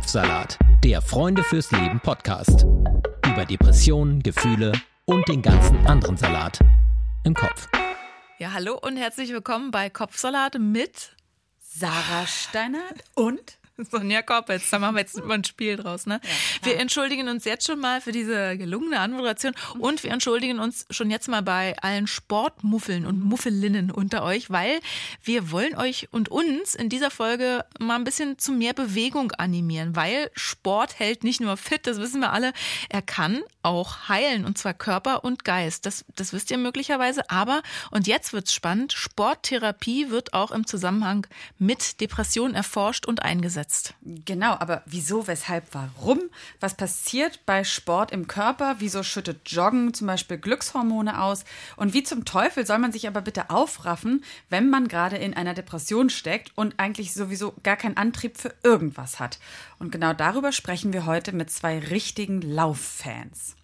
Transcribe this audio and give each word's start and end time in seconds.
Kopfsalat, 0.00 0.58
der 0.82 1.02
Freunde 1.02 1.44
fürs 1.44 1.70
Leben 1.72 2.00
Podcast. 2.00 2.64
Über 3.26 3.44
Depressionen, 3.44 4.22
Gefühle 4.22 4.72
und 5.04 5.28
den 5.28 5.42
ganzen 5.42 5.76
anderen 5.86 6.16
Salat 6.16 6.58
im 7.24 7.34
Kopf. 7.34 7.68
Ja, 8.38 8.54
hallo 8.54 8.78
und 8.80 8.96
herzlich 8.96 9.30
willkommen 9.30 9.70
bei 9.70 9.90
Kopfsalat 9.90 10.58
mit 10.58 11.14
Sarah 11.58 12.26
Steinert 12.26 13.04
und 13.14 13.59
Sonja 13.84 14.22
Koppitz, 14.22 14.70
da 14.70 14.78
machen 14.78 14.96
wir 14.96 15.00
jetzt 15.00 15.16
immer 15.16 15.34
ein 15.34 15.44
Spiel 15.44 15.76
draus, 15.76 16.06
ne? 16.06 16.20
Ja, 16.22 16.66
wir 16.66 16.78
entschuldigen 16.78 17.28
uns 17.28 17.44
jetzt 17.44 17.66
schon 17.66 17.80
mal 17.80 18.00
für 18.00 18.12
diese 18.12 18.56
gelungene 18.56 19.00
Anmoderation 19.00 19.54
und 19.78 20.02
wir 20.02 20.10
entschuldigen 20.10 20.58
uns 20.58 20.86
schon 20.90 21.10
jetzt 21.10 21.28
mal 21.28 21.42
bei 21.42 21.76
allen 21.80 22.06
Sportmuffeln 22.06 23.06
und 23.06 23.22
Muffelinnen 23.22 23.90
unter 23.90 24.22
euch, 24.22 24.50
weil 24.50 24.80
wir 25.22 25.50
wollen 25.50 25.76
euch 25.76 26.08
und 26.10 26.28
uns 26.28 26.74
in 26.74 26.88
dieser 26.88 27.10
Folge 27.10 27.64
mal 27.78 27.96
ein 27.96 28.04
bisschen 28.04 28.38
zu 28.38 28.52
mehr 28.52 28.74
Bewegung 28.74 29.32
animieren, 29.32 29.96
weil 29.96 30.30
Sport 30.34 30.98
hält 30.98 31.24
nicht 31.24 31.40
nur 31.40 31.56
fit, 31.56 31.86
das 31.86 31.98
wissen 31.98 32.20
wir 32.20 32.32
alle, 32.32 32.52
er 32.88 33.02
kann 33.02 33.40
auch 33.62 34.08
heilen 34.08 34.44
und 34.44 34.58
zwar 34.58 34.74
Körper 34.74 35.24
und 35.24 35.44
Geist. 35.44 35.86
Das, 35.86 36.04
das 36.16 36.32
wisst 36.32 36.50
ihr 36.50 36.58
möglicherweise, 36.58 37.28
aber 37.30 37.62
und 37.90 38.06
jetzt 38.06 38.32
wird's 38.32 38.54
spannend, 38.54 38.92
Sporttherapie 38.92 40.10
wird 40.10 40.32
auch 40.34 40.50
im 40.50 40.66
Zusammenhang 40.66 41.26
mit 41.58 42.00
Depressionen 42.00 42.54
erforscht 42.54 43.06
und 43.06 43.22
eingesetzt 43.22 43.69
jetzt. 43.70 43.94
Genau, 44.02 44.52
aber 44.58 44.82
wieso, 44.84 45.28
weshalb, 45.28 45.64
warum? 45.72 46.18
Was 46.58 46.74
passiert 46.74 47.46
bei 47.46 47.62
Sport 47.62 48.10
im 48.10 48.26
Körper? 48.26 48.76
Wieso 48.78 49.02
schüttet 49.04 49.48
Joggen 49.48 49.94
zum 49.94 50.08
Beispiel 50.08 50.38
Glückshormone 50.38 51.22
aus? 51.22 51.44
Und 51.76 51.94
wie 51.94 52.02
zum 52.02 52.24
Teufel 52.24 52.66
soll 52.66 52.78
man 52.78 52.90
sich 52.90 53.06
aber 53.06 53.20
bitte 53.20 53.50
aufraffen, 53.50 54.24
wenn 54.48 54.70
man 54.70 54.88
gerade 54.88 55.16
in 55.16 55.34
einer 55.34 55.54
Depression 55.54 56.10
steckt 56.10 56.50
und 56.56 56.74
eigentlich 56.78 57.14
sowieso 57.14 57.54
gar 57.62 57.76
keinen 57.76 57.96
Antrieb 57.96 58.38
für 58.38 58.52
irgendwas 58.64 59.20
hat? 59.20 59.38
Und 59.78 59.92
genau 59.92 60.14
darüber 60.14 60.50
sprechen 60.50 60.92
wir 60.92 61.06
heute 61.06 61.32
mit 61.32 61.50
zwei 61.50 61.78
richtigen 61.78 62.42
Lauffans. 62.42 63.54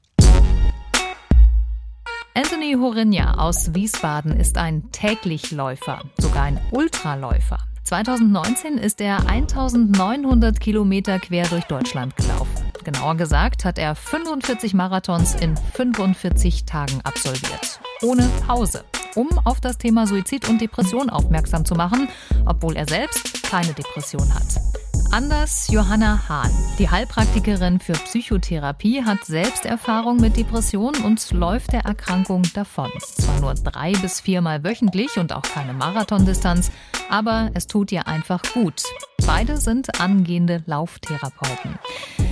Anthony 2.34 2.74
Horinja 2.78 3.34
aus 3.38 3.74
Wiesbaden 3.74 4.38
ist 4.38 4.56
ein 4.58 4.92
Täglichläufer, 4.92 6.02
sogar 6.18 6.44
ein 6.44 6.60
Ultraläufer. 6.70 7.58
2019 7.86 8.78
ist 8.78 9.00
er 9.00 9.28
1900 9.28 10.58
Kilometer 10.58 11.20
quer 11.20 11.46
durch 11.46 11.64
Deutschland 11.64 12.16
gelaufen. 12.16 12.50
Genauer 12.82 13.14
gesagt 13.14 13.64
hat 13.64 13.78
er 13.78 13.94
45 13.94 14.74
Marathons 14.74 15.36
in 15.36 15.56
45 15.56 16.64
Tagen 16.64 17.00
absolviert. 17.04 17.80
Ohne 18.02 18.28
Pause. 18.44 18.84
Um 19.14 19.28
auf 19.44 19.60
das 19.60 19.78
Thema 19.78 20.08
Suizid 20.08 20.48
und 20.48 20.60
Depression 20.60 21.10
aufmerksam 21.10 21.64
zu 21.64 21.76
machen, 21.76 22.08
obwohl 22.44 22.74
er 22.74 22.88
selbst 22.88 23.44
keine 23.44 23.72
Depression 23.72 24.34
hat. 24.34 24.85
Anders 25.10 25.68
Johanna 25.70 26.28
Hahn. 26.28 26.50
Die 26.78 26.90
Heilpraktikerin 26.90 27.80
für 27.80 27.92
Psychotherapie 27.92 29.04
hat 29.04 29.24
Selbsterfahrung 29.24 30.18
mit 30.18 30.36
Depressionen 30.36 31.02
und 31.04 31.30
läuft 31.32 31.72
der 31.72 31.84
Erkrankung 31.84 32.42
davon. 32.54 32.90
Zwar 33.00 33.40
nur 33.40 33.54
drei 33.54 33.92
bis 33.92 34.20
viermal 34.20 34.64
wöchentlich 34.64 35.16
und 35.18 35.32
auch 35.32 35.42
keine 35.42 35.72
Marathondistanz, 35.72 36.70
aber 37.08 37.50
es 37.54 37.66
tut 37.66 37.92
ihr 37.92 38.06
einfach 38.06 38.42
gut. 38.52 38.82
Beide 39.26 39.56
sind 39.56 40.00
angehende 40.00 40.62
Lauftherapeuten. 40.66 41.78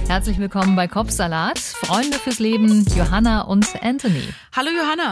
Herzlich 0.06 0.38
willkommen 0.38 0.76
bei 0.76 0.86
Kopfsalat. 0.86 1.58
Freunde 1.58 2.18
fürs 2.18 2.38
Leben, 2.38 2.84
Johanna 2.96 3.42
und 3.42 3.66
Anthony. 3.82 4.28
Hallo 4.54 4.70
Johanna. 4.70 5.10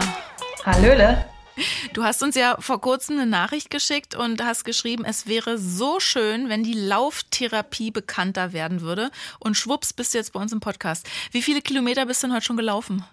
Hallöle. 0.65 1.32
Du 1.93 2.03
hast 2.03 2.23
uns 2.23 2.35
ja 2.35 2.55
vor 2.59 2.81
kurzem 2.81 3.17
eine 3.17 3.25
Nachricht 3.25 3.69
geschickt 3.69 4.15
und 4.15 4.43
hast 4.43 4.63
geschrieben, 4.63 5.05
es 5.05 5.27
wäre 5.27 5.57
so 5.57 5.99
schön, 5.99 6.49
wenn 6.49 6.63
die 6.63 6.73
Lauftherapie 6.73 7.91
bekannter 7.91 8.53
werden 8.53 8.81
würde. 8.81 9.11
Und 9.39 9.55
schwupps, 9.55 9.93
bist 9.93 10.13
du 10.13 10.17
jetzt 10.17 10.33
bei 10.33 10.39
uns 10.39 10.51
im 10.51 10.59
Podcast. 10.59 11.07
Wie 11.31 11.41
viele 11.41 11.61
Kilometer 11.61 12.05
bist 12.05 12.23
du 12.23 12.27
denn 12.27 12.35
heute 12.35 12.45
schon 12.45 12.57
gelaufen? 12.57 13.03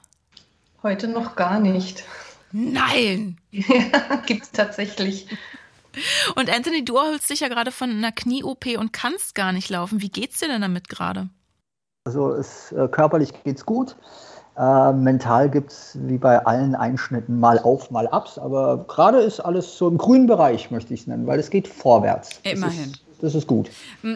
Heute 0.83 1.09
noch 1.09 1.37
gar 1.37 1.61
nicht. 1.61 2.05
Nein! 2.53 3.39
Ja, 3.51 4.17
gibt 4.27 4.45
es 4.45 4.51
tatsächlich. 4.51 5.27
Und 6.37 6.51
Anthony, 6.51 6.85
du 6.85 6.97
erholst 6.97 7.29
dich 7.31 7.41
ja 7.41 7.49
gerade 7.49 7.73
von 7.73 7.91
einer 7.91 8.13
Knie-OP 8.13 8.79
und 8.79 8.93
kannst 8.93 9.35
gar 9.35 9.53
nicht 9.53 9.69
laufen. 9.69 10.01
Wie 10.01 10.09
geht's 10.09 10.39
dir 10.39 10.49
denn 10.49 10.63
damit 10.63 10.89
gerade? 10.89 11.29
Also 12.05 12.33
es, 12.33 12.73
äh, 12.73 12.89
körperlich 12.89 13.33
geht's 13.45 13.67
gut. 13.67 13.97
Äh, 14.61 14.93
mental 14.93 15.49
gibt 15.49 15.73
es 15.73 15.97
wie 16.03 16.19
bei 16.19 16.45
allen 16.45 16.75
Einschnitten 16.75 17.41
mal 17.41 17.59
auf, 17.59 17.91
mal 17.91 18.07
abs, 18.09 18.37
aber 18.39 18.85
gerade 18.89 19.19
ist 19.19 19.41
alles 19.41 19.79
so 19.79 19.89
im 19.89 19.97
grünen 19.97 20.27
Bereich, 20.27 20.71
möchte 20.71 20.93
ich 20.93 21.01
es 21.01 21.07
nennen, 21.07 21.27
weil 21.27 21.41
es 21.41 21.49
geht 21.49 21.67
vorwärts. 21.67 22.41
Immerhin. 22.43 22.79
Das 22.79 22.87
ist, 22.87 23.23
das 23.23 23.35
ist 23.37 23.47
gut. 23.47 23.71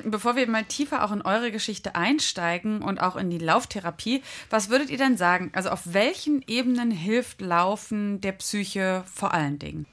Bevor 0.04 0.36
wir 0.36 0.46
mal 0.46 0.64
tiefer 0.64 1.02
auch 1.02 1.12
in 1.12 1.22
eure 1.22 1.50
Geschichte 1.50 1.94
einsteigen 1.94 2.82
und 2.82 3.00
auch 3.00 3.16
in 3.16 3.30
die 3.30 3.38
Lauftherapie, 3.38 4.22
was 4.50 4.68
würdet 4.68 4.90
ihr 4.90 4.98
denn 4.98 5.16
sagen? 5.16 5.50
Also 5.54 5.70
auf 5.70 5.80
welchen 5.84 6.44
Ebenen 6.46 6.90
hilft 6.90 7.40
Laufen 7.40 8.20
der 8.20 8.32
Psyche 8.32 9.02
vor 9.10 9.32
allen 9.32 9.58
Dingen? 9.58 9.86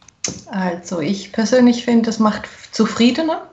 Also 0.48 1.00
ich 1.00 1.32
persönlich 1.32 1.86
finde, 1.86 2.10
es 2.10 2.20
macht 2.20 2.50
zufriedener 2.74 3.44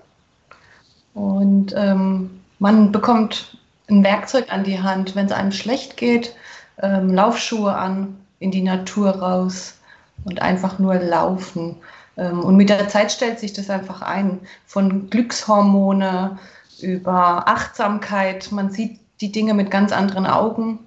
und 1.15 1.73
ähm, 1.77 2.41
man 2.59 2.91
bekommt 2.91 3.57
ein 3.89 4.03
Werkzeug 4.03 4.47
an 4.53 4.65
die 4.65 4.81
Hand, 4.81 5.15
wenn 5.15 5.27
es 5.27 5.33
einem 5.33 5.53
schlecht 5.53 5.97
geht 5.97 6.35
ähm, 6.83 7.13
Laufschuhe 7.13 7.75
an, 7.75 8.17
in 8.39 8.51
die 8.51 8.63
Natur 8.63 9.11
raus 9.11 9.79
und 10.25 10.43
einfach 10.43 10.79
nur 10.79 10.95
laufen. 10.97 11.77
Ähm, 12.17 12.41
und 12.41 12.57
mit 12.57 12.69
der 12.69 12.89
Zeit 12.89 13.13
stellt 13.13 13.39
sich 13.39 13.53
das 13.53 13.71
einfach 13.71 14.03
ein. 14.03 14.41
Von 14.67 15.11
Glückshormone 15.11 16.39
über 16.81 17.49
Achtsamkeit. 17.49 18.53
Man 18.53 18.71
sieht 18.71 19.01
die 19.21 19.33
Dinge 19.33 19.55
mit 19.55 19.71
ganz 19.71 19.93
anderen 19.93 20.27
Augen. 20.27 20.81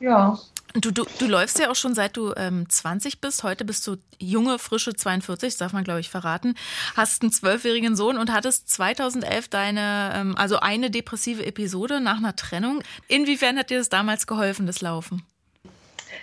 Ja. 0.00 0.38
Du, 0.80 0.90
du, 0.90 1.04
du 1.18 1.26
läufst 1.26 1.58
ja 1.58 1.70
auch 1.70 1.74
schon 1.74 1.94
seit 1.94 2.16
du 2.16 2.34
ähm, 2.36 2.68
20 2.68 3.20
bist. 3.20 3.42
Heute 3.44 3.64
bist 3.64 3.86
du 3.86 3.96
junge, 4.18 4.58
frische 4.58 4.94
42, 4.94 5.50
das 5.50 5.58
darf 5.58 5.72
man, 5.72 5.84
glaube 5.84 6.00
ich, 6.00 6.10
verraten. 6.10 6.54
Hast 6.94 7.22
einen 7.22 7.32
zwölfjährigen 7.32 7.96
Sohn 7.96 8.18
und 8.18 8.32
hattest 8.32 8.68
2011 8.68 9.48
deine, 9.48 10.12
ähm, 10.14 10.34
also 10.36 10.60
eine 10.60 10.90
depressive 10.90 11.46
Episode 11.46 12.00
nach 12.00 12.18
einer 12.18 12.36
Trennung. 12.36 12.82
Inwiefern 13.08 13.58
hat 13.58 13.70
dir 13.70 13.78
das 13.78 13.88
damals 13.88 14.26
geholfen, 14.26 14.66
das 14.66 14.82
Laufen? 14.82 15.22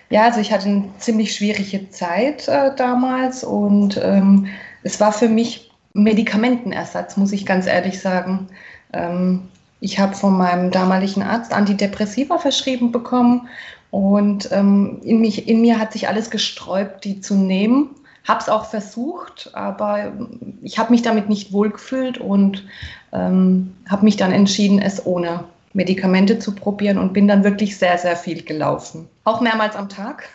Ja, 0.09 0.25
also 0.25 0.39
ich 0.39 0.51
hatte 0.51 0.67
eine 0.67 0.89
ziemlich 0.99 1.35
schwierige 1.35 1.89
Zeit 1.89 2.47
äh, 2.47 2.75
damals 2.75 3.43
und 3.43 3.99
ähm, 4.01 4.47
es 4.83 4.99
war 4.99 5.13
für 5.13 5.29
mich 5.29 5.71
Medikamentenersatz, 5.93 7.17
muss 7.17 7.31
ich 7.31 7.45
ganz 7.45 7.65
ehrlich 7.65 7.99
sagen. 7.99 8.49
Ähm, 8.91 9.49
ich 9.79 9.99
habe 9.99 10.15
von 10.15 10.37
meinem 10.37 10.69
damaligen 10.69 11.23
Arzt 11.23 11.53
Antidepressiva 11.53 12.37
verschrieben 12.37 12.91
bekommen 12.91 13.49
und 13.93 14.51
ähm, 14.51 15.01
in, 15.03 15.21
mich, 15.21 15.47
in 15.47 15.61
mir 15.61 15.77
hat 15.77 15.93
sich 15.93 16.07
alles 16.07 16.31
gesträubt, 16.31 17.03
die 17.03 17.21
zu 17.21 17.35
nehmen. 17.35 17.91
Habe 18.27 18.39
es 18.39 18.49
auch 18.49 18.65
versucht, 18.65 19.51
aber 19.53 20.13
ich 20.63 20.79
habe 20.79 20.91
mich 20.91 21.03
damit 21.03 21.29
nicht 21.29 21.53
wohlgefühlt 21.53 22.17
und 22.17 22.65
ähm, 23.11 23.75
habe 23.87 24.05
mich 24.05 24.17
dann 24.17 24.31
entschieden, 24.31 24.79
es 24.79 25.05
ohne 25.05 25.43
Medikamente 25.73 26.39
zu 26.39 26.55
probieren 26.55 26.97
und 26.97 27.13
bin 27.13 27.27
dann 27.27 27.43
wirklich 27.43 27.77
sehr, 27.77 27.99
sehr 27.99 28.15
viel 28.15 28.41
gelaufen. 28.41 29.07
Auch 29.25 29.41
mehrmals 29.41 29.75
am 29.75 29.89
Tag. 29.89 30.27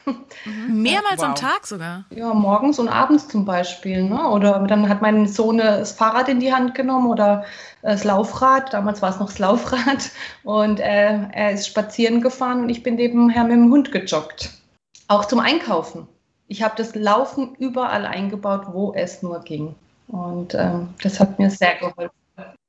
Mhm. 0.44 0.82
Mehrmals 0.82 1.18
wow. 1.18 1.24
am 1.24 1.34
Tag 1.34 1.66
sogar? 1.66 2.04
Ja, 2.10 2.32
morgens 2.34 2.78
und 2.78 2.88
abends 2.88 3.26
zum 3.26 3.44
Beispiel. 3.44 4.04
Ne? 4.04 4.28
Oder 4.28 4.60
dann 4.68 4.88
hat 4.88 5.02
mein 5.02 5.26
Sohn 5.26 5.58
das 5.58 5.92
Fahrrad 5.92 6.28
in 6.28 6.38
die 6.38 6.52
Hand 6.52 6.76
genommen 6.76 7.08
oder 7.08 7.44
das 7.82 8.04
Laufrad. 8.04 8.72
Damals 8.72 9.02
war 9.02 9.10
es 9.10 9.18
noch 9.18 9.28
das 9.28 9.38
Laufrad. 9.38 10.10
Und 10.44 10.80
äh, 10.80 11.28
er 11.32 11.52
ist 11.52 11.66
spazieren 11.66 12.20
gefahren 12.20 12.62
und 12.62 12.68
ich 12.68 12.82
bin 12.82 12.96
nebenher 12.96 13.44
mit 13.44 13.52
dem 13.52 13.70
Hund 13.70 13.92
gejoggt. 13.92 14.50
Auch 15.08 15.24
zum 15.24 15.40
Einkaufen. 15.40 16.06
Ich 16.48 16.62
habe 16.62 16.74
das 16.76 16.94
Laufen 16.94 17.54
überall 17.58 18.06
eingebaut, 18.06 18.66
wo 18.72 18.92
es 18.94 19.22
nur 19.22 19.40
ging. 19.40 19.74
Und 20.08 20.54
ähm, 20.54 20.88
das 21.02 21.20
hat 21.20 21.38
mir 21.38 21.50
sehr 21.50 21.76
geholfen. 21.76 22.10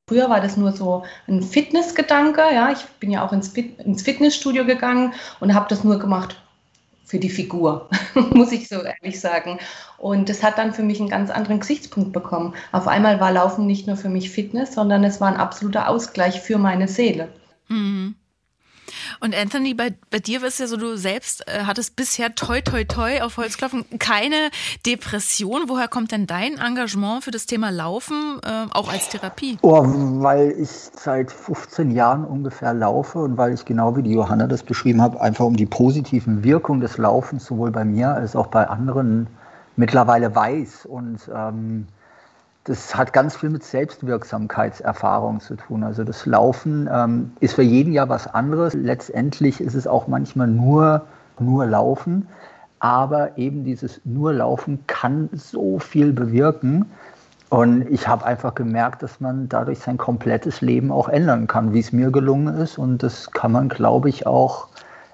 Früher 0.10 0.30
war 0.30 0.42
das 0.42 0.58
nur 0.58 0.72
so 0.72 1.04
ein 1.28 1.44
Fitnessgedanke. 1.44 2.42
Ja, 2.54 2.72
ich 2.72 2.84
bin 3.00 3.12
ja 3.12 3.26
auch 3.26 3.32
ins, 3.32 3.50
Fit 3.50 3.80
ins 3.80 4.02
Fitnessstudio 4.02 4.66
gegangen 4.66 5.14
und 5.40 5.54
habe 5.54 5.68
das 5.70 5.84
nur 5.84 6.00
gemacht 6.00 6.42
für 7.10 7.18
die 7.18 7.32
Figur, 7.32 7.90
muss 8.34 8.52
ich 8.52 8.68
so 8.68 8.84
ehrlich 8.84 9.20
sagen. 9.20 9.58
Und 9.98 10.30
das 10.30 10.44
hat 10.44 10.60
dann 10.60 10.74
für 10.74 10.84
mich 10.84 11.00
einen 11.00 11.10
ganz 11.10 11.32
anderen 11.32 11.60
Gesichtspunkt 11.60 12.14
bekommen. 12.14 12.54
Auf 12.72 12.88
einmal 12.88 13.20
war 13.20 13.32
Laufen 13.32 13.66
nicht 13.66 13.88
nur 13.88 13.98
für 13.98 14.10
mich 14.10 14.30
Fitness, 14.30 14.76
sondern 14.76 15.04
es 15.04 15.20
war 15.20 15.28
ein 15.28 15.38
absoluter 15.38 15.90
Ausgleich 15.90 16.40
für 16.40 16.60
meine 16.60 16.88
Seele. 16.88 17.30
Mhm. 17.68 18.16
Und 19.22 19.36
Anthony, 19.36 19.74
bei, 19.74 19.94
bei 20.12 20.20
dir 20.20 20.44
ist 20.44 20.60
ja 20.60 20.68
so, 20.68 20.78
du 20.78 20.96
selbst 20.96 21.48
äh, 21.48 21.66
hattest 21.66 21.96
bisher 21.96 22.36
toi 22.36 22.62
toi 22.62 22.86
toi 22.86 23.22
auf 23.22 23.38
Holzklopfen 23.38 23.86
keine 24.00 24.50
Depression. 24.86 25.64
Woher 25.68 25.88
kommt 25.88 26.12
denn 26.12 26.26
dein 26.26 26.58
Engagement 26.58 27.24
für 27.24 27.32
das 27.32 27.46
Thema 27.46 27.70
Laufen, 27.70 28.40
äh, 28.44 28.66
auch 28.72 28.92
als 28.92 29.10
Therapie? 29.10 29.58
Oh, 29.62 29.84
weil 29.84 30.52
ich 30.58 30.70
seit 30.70 31.32
15 31.32 31.92
Jahren 31.92 32.24
ungefähr 32.24 32.74
laufe 32.74 33.20
und 33.20 33.38
weil 33.38 33.54
ich 33.54 33.66
genau 33.66 33.96
wie 33.98 34.04
die 34.04 34.14
Johanna 34.14 34.48
das 34.48 34.64
beschrieben 34.64 35.02
habe, 35.02 35.20
einfach 35.20 35.46
um 35.46 35.56
die 35.56 35.66
positiven 35.66 36.44
Wirkungen 36.44 36.80
des 36.80 36.98
Laufens 36.98 37.46
sowohl 37.46 37.72
bei 37.72 37.84
mir 37.84 38.14
als 38.14 38.36
auch 38.36 38.48
bei 38.48 38.68
anderen 38.68 39.28
mittlerweile 39.76 40.34
weiß. 40.34 40.86
Und 40.86 41.30
ähm, 41.34 41.88
das 42.66 42.96
hat 42.96 43.14
ganz 43.14 43.36
viel 43.36 43.50
mit 43.50 43.64
Selbstwirksamkeitserfahrung 43.64 45.40
zu 45.40 45.56
tun. 45.56 45.84
Also 45.84 46.04
das 46.04 46.26
Laufen 46.26 46.90
ähm, 46.92 47.32
ist 47.40 47.56
für 47.56 47.64
jeden 47.64 47.94
ja 47.94 48.08
was 48.10 48.28
anderes. 48.28 48.74
Letztendlich 48.74 49.62
ist 49.62 49.76
es 49.76 49.88
auch 49.88 50.08
manchmal 50.08 50.48
nur, 50.48 51.04
nur 51.40 51.66
Laufen. 51.66 52.28
Aber 52.80 53.38
eben 53.38 53.64
dieses 53.64 54.02
nur 54.06 54.34
Laufen 54.34 54.86
kann 54.88 55.30
so 55.34 55.80
viel 55.80 56.14
bewirken. 56.14 56.86
Und 57.50 57.90
ich 57.90 58.08
habe 58.08 58.26
einfach 58.26 58.54
gemerkt, 58.54 59.02
dass 59.02 59.20
man 59.20 59.50
dadurch 59.50 59.80
sein 59.80 59.98
komplettes 59.98 60.62
Leben 60.62 60.92
auch 60.92 61.10
ändern 61.10 61.48
kann, 61.48 61.74
wie 61.74 61.80
es 61.80 61.92
mir 61.92 62.12
gelungen 62.12 62.56
ist. 62.56 62.78
Und 62.78 63.02
das 63.02 63.32
kann 63.32 63.52
man, 63.52 63.70
glaube 63.70 64.10
ich, 64.10 64.28
auch 64.28 64.68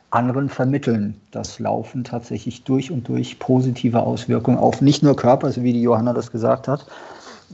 anderen 0.10 0.50
vermitteln, 0.50 1.20
dass 1.32 1.60
Laufen 1.60 2.04
tatsächlich 2.04 2.64
durch 2.64 2.92
und 2.92 3.08
durch 3.08 3.40
positive 3.40 4.02
Auswirkungen 4.02 4.58
auf 4.58 4.82
nicht 4.82 5.04
nur 5.04 5.16
Körper, 5.16 5.52
so 5.52 5.64
wie 5.64 5.74
die 5.74 5.82
Johanna 5.82 6.14
das 6.14 6.32
gesagt 6.32 6.68
hat, 6.68 6.86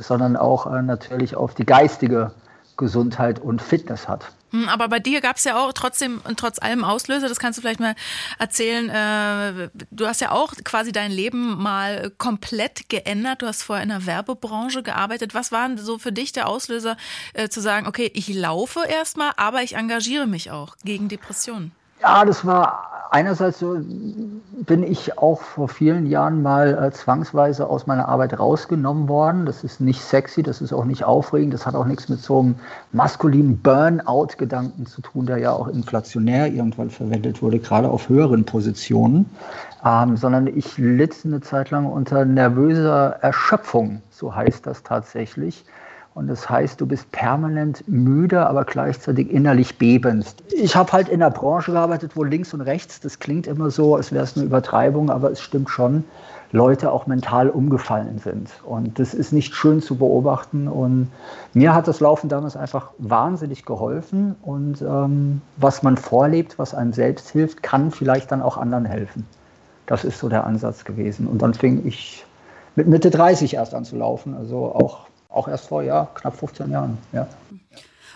sondern 0.01 0.35
auch 0.35 0.67
äh, 0.67 0.81
natürlich 0.81 1.35
auf 1.35 1.53
die 1.53 1.65
geistige 1.65 2.31
Gesundheit 2.77 3.39
und 3.39 3.61
Fitness 3.61 4.07
hat. 4.07 4.31
Hm, 4.51 4.67
aber 4.67 4.89
bei 4.89 4.99
dir 4.99 5.21
gab 5.21 5.37
es 5.37 5.45
ja 5.45 5.57
auch 5.57 5.71
trotzdem 5.71 6.19
und 6.27 6.37
trotz 6.37 6.59
allem 6.59 6.83
Auslöser, 6.83 7.29
das 7.29 7.39
kannst 7.39 7.57
du 7.57 7.61
vielleicht 7.61 7.79
mal 7.79 7.95
erzählen. 8.37 8.89
Äh, 8.89 9.69
du 9.91 10.07
hast 10.07 10.19
ja 10.19 10.31
auch 10.31 10.53
quasi 10.63 10.91
dein 10.91 11.11
Leben 11.11 11.61
mal 11.61 12.11
komplett 12.17 12.89
geändert. 12.89 13.41
Du 13.41 13.47
hast 13.47 13.63
vorher 13.63 13.83
in 13.83 13.89
der 13.89 14.05
Werbebranche 14.05 14.83
gearbeitet. 14.83 15.33
Was 15.33 15.51
war 15.51 15.77
so 15.77 15.97
für 15.97 16.11
dich 16.11 16.33
der 16.33 16.49
Auslöser, 16.49 16.97
äh, 17.33 17.47
zu 17.47 17.61
sagen, 17.61 17.87
okay, 17.87 18.11
ich 18.13 18.33
laufe 18.33 18.81
erstmal, 18.87 19.31
aber 19.37 19.61
ich 19.61 19.75
engagiere 19.75 20.27
mich 20.27 20.51
auch 20.51 20.75
gegen 20.83 21.07
Depressionen? 21.07 21.71
Ja, 22.01 22.25
das 22.25 22.45
war 22.45 22.90
einerseits 23.11 23.59
so, 23.59 23.77
bin 24.65 24.83
ich 24.83 25.17
auch 25.17 25.41
vor 25.41 25.67
vielen 25.67 26.07
Jahren 26.07 26.41
mal 26.41 26.83
äh, 26.83 26.91
zwangsweise 26.91 27.69
aus 27.69 27.85
meiner 27.85 28.07
Arbeit 28.07 28.39
rausgenommen 28.39 29.07
worden. 29.07 29.45
Das 29.45 29.63
ist 29.63 29.81
nicht 29.81 30.01
sexy, 30.01 30.41
das 30.41 30.61
ist 30.61 30.73
auch 30.73 30.85
nicht 30.85 31.03
aufregend, 31.03 31.53
das 31.53 31.65
hat 31.65 31.75
auch 31.75 31.85
nichts 31.85 32.09
mit 32.09 32.19
so 32.19 32.39
einem 32.39 32.55
maskulinen 32.91 33.59
Burnout-Gedanken 33.59 34.85
zu 34.85 35.01
tun, 35.01 35.25
der 35.25 35.37
ja 35.37 35.51
auch 35.51 35.67
inflationär 35.67 36.47
irgendwann 36.51 36.89
verwendet 36.89 37.41
wurde, 37.41 37.59
gerade 37.59 37.89
auf 37.89 38.09
höheren 38.09 38.45
Positionen. 38.45 39.29
Ähm, 39.85 40.15
sondern 40.15 40.47
ich 40.47 40.77
litt 40.77 41.15
eine 41.25 41.41
Zeit 41.41 41.71
lang 41.71 41.85
unter 41.85 42.23
nervöser 42.23 43.17
Erschöpfung, 43.21 44.01
so 44.09 44.33
heißt 44.33 44.65
das 44.65 44.83
tatsächlich. 44.83 45.65
Und 46.13 46.27
das 46.27 46.49
heißt, 46.49 46.81
du 46.81 46.85
bist 46.85 47.09
permanent 47.11 47.87
müde, 47.87 48.45
aber 48.45 48.65
gleichzeitig 48.65 49.31
innerlich 49.31 49.77
bebend. 49.77 50.35
Ich 50.49 50.75
habe 50.75 50.91
halt 50.91 51.07
in 51.07 51.21
der 51.21 51.29
Branche 51.29 51.71
gearbeitet, 51.71 52.11
wo 52.15 52.23
links 52.23 52.53
und 52.53 52.61
rechts, 52.61 52.99
das 52.99 53.19
klingt 53.19 53.47
immer 53.47 53.71
so, 53.71 53.95
als 53.95 54.11
wäre 54.11 54.25
es 54.25 54.35
eine 54.35 54.45
Übertreibung, 54.45 55.09
aber 55.09 55.31
es 55.31 55.41
stimmt 55.41 55.69
schon, 55.69 56.03
Leute 56.51 56.91
auch 56.91 57.07
mental 57.07 57.49
umgefallen 57.49 58.19
sind. 58.19 58.49
Und 58.65 58.99
das 58.99 59.13
ist 59.13 59.31
nicht 59.31 59.55
schön 59.55 59.81
zu 59.81 59.97
beobachten. 59.97 60.67
Und 60.67 61.09
mir 61.53 61.73
hat 61.73 61.87
das 61.87 62.01
Laufen 62.01 62.27
damals 62.27 62.57
einfach 62.57 62.91
wahnsinnig 62.97 63.65
geholfen. 63.65 64.35
Und 64.41 64.81
ähm, 64.81 65.41
was 65.57 65.81
man 65.81 65.95
vorlebt, 65.95 66.59
was 66.59 66.73
einem 66.73 66.91
selbst 66.93 67.29
hilft, 67.29 67.63
kann 67.63 67.91
vielleicht 67.91 68.31
dann 68.31 68.41
auch 68.41 68.57
anderen 68.57 68.85
helfen. 68.85 69.25
Das 69.85 70.03
ist 70.03 70.19
so 70.19 70.27
der 70.27 70.45
Ansatz 70.45 70.83
gewesen. 70.83 71.25
Und 71.27 71.41
dann 71.41 71.53
fing 71.53 71.85
ich 71.85 72.25
mit 72.75 72.87
Mitte 72.87 73.09
30 73.09 73.53
erst 73.53 73.73
an 73.73 73.85
zu 73.85 73.95
laufen. 73.95 74.35
Also 74.35 74.75
auch 74.75 75.07
auch 75.31 75.47
erst 75.47 75.67
vor, 75.67 75.83
ja, 75.83 76.09
knapp 76.13 76.37
15 76.37 76.71
Jahren, 76.71 76.97
ja. 77.11 77.27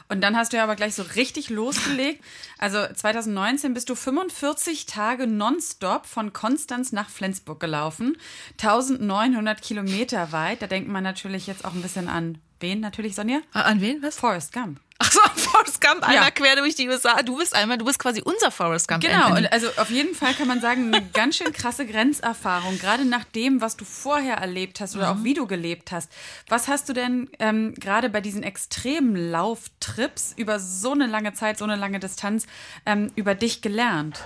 Und 0.08 0.22
dann 0.22 0.38
hast 0.38 0.54
du 0.54 0.58
ja 0.58 0.64
aber 0.64 0.76
gleich 0.76 0.94
so 0.94 1.04
richtig 1.16 1.50
losgelegt. 1.50 2.24
Also 2.60 2.78
2019 2.94 3.74
bist 3.74 3.90
du 3.90 3.96
45 3.96 4.86
Tage 4.86 5.26
nonstop 5.26 6.06
von 6.06 6.32
Konstanz 6.32 6.92
nach 6.92 7.10
Flensburg 7.10 7.60
gelaufen. 7.60 8.16
1900 8.62 9.62
Kilometer 9.62 10.32
weit. 10.32 10.62
Da 10.62 10.68
denkt 10.68 10.90
man 10.90 11.04
natürlich 11.04 11.48
jetzt 11.48 11.66
auch 11.66 11.74
ein 11.74 11.82
bisschen 11.82 12.08
an 12.08 12.38
wen 12.60 12.80
natürlich, 12.80 13.16
Sonja? 13.16 13.40
An 13.52 13.82
wen? 13.82 14.02
Was? 14.02 14.18
Forrest 14.18 14.54
Gump. 14.54 14.80
Ach 14.98 15.12
so, 15.12 15.20
Forrest 15.36 15.82
Gump, 15.82 16.04
einmal 16.04 16.26
ja. 16.26 16.32
quer 16.32 16.56
durch 16.56 16.76
die 16.76 16.88
USA. 16.88 17.22
Du 17.22 17.38
bist 17.38 17.54
einmal, 17.56 17.78
du 17.78 17.86
bist 17.86 18.00
quasi 18.00 18.22
unser 18.22 18.50
Forrest 18.50 18.88
Gump. 18.88 19.04
Genau, 19.04 19.36
und 19.36 19.52
also 19.52 19.68
auf 19.78 19.90
jeden 19.90 20.16
Fall 20.16 20.34
kann 20.34 20.48
man 20.48 20.62
sagen, 20.62 20.94
eine 20.94 21.06
ganz 21.06 21.38
schön 21.38 21.52
krasse 21.52 21.86
Grenzerfahrung, 21.86 22.80
gerade 22.80 23.04
nach 23.04 23.26
dem, 23.26 23.62
was 23.62 23.76
du 23.76 23.84
vorher 23.84 24.36
erlebt 24.38 24.80
hast 24.80 24.96
oder 24.96 25.14
mhm. 25.14 25.20
auch 25.20 25.24
wie 25.24 25.34
du 25.34 25.48
gelebt 25.48 25.92
hast. 25.92 26.12
Was 26.48 26.68
hast 26.68 26.88
du 26.88 26.94
denn 26.94 27.30
ähm, 27.40 27.74
gerade 27.76 28.10
bei 28.10 28.22
diesen 28.22 28.44
extremen 28.44 29.16
Lauftrips 29.32 30.34
über 30.38 30.60
so 30.60 30.94
eine 30.94 31.08
lange 31.08 31.34
Zeit, 31.34 31.58
so 31.58 31.66
eine 31.66 31.76
lange 31.76 32.00
Distanz 32.00 32.48
ähm, 32.86 33.12
über 33.16 33.36
dich 33.36 33.62
gelernt? 33.62 34.22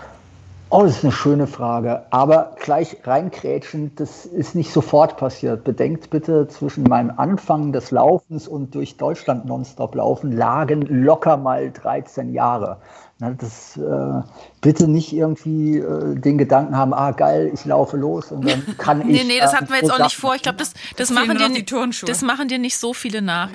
Oh, 0.71 0.83
das 0.83 0.97
ist 0.97 1.03
eine 1.03 1.11
schöne 1.11 1.47
Frage. 1.47 2.03
Aber 2.11 2.55
gleich 2.59 2.97
reinkrätschen, 3.03 3.91
das 3.95 4.27
ist 4.27 4.53
nicht 4.53 4.71
sofort 4.71 5.17
passiert. 5.17 5.63
Bedenkt 5.63 6.11
bitte, 6.11 6.47
zwischen 6.47 6.83
meinem 6.83 7.11
Anfang 7.17 7.71
des 7.71 7.89
Laufens 7.89 8.47
und 8.47 8.75
durch 8.75 8.95
Deutschland 8.95 9.45
nonstop 9.45 9.95
laufen 9.95 10.31
lagen 10.31 10.81
locker 10.81 11.37
mal 11.37 11.71
13 11.71 12.33
Jahre. 12.33 12.77
das 13.17 13.77
äh, 13.77 14.21
bitte 14.61 14.87
nicht 14.87 15.11
irgendwie 15.11 15.79
äh, 15.79 16.15
den 16.15 16.37
Gedanken 16.37 16.77
haben, 16.77 16.93
ah 16.93 17.11
geil, 17.11 17.49
ich 17.51 17.65
laufe 17.65 17.97
los 17.97 18.31
und 18.31 18.47
dann 18.47 18.77
kann 18.77 19.01
ich. 19.09 19.23
Nee, 19.23 19.23
nee, 19.23 19.39
das 19.39 19.55
hatten 19.55 19.69
wir 19.69 19.77
jetzt 19.77 19.91
auch 19.91 20.03
nicht 20.03 20.17
vor. 20.17 20.35
Ich 20.35 20.43
glaube, 20.43 20.59
das, 20.59 20.73
das, 20.97 21.09
machen 21.09 21.35
dir, 21.35 21.89
das 22.05 22.21
machen 22.21 22.47
dir 22.47 22.59
nicht 22.59 22.77
so 22.77 22.93
viele 22.93 23.23
nach. 23.23 23.49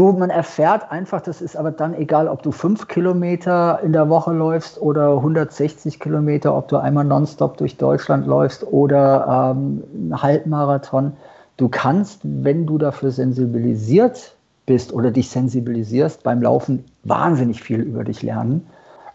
Du, 0.00 0.12
man 0.12 0.30
erfährt 0.30 0.90
einfach, 0.90 1.20
das 1.20 1.42
ist 1.42 1.58
aber 1.58 1.72
dann 1.72 1.92
egal, 1.92 2.26
ob 2.26 2.42
du 2.42 2.52
fünf 2.52 2.88
Kilometer 2.88 3.80
in 3.82 3.92
der 3.92 4.08
Woche 4.08 4.32
läufst 4.32 4.80
oder 4.80 5.16
160 5.16 6.00
Kilometer, 6.00 6.56
ob 6.56 6.68
du 6.68 6.78
einmal 6.78 7.04
nonstop 7.04 7.58
durch 7.58 7.76
Deutschland 7.76 8.26
läufst 8.26 8.66
oder 8.66 9.52
ähm, 9.54 9.84
einen 9.92 10.22
Halbmarathon. 10.22 11.12
Du 11.58 11.68
kannst, 11.68 12.20
wenn 12.22 12.64
du 12.64 12.78
dafür 12.78 13.10
sensibilisiert 13.10 14.36
bist 14.64 14.90
oder 14.90 15.10
dich 15.10 15.28
sensibilisierst, 15.28 16.22
beim 16.22 16.40
Laufen 16.40 16.82
wahnsinnig 17.04 17.62
viel 17.62 17.80
über 17.80 18.02
dich 18.02 18.22
lernen, 18.22 18.66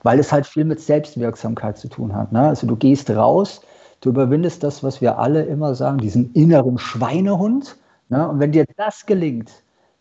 weil 0.03 0.19
es 0.19 0.31
halt 0.31 0.45
viel 0.45 0.65
mit 0.65 0.81
Selbstwirksamkeit 0.81 1.79
zu 1.79 1.87
tun 1.87 2.15
hat. 2.15 2.31
Ne? 2.31 2.41
Also 2.41 2.67
du 2.67 2.75
gehst 2.75 3.09
raus, 3.09 3.61
du 4.01 4.09
überwindest 4.09 4.61
das, 4.63 4.83
was 4.83 5.01
wir 5.01 5.17
alle 5.17 5.45
immer 5.45 5.73
sagen, 5.73 5.97
diesen 5.97 6.31
inneren 6.33 6.77
Schweinehund. 6.77 7.75
Ne? 8.09 8.29
Und 8.29 8.39
wenn 8.39 8.51
dir 8.51 8.65
das 8.77 9.07
gelingt, 9.07 9.49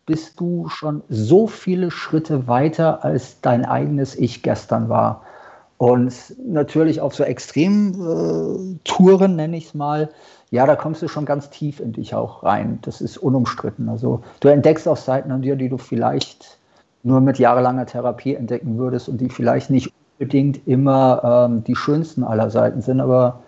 bist 0.05 0.39
du 0.39 0.67
schon 0.69 1.03
so 1.09 1.47
viele 1.47 1.91
Schritte 1.91 2.47
weiter, 2.47 3.03
als 3.03 3.41
dein 3.41 3.65
eigenes 3.65 4.15
Ich 4.15 4.43
gestern 4.43 4.89
war. 4.89 5.23
Und 5.77 6.13
natürlich 6.47 7.01
auf 7.01 7.15
so 7.15 7.23
Extremtouren, 7.23 9.31
äh, 9.31 9.35
nenne 9.35 9.57
ich 9.57 9.67
es 9.67 9.73
mal, 9.73 10.09
ja, 10.51 10.65
da 10.65 10.75
kommst 10.75 11.01
du 11.01 11.07
schon 11.07 11.25
ganz 11.25 11.49
tief 11.49 11.79
in 11.79 11.91
dich 11.91 12.15
auch 12.15 12.43
rein. 12.43 12.79
Das 12.83 13.01
ist 13.01 13.17
unumstritten. 13.17 13.89
Also 13.89 14.21
du 14.39 14.47
entdeckst 14.47 14.87
auch 14.87 14.97
Seiten 14.97 15.31
an 15.31 15.41
dir, 15.41 15.55
die 15.55 15.69
du 15.69 15.77
vielleicht 15.77 16.59
nur 17.03 17.19
mit 17.19 17.39
jahrelanger 17.39 17.85
Therapie 17.85 18.35
entdecken 18.35 18.77
würdest 18.77 19.09
und 19.09 19.19
die 19.19 19.29
vielleicht 19.29 19.69
nicht 19.69 19.91
unbedingt 20.17 20.65
immer 20.67 21.47
ähm, 21.49 21.63
die 21.63 21.75
schönsten 21.75 22.23
aller 22.23 22.49
Seiten 22.49 22.81
sind, 22.81 23.01
aber 23.01 23.41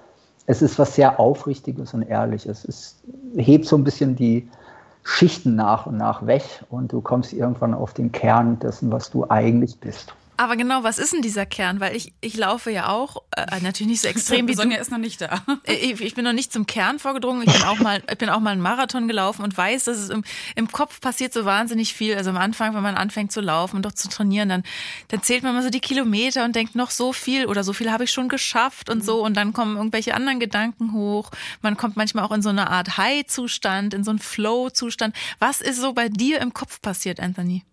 es 0.47 0.61
ist 0.61 0.79
was 0.79 0.95
sehr 0.95 1.19
Aufrichtiges 1.19 1.93
und 1.93 2.03
Ehrliches. 2.03 2.65
Es 2.65 3.01
hebt 3.35 3.65
so 3.65 3.77
ein 3.77 3.83
bisschen 3.83 4.15
die, 4.15 4.49
Schichten 5.09 5.55
nach 5.55 5.85
und 5.85 5.95
nach 5.97 6.27
weg 6.27 6.43
und 6.69 6.91
du 6.91 6.99
kommst 6.99 7.31
irgendwann 7.31 7.73
auf 7.73 7.93
den 7.93 8.11
Kern 8.11 8.59
dessen, 8.59 8.91
was 8.91 9.09
du 9.09 9.27
eigentlich 9.29 9.79
bist. 9.79 10.13
Aber 10.37 10.55
genau, 10.55 10.83
was 10.83 10.99
ist 10.99 11.13
denn 11.13 11.23
dieser 11.23 11.47
Kern? 11.47 11.79
Weil 11.79 11.95
ich, 11.95 12.13
ich 12.21 12.37
laufe 12.37 12.69
ja 12.69 12.89
auch, 12.89 13.23
äh, 13.35 13.59
natürlich 13.61 13.89
nicht 13.89 14.01
so 14.01 14.07
extrem 14.07 14.47
wie 14.47 14.53
Sonja 14.55 14.77
du. 14.77 14.81
ist 14.81 14.91
noch 14.91 14.99
nicht 14.99 15.19
da. 15.19 15.43
Äh, 15.63 15.73
ich, 15.73 15.99
ich, 15.99 16.13
bin 16.13 16.23
noch 16.23 16.33
nicht 16.33 16.53
zum 16.53 16.67
Kern 16.67 16.99
vorgedrungen. 16.99 17.41
Ich 17.47 17.51
bin 17.51 17.63
auch 17.63 17.79
mal, 17.79 18.03
ich 18.09 18.17
bin 18.19 18.29
auch 18.29 18.39
mal 18.39 18.51
einen 18.51 18.61
Marathon 18.61 19.07
gelaufen 19.07 19.43
und 19.43 19.57
weiß, 19.57 19.85
dass 19.85 19.97
es 19.97 20.09
im, 20.09 20.23
im 20.55 20.71
Kopf 20.71 21.01
passiert 21.01 21.33
so 21.33 21.43
wahnsinnig 21.43 21.93
viel. 21.93 22.15
Also 22.15 22.29
am 22.29 22.37
Anfang, 22.37 22.75
wenn 22.75 22.83
man 22.83 22.95
anfängt 22.95 23.31
zu 23.31 23.41
laufen 23.41 23.77
und 23.77 23.85
doch 23.85 23.93
zu 23.93 24.09
trainieren, 24.09 24.47
dann, 24.49 24.63
dann 25.07 25.23
zählt 25.23 25.41
man 25.41 25.55
mal 25.55 25.63
so 25.63 25.71
die 25.71 25.79
Kilometer 25.79 26.45
und 26.45 26.55
denkt 26.55 26.75
noch 26.75 26.91
so 26.91 27.13
viel 27.13 27.47
oder 27.47 27.63
so 27.63 27.73
viel 27.73 27.91
habe 27.91 28.03
ich 28.03 28.11
schon 28.11 28.29
geschafft 28.29 28.91
und 28.91 29.03
so. 29.03 29.25
Und 29.25 29.35
dann 29.35 29.53
kommen 29.53 29.75
irgendwelche 29.75 30.13
anderen 30.13 30.39
Gedanken 30.39 30.93
hoch. 30.93 31.31
Man 31.61 31.77
kommt 31.77 31.97
manchmal 31.97 32.23
auch 32.23 32.31
in 32.31 32.43
so 32.43 32.49
eine 32.49 32.69
Art 32.69 32.97
High-Zustand, 32.97 33.95
in 33.95 34.03
so 34.03 34.11
einen 34.11 34.19
Flow-Zustand. 34.19 35.15
Was 35.39 35.61
ist 35.61 35.81
so 35.81 35.93
bei 35.93 36.09
dir 36.09 36.41
im 36.41 36.53
Kopf 36.53 36.79
passiert, 36.79 37.19
Anthony? 37.19 37.63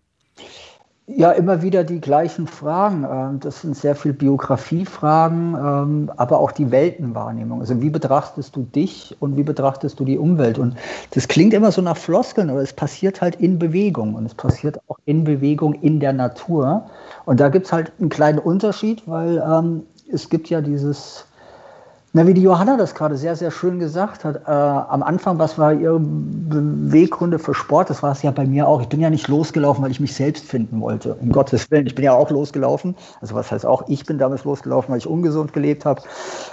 Ja, 1.07 1.31
immer 1.33 1.61
wieder 1.61 1.83
die 1.83 2.01
gleichen 2.01 2.47
Fragen. 2.47 3.05
Ähm, 3.07 3.39
das 3.39 3.61
sind 3.61 3.77
sehr 3.77 3.95
viel 3.95 4.11
Biografiefragen, 4.11 5.53
ähm, 5.53 6.11
aber 6.17 6.39
auch 6.39 6.51
die 6.51 6.71
Weltenwahrnehmung. 6.71 7.59
Also 7.61 7.79
wie 7.79 7.91
betrachtest 7.91 8.55
du 8.55 8.63
dich 8.63 9.15
und 9.19 9.37
wie 9.37 9.43
betrachtest 9.43 9.99
du 9.99 10.05
die 10.05 10.17
Umwelt? 10.17 10.57
Und 10.57 10.75
das 11.11 11.27
klingt 11.27 11.53
immer 11.53 11.71
so 11.71 11.83
nach 11.83 11.97
Floskeln, 11.97 12.49
aber 12.49 12.63
es 12.63 12.73
passiert 12.73 13.21
halt 13.21 13.35
in 13.35 13.59
Bewegung 13.59 14.15
und 14.15 14.25
es 14.25 14.33
passiert 14.33 14.79
auch 14.87 14.97
in 15.05 15.25
Bewegung 15.25 15.73
in 15.75 15.99
der 15.99 16.11
Natur. 16.11 16.89
Und 17.25 17.39
da 17.39 17.49
gibt 17.49 17.67
es 17.67 17.71
halt 17.71 17.91
einen 17.99 18.09
kleinen 18.09 18.39
Unterschied, 18.39 19.03
weil 19.07 19.43
ähm, 19.47 19.83
es 20.11 20.29
gibt 20.29 20.49
ja 20.49 20.61
dieses 20.61 21.27
Na, 22.15 22.25
wie 22.25 22.33
die 22.33 22.43
Johanna 22.43 22.77
das 22.77 22.95
gerade 22.95 23.17
sehr, 23.17 23.35
sehr 23.35 23.51
schön 23.51 23.77
gesagt 23.77 24.23
hat, 24.23 24.37
äh, 24.47 24.49
am 24.49 25.03
Anfang, 25.03 25.37
was 25.37 25.59
war 25.59 25.73
ihre 25.73 25.99
Beweggründe 25.99 27.39
für 27.39 27.53
Sport? 27.53 27.89
Das 27.89 28.03
war 28.03 28.13
es 28.13 28.21
ja 28.21 28.31
bei 28.31 28.45
mir 28.45 28.69
auch. 28.69 28.81
Ich 28.81 28.87
bin 28.87 29.01
ja 29.01 29.09
nicht 29.09 29.27
losgelaufen, 29.27 29.83
weil 29.83 29.91
ich 29.91 29.99
mich 29.99 30.15
selbst 30.15 30.45
finden 30.45 30.79
wollte. 30.79 31.15
Um 31.15 31.33
Gottes 31.33 31.69
Willen. 31.71 31.87
Ich 31.87 31.93
bin 31.93 32.05
ja 32.05 32.13
auch 32.13 32.29
losgelaufen. 32.29 32.95
Also 33.19 33.35
was 33.35 33.51
heißt 33.51 33.65
auch, 33.65 33.89
ich 33.89 34.05
bin 34.05 34.17
damals 34.17 34.45
losgelaufen, 34.45 34.93
weil 34.93 34.99
ich 34.99 35.07
ungesund 35.07 35.51
gelebt 35.51 35.83
habe. 35.83 36.03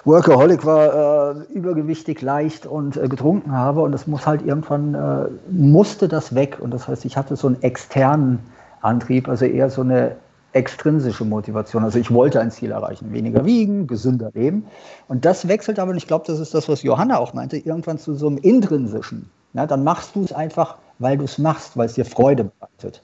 Workaholic 0.05 0.67
war 0.67 1.37
äh, 1.37 1.53
übergewichtig, 1.53 2.23
leicht 2.23 2.67
und 2.67 2.97
äh, 2.97 3.07
getrunken 3.07 3.53
habe. 3.53 3.83
Und 3.83 3.93
das 3.93 4.09
muss 4.09 4.27
halt 4.27 4.45
irgendwann, 4.45 4.95
äh, 4.95 5.29
musste 5.49 6.09
das 6.09 6.35
weg. 6.35 6.59
Und 6.61 6.75
das 6.75 6.89
heißt, 6.89 7.05
ich 7.05 7.17
hatte 7.17 7.37
so 7.37 7.47
einen 7.47 7.63
externen 7.63 8.41
Antrieb, 8.81 9.29
also 9.29 9.45
eher 9.45 9.71
so 9.71 9.83
eine 9.83 10.17
extrinsische 10.53 11.25
Motivation. 11.25 11.85
Also 11.85 11.99
ich 11.99 12.11
wollte 12.11 12.41
ein 12.41 12.51
Ziel 12.51 12.71
erreichen, 12.71 13.13
weniger 13.13 13.45
wiegen, 13.45 13.87
gesünder 13.87 14.31
leben. 14.35 14.67
Und 15.09 15.25
das 15.25 15.49
wechselt 15.49 15.79
aber, 15.79 15.93
und 15.93 15.97
ich 15.97 16.07
glaube, 16.07 16.25
das 16.27 16.39
ist 16.39 16.55
das, 16.55 16.69
was 16.69 16.83
Johanna 16.83 17.19
auch 17.19 17.35
meinte, 17.35 17.57
irgendwann 17.57 17.99
zu 17.99 18.15
so 18.15 18.27
einem 18.27 18.39
intrinsischen. 18.39 19.31
Ja, 19.55 19.67
dann 19.67 19.85
machst 19.85 20.15
du 20.15 20.25
es 20.25 20.33
einfach, 20.33 20.77
weil 20.99 21.19
du 21.19 21.25
es 21.25 21.39
machst, 21.39 21.77
weil 21.77 21.87
es 21.87 21.95
dir 21.95 22.05
Freude 22.05 22.45
bereitet. 22.45 23.03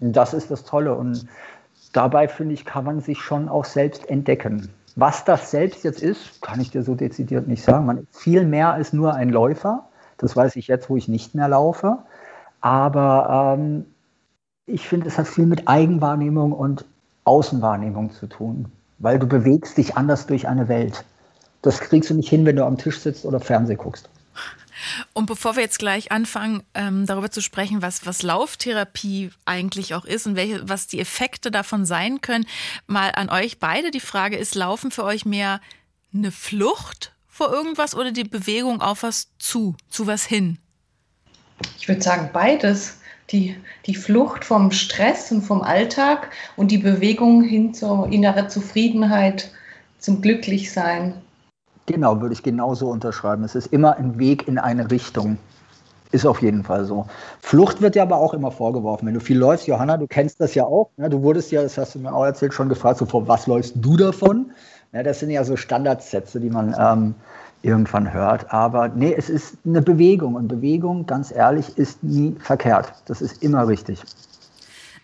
Und 0.00 0.14
das 0.14 0.34
ist 0.34 0.50
das 0.50 0.64
Tolle. 0.64 0.94
Und 0.94 1.26
dabei, 1.92 2.28
finde 2.28 2.54
ich, 2.54 2.64
kann 2.64 2.84
man 2.84 3.00
sich 3.00 3.20
schon 3.20 3.48
auch 3.48 3.64
selbst 3.64 4.08
entdecken. 4.08 4.70
Was 4.96 5.24
das 5.24 5.50
selbst 5.50 5.84
jetzt 5.84 6.02
ist, 6.02 6.40
kann 6.40 6.60
ich 6.60 6.70
dir 6.70 6.82
so 6.82 6.94
dezidiert 6.94 7.48
nicht 7.48 7.64
sagen. 7.64 7.86
Man 7.86 7.98
ist 7.98 8.16
viel 8.16 8.44
mehr 8.44 8.72
als 8.72 8.92
nur 8.92 9.14
ein 9.14 9.30
Läufer. 9.30 9.88
Das 10.18 10.36
weiß 10.36 10.56
ich 10.56 10.68
jetzt, 10.68 10.88
wo 10.88 10.96
ich 10.96 11.08
nicht 11.08 11.34
mehr 11.34 11.48
laufe. 11.48 11.98
Aber 12.60 13.56
ähm, 13.58 13.86
ich 14.66 14.86
finde, 14.86 15.08
es 15.08 15.18
hat 15.18 15.28
viel 15.28 15.46
mit 15.46 15.68
Eigenwahrnehmung 15.68 16.52
und 16.52 16.84
Außenwahrnehmung 17.24 18.12
zu 18.12 18.26
tun, 18.26 18.70
weil 18.98 19.18
du 19.18 19.26
bewegst 19.26 19.76
dich 19.76 19.96
anders 19.96 20.26
durch 20.26 20.48
eine 20.48 20.68
Welt. 20.68 21.04
Das 21.62 21.80
kriegst 21.80 22.10
du 22.10 22.14
nicht 22.14 22.28
hin, 22.28 22.44
wenn 22.44 22.56
du 22.56 22.64
am 22.64 22.78
Tisch 22.78 22.98
sitzt 22.98 23.24
oder 23.24 23.40
Fernsehen 23.40 23.78
guckst. 23.78 24.08
Und 25.12 25.26
bevor 25.26 25.56
wir 25.56 25.62
jetzt 25.62 25.78
gleich 25.78 26.12
anfangen, 26.12 26.62
ähm, 26.74 27.06
darüber 27.06 27.30
zu 27.30 27.40
sprechen, 27.40 27.80
was, 27.80 28.06
was 28.06 28.22
Lauftherapie 28.22 29.30
eigentlich 29.44 29.94
auch 29.94 30.04
ist 30.04 30.26
und 30.26 30.36
welche, 30.36 30.68
was 30.68 30.86
die 30.86 31.00
Effekte 31.00 31.50
davon 31.50 31.86
sein 31.86 32.20
können, 32.20 32.46
mal 32.86 33.12
an 33.14 33.30
euch 33.30 33.58
beide 33.58 33.90
die 33.90 34.00
Frage, 34.00 34.36
ist 34.36 34.54
Laufen 34.54 34.90
für 34.90 35.04
euch 35.04 35.24
mehr 35.24 35.60
eine 36.12 36.32
Flucht 36.32 37.12
vor 37.28 37.52
irgendwas 37.52 37.94
oder 37.94 38.12
die 38.12 38.24
Bewegung 38.24 38.80
auf 38.82 39.02
was 39.02 39.28
zu, 39.38 39.76
zu 39.88 40.06
was 40.06 40.24
hin? 40.24 40.58
Ich 41.78 41.88
würde 41.88 42.02
sagen 42.02 42.30
beides 42.32 42.98
die, 43.30 43.56
die 43.86 43.94
Flucht 43.94 44.44
vom 44.44 44.70
Stress 44.70 45.32
und 45.32 45.42
vom 45.42 45.62
Alltag 45.62 46.30
und 46.56 46.70
die 46.70 46.78
Bewegung 46.78 47.42
hin 47.42 47.74
zur 47.74 48.08
inneren 48.10 48.48
Zufriedenheit, 48.48 49.50
zum 49.98 50.20
Glücklichsein. 50.20 51.14
Genau, 51.86 52.20
würde 52.20 52.34
ich 52.34 52.42
genauso 52.42 52.88
unterschreiben. 52.88 53.44
Es 53.44 53.54
ist 53.54 53.66
immer 53.66 53.96
ein 53.96 54.18
Weg 54.18 54.48
in 54.48 54.58
eine 54.58 54.90
Richtung. 54.90 55.38
Ist 56.12 56.26
auf 56.26 56.42
jeden 56.42 56.62
Fall 56.62 56.84
so. 56.84 57.06
Flucht 57.40 57.80
wird 57.80 57.96
ja 57.96 58.04
aber 58.04 58.18
auch 58.18 58.34
immer 58.34 58.52
vorgeworfen. 58.52 59.06
Wenn 59.06 59.14
du 59.14 59.20
viel 59.20 59.36
läufst, 59.38 59.66
Johanna, 59.66 59.96
du 59.96 60.06
kennst 60.06 60.40
das 60.40 60.54
ja 60.54 60.64
auch. 60.64 60.90
Ne? 60.96 61.10
Du 61.10 61.22
wurdest 61.22 61.50
ja, 61.50 61.62
das 61.62 61.76
hast 61.76 61.94
du 61.94 61.98
mir 61.98 62.14
auch 62.14 62.24
erzählt, 62.24 62.54
schon 62.54 62.68
gefragt, 62.68 62.98
so, 62.98 63.06
vor 63.06 63.26
was 63.26 63.46
läufst 63.46 63.74
du 63.76 63.96
davon? 63.96 64.52
Ja, 64.92 65.02
das 65.02 65.18
sind 65.18 65.30
ja 65.30 65.42
so 65.42 65.56
Standardsätze, 65.56 66.38
die 66.38 66.50
man 66.50 66.74
ähm, 66.78 67.14
irgendwann 67.64 68.12
hört. 68.12 68.52
Aber 68.52 68.88
nee, 68.88 69.14
es 69.16 69.30
ist 69.30 69.56
eine 69.64 69.82
Bewegung 69.82 70.34
und 70.34 70.48
Bewegung, 70.48 71.06
ganz 71.06 71.32
ehrlich, 71.32 71.76
ist 71.78 72.02
nie 72.02 72.36
verkehrt. 72.38 72.92
Das 73.06 73.22
ist 73.22 73.42
immer 73.42 73.66
richtig. 73.66 74.02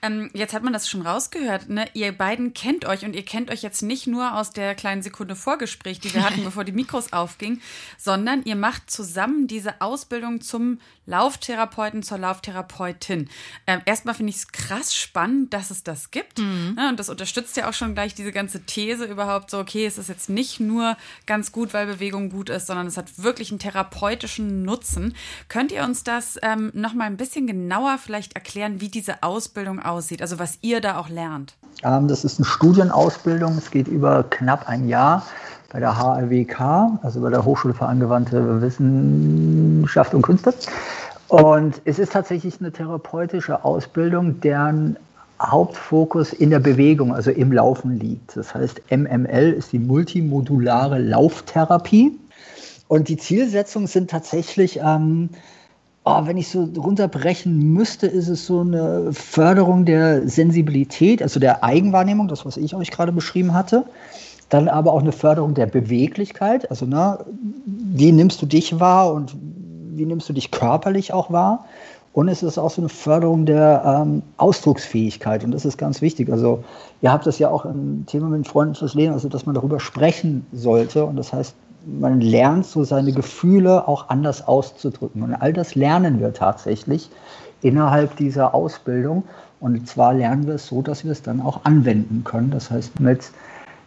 Ähm, 0.02 0.30
jetzt 0.33 0.54
hat 0.54 0.62
man 0.62 0.73
das 0.73 0.88
schon 0.88 1.02
rausgehört. 1.02 1.69
Ne? 1.69 1.87
Ihr 1.95 2.12
beiden 2.12 2.54
kennt 2.54 2.85
euch 2.85 3.04
und 3.04 3.14
ihr 3.14 3.25
kennt 3.25 3.50
euch 3.50 3.62
jetzt 3.62 3.83
nicht 3.83 4.07
nur 4.07 4.35
aus 4.37 4.50
der 4.50 4.75
kleinen 4.75 5.02
Sekunde 5.02 5.37
Vorgespräch, 5.37 6.00
die 6.00 6.14
wir 6.14 6.25
hatten, 6.25 6.45
bevor 6.45 6.64
die 6.64 6.73
Mikros 6.73 7.12
aufgingen, 7.12 7.61
sondern 7.99 8.42
ihr 8.45 8.57
macht 8.57 8.90
zusammen 8.90 9.47
diese 9.47 9.80
Ausbildung 9.80 10.40
zum 10.40 10.78
Lauftherapeuten, 11.07 12.02
zur 12.02 12.19
Lauftherapeutin. 12.19 13.28
Ähm, 13.66 13.80
erstmal 13.85 14.14
finde 14.14 14.30
ich 14.30 14.37
es 14.37 14.52
krass 14.52 14.95
spannend, 14.95 15.52
dass 15.52 15.71
es 15.71 15.83
das 15.83 16.11
gibt. 16.11 16.38
Mhm. 16.38 16.75
Ne? 16.76 16.88
Und 16.88 17.00
das 17.00 17.09
unterstützt 17.09 17.57
ja 17.57 17.69
auch 17.69 17.73
schon 17.73 17.95
gleich 17.95 18.14
diese 18.14 18.33
ganze 18.33 18.64
These 18.64 19.04
überhaupt 19.04 19.50
so, 19.50 19.59
okay, 19.59 19.87
es 19.87 19.99
ist 19.99 20.09
jetzt 20.09 20.30
nicht 20.30 20.61
nur 20.61 20.97
ganz 21.26 21.52
gut, 21.52 21.75
weil 21.75 21.87
Bewegung 21.87 22.30
gut 22.30 22.49
ist, 22.49 22.69
sondern 22.69 22.87
es 22.87 22.97
hat 22.97 23.23
wirklich 23.23 23.50
einen 23.50 23.59
therapeutischen 23.59 24.62
Nutzen. 24.62 25.14
Könnt 25.49 25.73
ihr 25.73 25.83
uns 25.85 26.04
das 26.04 26.38
ähm, 26.42 26.71
nochmal 26.75 27.09
ein 27.09 27.16
bisschen 27.16 27.47
genauer 27.47 27.99
vielleicht 27.99 28.35
erklären, 28.35 28.80
wie 28.80 28.88
diese 28.88 29.23
Ausbildung 29.23 29.80
aussieht, 29.80 29.89
also 29.90 30.38
was 30.38 30.59
ihr 30.62 30.80
da 30.80 30.99
auch 30.99 31.09
lernt? 31.09 31.54
Ähm, 31.82 32.09
das 32.09 32.25
ist 32.25 32.38
eine 32.38 32.47
Studienausbildung. 32.47 33.56
Es 33.59 33.70
geht 33.70 33.88
über 33.88 34.25
knapp 34.25 34.68
ein 34.68 34.88
Jahr 34.88 35.25
bei 35.73 35.80
der 35.80 35.97
HLWK, 35.97 36.99
also 37.02 37.20
bei 37.20 37.30
der 37.30 37.44
Hochschule 37.44 37.75
für 37.75 37.87
angewandte 37.87 38.61
Wissenschaft 38.61 40.14
und 40.14 40.23
Künste. 40.23 40.52
Und 41.28 41.80
es 41.85 41.99
ist 41.99 42.12
tatsächlich 42.12 42.61
eine 42.61 42.73
therapeutische 42.73 43.64
Ausbildung, 43.64 44.40
deren 44.40 44.97
Hauptfokus 45.40 46.32
in 46.32 46.50
der 46.50 46.59
Bewegung, 46.59 47.14
also 47.14 47.30
im 47.30 47.52
Laufen 47.52 47.99
liegt. 47.99 48.37
Das 48.37 48.54
heißt, 48.54 48.82
MML 48.90 49.52
ist 49.52 49.73
die 49.73 49.78
multimodulare 49.78 50.99
Lauftherapie. 50.99 52.18
Und 52.88 53.09
die 53.09 53.16
Zielsetzungen 53.16 53.87
sind 53.87 54.11
tatsächlich 54.11 54.80
ähm, 54.82 55.30
oh, 56.04 56.26
wenn 56.26 56.37
ich 56.37 56.49
so 56.49 56.69
runterbrechen 56.76 57.73
müsste, 57.73 58.07
ist 58.07 58.28
es 58.28 58.47
so 58.47 58.61
eine 58.61 59.12
Förderung 59.12 59.85
der 59.85 60.26
Sensibilität, 60.28 61.23
also 61.23 61.40
der 61.40 61.62
Eigenwahrnehmung, 61.62 62.28
das, 62.28 62.47
was 62.47 62.57
ich 62.57 62.75
euch 62.75 62.90
gerade 62.90 63.12
beschrieben 63.12 63.54
hatte. 63.54 63.85
Dann 64.49 64.69
aber 64.69 64.92
auch 64.92 65.00
eine 65.00 65.12
Förderung 65.12 65.54
der 65.54 65.66
Beweglichkeit, 65.66 66.69
also 66.71 66.85
na, 66.88 67.21
wie 67.66 68.11
nimmst 68.11 68.42
du 68.42 68.47
dich 68.47 68.80
wahr 68.80 69.12
und 69.12 69.37
wie 69.92 70.07
nimmst 70.07 70.28
du 70.28 70.33
dich 70.33 70.50
körperlich 70.50 71.12
auch 71.12 71.30
wahr. 71.30 71.66
Und 72.12 72.28
es 72.28 72.42
ist 72.42 72.59
auch 72.59 72.71
so 72.71 72.83
eine 72.83 72.88
Förderung 72.88 73.47
der 73.47 74.02
ähm, 74.02 74.23
Ausdrucksfähigkeit. 74.37 75.45
Und 75.45 75.52
das 75.52 75.64
ist 75.64 75.78
ganz 75.78 76.02
wichtig. 76.02 76.28
Also, 76.33 76.64
ihr 77.02 77.12
habt 77.12 77.25
das 77.25 77.38
ja 77.38 77.49
auch 77.50 77.64
im 77.64 78.04
Thema 78.07 78.28
mit 78.28 78.49
Freunden 78.49 78.75
fürs 78.75 78.95
Leben, 78.95 79.12
also 79.12 79.28
dass 79.28 79.47
man 79.47 79.54
darüber 79.54 79.78
sprechen 79.78 80.45
sollte. 80.52 81.04
Und 81.04 81.14
das 81.14 81.33
heißt, 81.33 81.54
man 81.87 82.21
lernt 82.21 82.67
so 82.67 82.85
seine 82.85 83.13
Gefühle 83.13 83.89
auch 83.89 84.09
anders 84.09 84.47
auszudrücken. 84.47 85.23
Und 85.23 85.35
all 85.35 85.53
das 85.53 85.75
lernen 85.75 86.21
wir 86.21 86.33
tatsächlich 86.33 87.11
innerhalb 87.63 88.17
dieser 88.17 88.55
Ausbildung. 88.55 89.25
Und 89.61 89.87
zwar 89.87 90.15
lernen 90.15 90.47
wir 90.47 90.55
es 90.55 90.67
so, 90.67 90.83
dass 90.83 91.05
wir 91.05 91.13
es 91.13 91.23
dann 91.23 91.41
auch 91.41 91.65
anwenden 91.65 92.25
können. 92.25 92.51
Das 92.51 92.71
heißt, 92.71 93.01
mit 93.01 93.31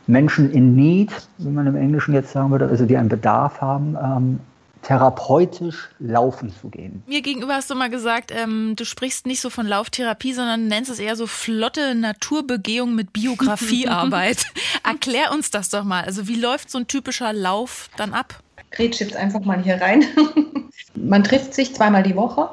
Menschen 0.08 0.52
in 0.52 0.76
Need, 0.76 1.12
wie 1.38 1.50
man 1.50 1.68
im 1.68 1.76
Englischen 1.76 2.14
jetzt 2.14 2.32
sagen 2.32 2.52
würde, 2.52 2.68
also 2.68 2.86
die 2.86 2.98
einen 2.98 3.10
Bedarf 3.10 3.62
haben, 3.62 3.98
ähm, 4.02 4.40
therapeutisch 4.84 5.90
laufen 6.00 6.54
zu 6.62 6.70
gehen. 6.70 7.04
Mir 7.08 7.22
gegenüber 7.22 7.56
hast 7.56 7.70
du 7.70 7.76
mal 7.76 7.90
gesagt, 7.90 8.32
ähm, 8.36 8.76
du 8.76 8.86
sprichst 8.86 9.26
nicht 9.26 9.42
so 9.42 9.50
von 9.50 9.66
Lauftherapie, 9.66 10.34
sondern 10.34 10.68
nennst 10.68 10.92
es 10.92 11.00
eher 11.00 11.16
so 11.16 11.26
flotte 11.26 11.96
Naturbegehung 11.96 12.94
mit 12.94 13.14
Biografiearbeit. 13.14 14.46
Erklär 14.84 15.32
uns 15.32 15.52
das 15.52 15.70
doch 15.70 15.84
mal. 15.84 16.04
Also 16.04 16.28
wie 16.28 16.36
läuft 16.36 16.70
so 16.70 16.78
ein 16.78 16.88
typischer 16.88 17.34
Lauf 17.34 17.90
dann 17.98 18.14
ab? 18.14 18.40
Gretsch 18.72 19.00
jetzt 19.00 19.16
einfach 19.16 19.42
mal 19.42 19.62
hier 19.62 19.82
rein. 19.82 20.04
Man 20.96 21.24
trifft 21.24 21.54
sich 21.54 21.74
zweimal 21.74 22.04
die 22.04 22.16
Woche 22.16 22.50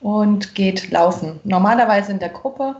und 0.00 0.54
geht 0.54 0.90
laufen. 0.90 1.40
Normalerweise 1.44 2.12
in 2.12 2.18
der 2.18 2.30
Gruppe. 2.30 2.76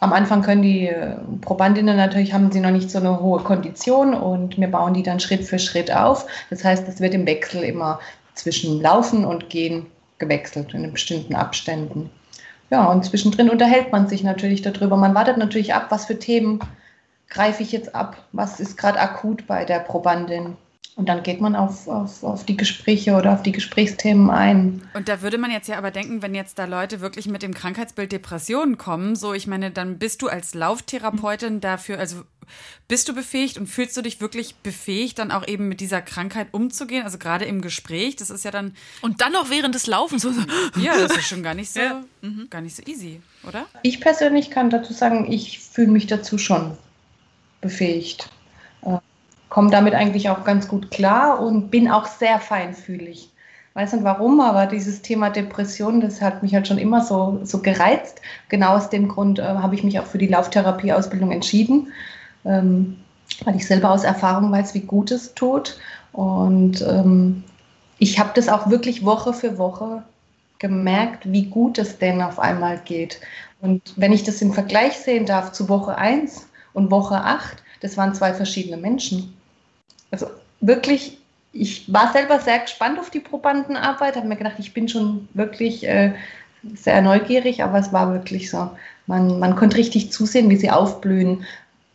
Am 0.00 0.12
Anfang 0.12 0.42
können 0.42 0.62
die 0.62 0.86
äh, 0.86 1.16
Probandinnen 1.40 1.96
natürlich, 1.96 2.32
haben 2.32 2.52
sie 2.52 2.60
noch 2.60 2.70
nicht 2.70 2.88
so 2.88 2.98
eine 2.98 3.20
hohe 3.20 3.42
Kondition 3.42 4.14
und 4.14 4.56
wir 4.56 4.68
bauen 4.68 4.94
die 4.94 5.02
dann 5.02 5.18
Schritt 5.18 5.44
für 5.44 5.58
Schritt 5.58 5.92
auf. 5.92 6.26
Das 6.50 6.62
heißt, 6.64 6.86
es 6.86 7.00
wird 7.00 7.14
im 7.14 7.26
Wechsel 7.26 7.64
immer 7.64 7.98
zwischen 8.38 8.80
Laufen 8.80 9.24
und 9.24 9.50
Gehen 9.50 9.86
gewechselt 10.18 10.72
in 10.74 10.90
bestimmten 10.92 11.34
Abständen. 11.34 12.10
Ja, 12.70 12.90
und 12.90 13.04
zwischendrin 13.04 13.50
unterhält 13.50 13.92
man 13.92 14.08
sich 14.08 14.22
natürlich 14.22 14.62
darüber. 14.62 14.96
Man 14.96 15.14
wartet 15.14 15.38
natürlich 15.38 15.74
ab, 15.74 15.86
was 15.90 16.06
für 16.06 16.18
Themen 16.18 16.60
greife 17.28 17.62
ich 17.62 17.72
jetzt 17.72 17.94
ab, 17.94 18.24
was 18.32 18.60
ist 18.60 18.76
gerade 18.76 19.00
akut 19.00 19.46
bei 19.46 19.64
der 19.64 19.80
Probandin. 19.80 20.56
Und 20.98 21.08
dann 21.08 21.22
geht 21.22 21.40
man 21.40 21.54
auf, 21.54 21.86
auf, 21.86 22.24
auf 22.24 22.44
die 22.44 22.56
Gespräche 22.56 23.14
oder 23.14 23.32
auf 23.32 23.44
die 23.44 23.52
Gesprächsthemen 23.52 24.30
ein. 24.30 24.82
Und 24.94 25.08
da 25.08 25.22
würde 25.22 25.38
man 25.38 25.52
jetzt 25.52 25.68
ja 25.68 25.78
aber 25.78 25.92
denken, 25.92 26.22
wenn 26.22 26.34
jetzt 26.34 26.58
da 26.58 26.64
Leute 26.64 27.00
wirklich 27.00 27.28
mit 27.28 27.44
dem 27.44 27.54
Krankheitsbild 27.54 28.10
Depressionen 28.10 28.78
kommen, 28.78 29.14
so 29.14 29.32
ich 29.32 29.46
meine, 29.46 29.70
dann 29.70 29.98
bist 29.98 30.22
du 30.22 30.26
als 30.26 30.54
Lauftherapeutin 30.54 31.60
dafür, 31.60 32.00
also 32.00 32.24
bist 32.88 33.08
du 33.08 33.14
befähigt 33.14 33.58
und 33.58 33.68
fühlst 33.68 33.96
du 33.96 34.02
dich 34.02 34.20
wirklich 34.20 34.56
befähigt, 34.56 35.20
dann 35.20 35.30
auch 35.30 35.46
eben 35.46 35.68
mit 35.68 35.78
dieser 35.78 36.02
Krankheit 36.02 36.48
umzugehen? 36.50 37.04
Also 37.04 37.18
gerade 37.18 37.44
im 37.44 37.60
Gespräch, 37.60 38.16
das 38.16 38.30
ist 38.30 38.44
ja 38.44 38.50
dann. 38.50 38.74
Und 39.00 39.20
dann 39.20 39.30
noch 39.30 39.50
während 39.50 39.76
des 39.76 39.86
Laufens. 39.86 40.22
So. 40.22 40.32
Ja, 40.80 40.98
das 40.98 41.16
ist 41.16 41.28
schon 41.28 41.44
gar 41.44 41.54
nicht 41.54 41.72
so, 41.72 41.78
ja. 41.78 42.02
Mhm. 42.22 42.48
gar 42.50 42.60
nicht 42.60 42.74
so 42.74 42.82
easy, 42.86 43.20
oder? 43.46 43.66
Ich 43.82 44.00
persönlich 44.00 44.50
kann 44.50 44.68
dazu 44.70 44.92
sagen, 44.92 45.30
ich 45.30 45.60
fühle 45.60 45.92
mich 45.92 46.08
dazu 46.08 46.38
schon 46.38 46.76
befähigt. 47.60 48.30
Komme 49.48 49.70
damit 49.70 49.94
eigentlich 49.94 50.30
auch 50.30 50.44
ganz 50.44 50.68
gut 50.68 50.90
klar 50.90 51.40
und 51.40 51.70
bin 51.70 51.90
auch 51.90 52.06
sehr 52.06 52.38
feinfühlig 52.38 53.30
weiß 53.78 53.92
nicht 53.92 54.02
warum, 54.02 54.40
aber 54.40 54.66
dieses 54.66 55.02
Thema 55.02 55.30
Depression, 55.30 56.00
das 56.00 56.20
hat 56.20 56.42
mich 56.42 56.52
halt 56.52 56.66
schon 56.66 56.78
immer 56.78 57.00
so, 57.00 57.38
so 57.44 57.62
gereizt. 57.62 58.20
Genau 58.48 58.74
aus 58.74 58.90
dem 58.90 59.06
Grund 59.06 59.38
äh, 59.38 59.44
habe 59.44 59.76
ich 59.76 59.84
mich 59.84 60.00
auch 60.00 60.06
für 60.06 60.18
die 60.18 60.26
Lauftherapieausbildung 60.26 61.30
entschieden, 61.30 61.92
ähm, 62.44 62.96
weil 63.44 63.54
ich 63.54 63.64
selber 63.64 63.92
aus 63.92 64.02
Erfahrung 64.02 64.50
weiß, 64.50 64.74
wie 64.74 64.80
gut 64.80 65.12
es 65.12 65.32
tut. 65.34 65.78
Und 66.10 66.82
ähm, 66.82 67.44
ich 67.98 68.18
habe 68.18 68.30
das 68.34 68.48
auch 68.48 68.68
wirklich 68.68 69.04
Woche 69.04 69.32
für 69.32 69.58
Woche 69.58 70.02
gemerkt, 70.58 71.30
wie 71.30 71.44
gut 71.44 71.78
es 71.78 71.98
denn 71.98 72.20
auf 72.20 72.40
einmal 72.40 72.80
geht. 72.84 73.20
Und 73.60 73.94
wenn 73.94 74.12
ich 74.12 74.24
das 74.24 74.42
im 74.42 74.52
Vergleich 74.52 74.98
sehen 74.98 75.24
darf 75.24 75.52
zu 75.52 75.68
Woche 75.68 75.96
1 75.96 76.48
und 76.72 76.90
Woche 76.90 77.14
8, 77.14 77.62
das 77.80 77.96
waren 77.96 78.12
zwei 78.12 78.34
verschiedene 78.34 78.76
Menschen. 78.76 79.37
Also 80.10 80.26
wirklich, 80.60 81.18
ich 81.52 81.92
war 81.92 82.12
selber 82.12 82.40
sehr 82.40 82.60
gespannt 82.60 82.98
auf 82.98 83.10
die 83.10 83.20
Probandenarbeit, 83.20 84.16
habe 84.16 84.28
mir 84.28 84.36
gedacht, 84.36 84.56
ich 84.58 84.74
bin 84.74 84.88
schon 84.88 85.28
wirklich 85.34 85.86
äh, 85.86 86.14
sehr 86.74 87.02
neugierig, 87.02 87.62
aber 87.62 87.78
es 87.78 87.92
war 87.92 88.12
wirklich 88.12 88.50
so. 88.50 88.70
Man, 89.06 89.38
man 89.38 89.56
konnte 89.56 89.76
richtig 89.76 90.12
zusehen, 90.12 90.50
wie 90.50 90.56
sie 90.56 90.70
aufblühen. 90.70 91.44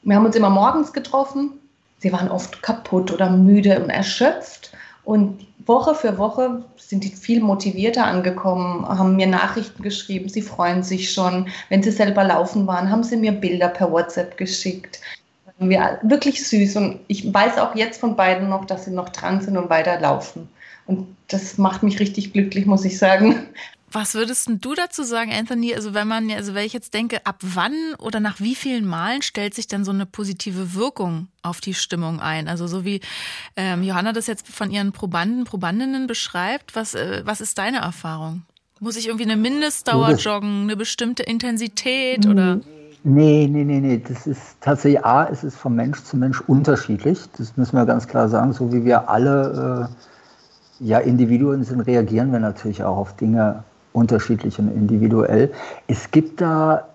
Wir 0.04 0.16
haben 0.16 0.26
uns 0.26 0.36
immer 0.36 0.50
morgens 0.50 0.94
getroffen. 0.94 1.52
Sie 2.00 2.12
waren 2.12 2.30
oft 2.30 2.62
kaputt 2.62 3.12
oder 3.12 3.30
müde 3.30 3.82
und 3.82 3.90
erschöpft. 3.90 4.72
Und 5.06 5.46
Woche 5.66 5.96
für 5.96 6.18
Woche 6.18 6.64
sind 6.78 7.04
die 7.04 7.10
viel 7.10 7.42
motivierter 7.42 8.06
angekommen, 8.06 8.88
haben 8.88 9.16
mir 9.16 9.28
Nachrichten 9.28 9.82
geschrieben, 9.82 10.30
sie 10.30 10.42
freuen 10.42 10.84
sich 10.84 11.12
schon. 11.12 11.48
Wenn 11.70 11.84
sie 11.84 11.92
selber 11.92 12.24
laufen 12.24 12.68
waren, 12.68 12.90
haben 12.90 13.04
sie 13.04 13.18
mir 13.18 13.32
Bilder 13.32 13.70
per 13.70 13.92
WhatsApp 13.92 14.38
geschickt. 14.38 15.00
Wir, 15.70 16.00
wirklich 16.04 16.48
süß. 16.48 16.76
Und 16.78 17.00
ich 17.08 17.34
weiß 17.34 17.58
auch 17.58 17.76
jetzt 17.76 18.00
von 18.00 18.16
beiden 18.16 18.50
noch, 18.50 18.66
dass 18.66 18.86
sie 18.86 18.92
noch 18.92 19.10
dran 19.10 19.42
sind 19.42 19.58
und 19.58 19.70
weiterlaufen. 19.70 20.50
Und 20.86 21.16
das 21.28 21.58
macht 21.58 21.84
mich 21.84 22.00
richtig 22.00 22.34
glücklich, 22.34 22.66
muss 22.66 22.86
ich 22.86 22.98
sagen. 22.98 23.48
Was 23.94 24.16
würdest 24.16 24.50
du 24.52 24.74
dazu 24.74 25.04
sagen, 25.04 25.32
Anthony? 25.32 25.76
Also 25.76 25.94
wenn 25.94 26.08
man, 26.08 26.32
also 26.32 26.56
wenn 26.56 26.66
ich 26.66 26.74
jetzt 26.74 26.96
denke, 26.96 27.24
ab 27.28 27.38
wann 27.42 27.94
oder 28.00 28.20
nach 28.20 28.40
wie 28.40 28.56
vielen 28.56 28.86
Malen 28.86 29.22
stellt 29.22 29.54
sich 29.54 29.68
dann 29.68 29.86
so 29.86 29.92
eine 29.92 30.08
positive 30.08 30.74
Wirkung 30.74 31.28
auf 31.44 31.62
die 31.62 31.76
Stimmung 31.76 32.20
ein? 32.20 32.48
Also 32.48 32.66
so 32.66 32.86
wie 32.86 33.02
ähm, 33.56 33.84
Johanna 33.84 34.12
das 34.12 34.26
jetzt 34.26 34.48
von 34.48 34.72
ihren 34.72 34.94
Probanden, 34.94 35.44
Probandinnen 35.44 36.08
beschreibt, 36.08 36.76
was, 36.76 36.96
äh, 36.96 37.22
was 37.24 37.40
ist 37.40 37.60
deine 37.60 37.78
Erfahrung? 37.78 38.42
Muss 38.80 38.98
ich 38.98 39.06
irgendwie 39.08 39.26
eine 39.26 39.38
Mindestdauer 39.38 40.16
joggen, 40.16 40.64
eine 40.64 40.76
bestimmte 40.76 41.22
Intensität 41.22 42.26
oder? 42.26 42.62
Nee, 43.06 43.50
nee, 43.52 43.66
nee, 43.66 43.82
nee. 43.82 43.98
Das 44.00 44.26
ist 44.28 44.62
tatsächlich 44.62 45.04
A, 45.04 45.26
es 45.26 45.44
ist 45.44 45.58
von 45.58 45.76
Mensch 45.76 46.04
zu 46.04 46.16
Mensch 46.16 46.40
unterschiedlich. 46.42 47.20
Das 47.38 47.58
müssen 47.58 47.76
wir 47.76 47.86
ganz 47.86 48.08
klar 48.08 48.30
sagen. 48.30 48.54
So 48.54 48.72
wie 48.72 48.86
wir 48.86 49.10
alle 49.10 49.90
äh, 50.80 50.86
ja 50.86 51.00
Individuen 51.00 51.64
sind, 51.64 51.82
reagieren 51.82 52.32
wir 52.32 52.40
natürlich 52.40 52.84
auch 52.84 52.96
auf 52.98 53.14
Dinge 53.16 53.64
unterschiedlich 53.92 54.58
und 54.58 54.70
individuell. 54.70 55.52
Es 55.88 56.12
gibt 56.12 56.40
da 56.40 56.88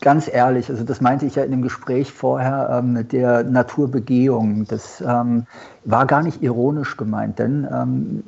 ganz 0.00 0.28
ehrlich, 0.32 0.70
also 0.70 0.84
das 0.84 1.00
meinte 1.00 1.26
ich 1.26 1.36
ja 1.36 1.44
in 1.44 1.50
dem 1.50 1.62
Gespräch 1.62 2.12
vorher 2.12 2.70
ähm, 2.72 2.94
mit 2.94 3.12
der 3.12 3.44
Naturbegehung. 3.44 4.66
Das 4.66 5.02
ähm, 5.06 5.46
war 5.84 6.06
gar 6.06 6.22
nicht 6.22 6.42
ironisch 6.42 6.96
gemeint, 6.96 7.38
denn 7.38 7.68
ähm, 7.70 8.24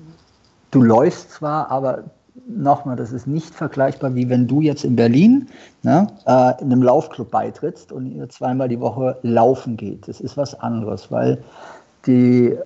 du 0.71 0.83
läufst 0.83 1.33
zwar, 1.33 1.71
aber 1.71 2.05
nochmal, 2.47 2.97
das 2.97 3.13
ist 3.13 3.27
nicht 3.27 3.55
vergleichbar, 3.55 4.15
wie 4.15 4.29
wenn 4.29 4.47
du 4.47 4.61
jetzt 4.61 4.85
in 4.85 4.97
Berlin 4.97 5.49
ne, 5.83 6.07
äh, 6.27 6.61
in 6.61 6.73
einem 6.73 6.83
Laufclub 6.83 7.31
beitrittst 7.31 7.93
und 7.93 8.07
ihr 8.07 8.29
zweimal 8.29 8.69
die 8.69 8.81
Woche 8.81 9.19
laufen 9.23 9.77
geht. 9.77 10.09
Das 10.09 10.21
ist 10.21 10.37
was 10.37 10.59
anderes, 10.61 11.11
weil 11.11 11.43
die 12.07 12.57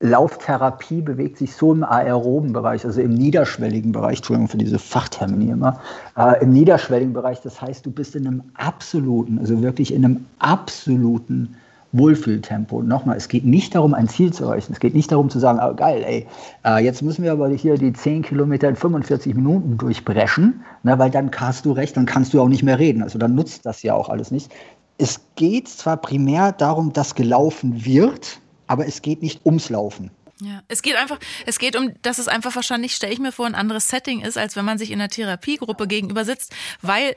Lauftherapie 0.00 1.00
bewegt 1.00 1.38
sich 1.38 1.56
so 1.56 1.72
im 1.72 1.82
aeroben 1.82 2.52
Bereich, 2.52 2.84
also 2.84 3.00
im 3.00 3.14
niederschwelligen 3.14 3.90
Bereich, 3.90 4.18
Entschuldigung 4.18 4.48
für 4.48 4.58
diese 4.58 4.78
Fachtermini 4.78 5.50
immer, 5.50 5.80
äh, 6.16 6.40
im 6.42 6.50
niederschwelligen 6.50 7.12
Bereich, 7.12 7.40
das 7.40 7.60
heißt, 7.60 7.84
du 7.84 7.90
bist 7.90 8.14
in 8.14 8.26
einem 8.26 8.42
absoluten, 8.54 9.40
also 9.40 9.60
wirklich 9.60 9.92
in 9.92 10.04
einem 10.04 10.26
absoluten 10.38 11.56
Wohlfühltempo. 11.92 12.82
Nochmal, 12.82 13.16
es 13.16 13.28
geht 13.28 13.44
nicht 13.44 13.74
darum, 13.74 13.94
ein 13.94 14.08
Ziel 14.08 14.32
zu 14.32 14.44
erreichen. 14.44 14.72
Es 14.72 14.80
geht 14.80 14.94
nicht 14.94 15.10
darum 15.10 15.30
zu 15.30 15.38
sagen, 15.38 15.58
oh, 15.62 15.74
geil, 15.74 16.04
ey, 16.06 16.26
äh, 16.64 16.84
jetzt 16.84 17.02
müssen 17.02 17.24
wir 17.24 17.32
aber 17.32 17.48
hier 17.48 17.76
die 17.78 17.92
10 17.92 18.22
Kilometer 18.22 18.68
in 18.68 18.76
45 18.76 19.34
Minuten 19.34 19.78
durchbrechen, 19.78 20.62
ne, 20.82 20.98
weil 20.98 21.10
dann 21.10 21.30
hast 21.34 21.64
du 21.64 21.72
recht, 21.72 21.96
dann 21.96 22.06
kannst 22.06 22.34
du 22.34 22.42
auch 22.42 22.48
nicht 22.48 22.62
mehr 22.62 22.78
reden. 22.78 23.02
Also 23.02 23.18
dann 23.18 23.34
nutzt 23.34 23.64
das 23.64 23.82
ja 23.82 23.94
auch 23.94 24.08
alles 24.08 24.30
nicht. 24.30 24.52
Es 24.98 25.20
geht 25.36 25.68
zwar 25.68 25.96
primär 25.96 26.52
darum, 26.52 26.92
dass 26.92 27.14
gelaufen 27.14 27.84
wird, 27.84 28.40
aber 28.66 28.86
es 28.86 29.00
geht 29.00 29.22
nicht 29.22 29.46
ums 29.46 29.70
Laufen. 29.70 30.10
Ja, 30.40 30.62
es 30.68 30.82
geht 30.82 30.94
einfach, 30.94 31.18
es 31.46 31.58
geht 31.58 31.74
um, 31.74 31.94
dass 32.02 32.18
es 32.18 32.28
einfach 32.28 32.54
wahrscheinlich, 32.54 32.94
stelle 32.94 33.12
ich 33.12 33.18
mir 33.18 33.32
vor, 33.32 33.46
ein 33.46 33.56
anderes 33.56 33.88
Setting 33.88 34.20
ist, 34.20 34.38
als 34.38 34.54
wenn 34.54 34.64
man 34.64 34.78
sich 34.78 34.92
in 34.92 35.00
einer 35.00 35.08
Therapiegruppe 35.08 35.88
gegenüber 35.88 36.24
sitzt, 36.24 36.54
weil 36.80 37.16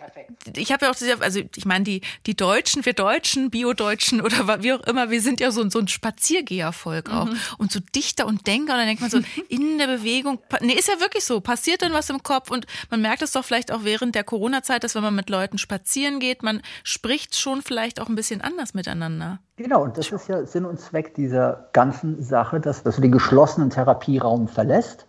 ich 0.55 0.71
habe 0.71 0.85
ja 0.85 0.91
auch, 0.91 1.21
also 1.21 1.41
ich 1.55 1.65
meine, 1.65 1.83
die, 1.83 2.01
die 2.25 2.35
Deutschen, 2.35 2.83
wir 2.83 2.93
Deutschen, 2.93 3.51
Bio-Deutschen 3.51 4.21
oder 4.21 4.63
wie 4.63 4.73
auch 4.73 4.81
immer, 4.81 5.12
wir 5.12 5.21
sind 5.21 5.39
ja 5.39 5.51
so, 5.51 5.69
so 5.69 5.79
ein 5.79 5.88
Spaziergehervolk 5.88 7.12
auch 7.12 7.25
mhm. 7.25 7.38
und 7.60 7.71
so 7.71 7.79
Dichter 7.95 8.25
und 8.25 8.47
Denker 8.47 8.73
und 8.73 8.79
dann 8.79 8.88
denkt 8.88 9.01
man 9.01 9.12
so, 9.12 9.19
in 9.49 9.77
der 9.77 9.88
Bewegung, 9.88 10.39
nee, 10.62 10.73
ist 10.73 10.88
ja 10.88 10.99
wirklich 10.99 11.23
so, 11.23 11.41
passiert 11.41 11.84
dann 11.84 11.93
was 11.93 12.10
im 12.10 12.23
Kopf 12.23 12.49
und 12.49 12.65
man 12.89 13.01
merkt 13.01 13.21
es 13.21 13.34
doch 13.34 13.45
vielleicht 13.45 13.71
auch 13.71 13.84
während 13.84 14.15
der 14.15 14.23
Corona-Zeit, 14.23 14.84
dass 14.84 14.95
wenn 14.95 15.03
man 15.03 15.15
mit 15.15 15.29
Leuten 15.29 15.60
spazieren 15.60 16.19
geht, 16.19 16.41
man 16.41 16.63
spricht 16.84 17.38
schon 17.38 17.62
vielleicht 17.62 17.99
auch 17.99 18.10
ein 18.10 18.15
bisschen 18.15 18.41
anders 18.41 18.73
miteinander. 18.73 19.39
Genau, 19.62 19.84
und 19.84 19.97
das 19.97 20.12
ist 20.12 20.28
ja 20.28 20.45
Sinn 20.45 20.65
und 20.65 20.80
Zweck 20.80 21.13
dieser 21.13 21.65
ganzen 21.74 22.21
Sache, 22.24 22.60
dass, 22.60 22.84
dass 22.84 22.95
du 22.95 23.02
den 23.02 23.12
geschlossenen 23.12 23.69
Therapieraum 23.69 24.47
verlässt. 24.47 25.06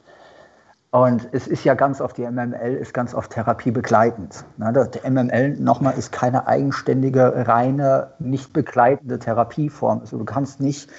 Und 0.91 1.27
es 1.33 1.47
ist 1.47 1.65
ja 1.65 1.73
ganz 1.73 2.03
oft, 2.03 2.19
die 2.19 2.31
MML 2.31 2.75
ist 2.75 2.93
ganz 2.93 3.15
oft 3.15 3.31
therapiebegleitend. 3.31 4.45
Der 4.59 5.11
MML 5.11 5.57
nochmal 5.59 5.95
ist 5.97 6.12
keine 6.12 6.47
eigenständige, 6.47 7.47
reine, 7.49 8.09
nicht 8.19 8.53
begleitende 8.53 9.19
Therapieform. 9.19 10.01
Also 10.01 10.19
du 10.19 10.25
kannst 10.27 10.61
nicht 10.61 10.91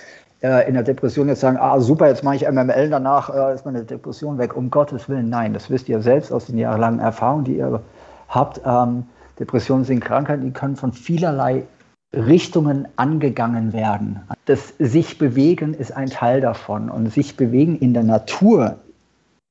äh, 0.41 0.67
in 0.67 0.73
der 0.73 0.81
Depression 0.81 1.27
jetzt 1.27 1.41
sagen, 1.41 1.57
ah 1.57 1.79
super, 1.79 2.07
jetzt 2.07 2.23
mache 2.23 2.37
ich 2.37 2.49
MML, 2.49 2.89
danach 2.89 3.29
äh, 3.29 3.53
ist 3.53 3.65
meine 3.65 3.83
Depression 3.83 4.39
weg. 4.39 4.57
Um 4.57 4.71
Gottes 4.71 5.07
Willen, 5.09 5.29
nein, 5.29 5.53
das 5.53 5.69
wisst 5.69 5.87
ihr 5.89 6.01
selbst 6.01 6.33
aus 6.33 6.47
den 6.47 6.57
jahrelangen 6.57 6.99
Erfahrungen, 6.99 7.43
die 7.43 7.57
ihr 7.57 7.81
habt. 8.29 8.61
Ähm, 8.65 9.05
Depressionen 9.39 9.83
sind 9.83 9.99
Krankheiten, 9.99 10.43
die 10.43 10.53
können 10.53 10.75
von 10.75 10.91
vielerlei 10.91 11.65
Richtungen 12.13 12.87
angegangen 12.95 13.73
werden. 13.73 14.21
Das 14.45 14.73
sich 14.79 15.17
bewegen 15.17 15.73
ist 15.73 15.91
ein 15.91 16.09
Teil 16.09 16.41
davon 16.41 16.89
und 16.89 17.11
sich 17.11 17.35
bewegen 17.35 17.77
in 17.79 17.93
der 17.93 18.03
Natur 18.03 18.77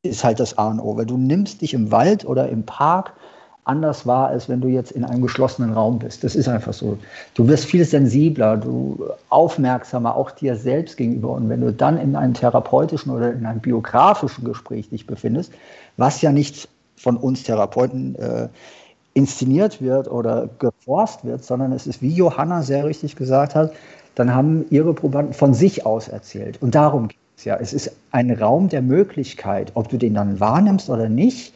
ist 0.03 0.25
halt 0.25 0.41
das 0.41 0.59
A 0.59 0.69
und 0.69 0.81
O, 0.81 0.97
weil 0.97 1.07
du 1.07 1.17
nimmst 1.17 1.61
dich 1.61 1.75
im 1.75 1.91
Wald 1.91 2.25
oder 2.25 2.49
im 2.49 2.65
Park 2.65 3.13
anders 3.65 4.07
wahr, 4.07 4.29
als 4.29 4.49
wenn 4.49 4.61
du 4.61 4.69
jetzt 4.69 4.91
in 4.91 5.05
einem 5.05 5.23
geschlossenen 5.23 5.73
Raum 5.73 6.01
bist. 6.01 6.25
Das 6.25 6.35
ist 6.35 6.49
einfach 6.49 6.73
so. 6.73 6.99
Du 7.35 7.47
wirst 7.47 7.65
viel 7.65 7.85
sensibler, 7.85 8.57
du 8.57 9.05
aufmerksamer 9.29 10.17
auch 10.17 10.33
dir 10.33 10.57
selbst 10.57 10.97
gegenüber. 10.97 11.31
Und 11.31 11.49
wenn 11.49 11.61
du 11.61 11.73
dann 11.73 11.97
in 11.99 12.17
einem 12.17 12.35
therapeutischen 12.35 13.13
oder 13.13 13.33
in 13.33 13.47
einem 13.47 13.61
biografischen 13.61 14.45
Gespräch 14.45 14.89
dich 14.89 15.07
befindest, 15.07 15.53
was 15.97 16.21
ja 16.23 16.33
nicht 16.33 16.69
von 16.97 17.17
uns 17.17 17.45
Therapeuten 17.45 18.17
äh, 18.17 18.49
inszeniert 19.15 19.83
wird 19.83 20.11
oder 20.11 20.49
geforst 20.59 21.25
wird, 21.25 21.45
sondern 21.45 21.73
es 21.73 21.87
ist, 21.87 22.03
wie 22.03 22.13
Johanna 22.13 22.63
sehr 22.63 22.85
richtig 22.85 23.17
gesagt 23.17 23.55
hat, 23.55 23.73
dann 24.15 24.35
haben 24.35 24.65
ihre 24.71 24.95
Probanden 24.95 25.35
von 25.35 25.55
sich 25.55 25.87
aus 25.87 26.09
erzählt. 26.09 26.61
Und 26.61 26.75
darum 26.75 27.09
geht 27.09 27.19
es 27.37 27.45
ja. 27.45 27.57
Es 27.57 27.73
ist 27.73 27.93
ein 28.11 28.31
Raum 28.31 28.69
der 28.69 28.83
Möglichkeit, 28.83 29.73
ob 29.75 29.89
du 29.89 29.97
den 29.97 30.15
dann 30.15 30.41
wahrnimmst 30.41 30.91
oder 30.91 31.09
nicht, 31.09 31.55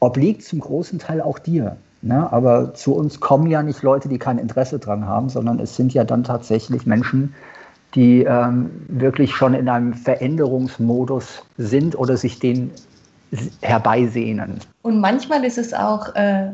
obliegt 0.00 0.42
zum 0.42 0.60
großen 0.60 0.98
Teil 0.98 1.20
auch 1.20 1.38
dir. 1.38 1.76
Ne? 2.02 2.32
Aber 2.32 2.72
zu 2.74 2.94
uns 2.94 3.20
kommen 3.20 3.50
ja 3.50 3.62
nicht 3.62 3.82
Leute, 3.82 4.08
die 4.08 4.18
kein 4.18 4.38
Interesse 4.38 4.78
dran 4.78 5.06
haben, 5.06 5.28
sondern 5.28 5.60
es 5.60 5.76
sind 5.76 5.92
ja 5.92 6.04
dann 6.04 6.24
tatsächlich 6.24 6.86
Menschen, 6.86 7.34
die 7.94 8.22
ähm, 8.22 8.70
wirklich 8.88 9.34
schon 9.34 9.52
in 9.52 9.68
einem 9.68 9.94
Veränderungsmodus 9.94 11.42
sind 11.58 11.98
oder 11.98 12.16
sich 12.16 12.38
den 12.38 12.70
herbeisehnen. 13.60 14.60
Und 14.82 15.00
manchmal 15.00 15.44
ist 15.44 15.58
es 15.58 15.74
auch 15.74 16.14
äh, 16.14 16.50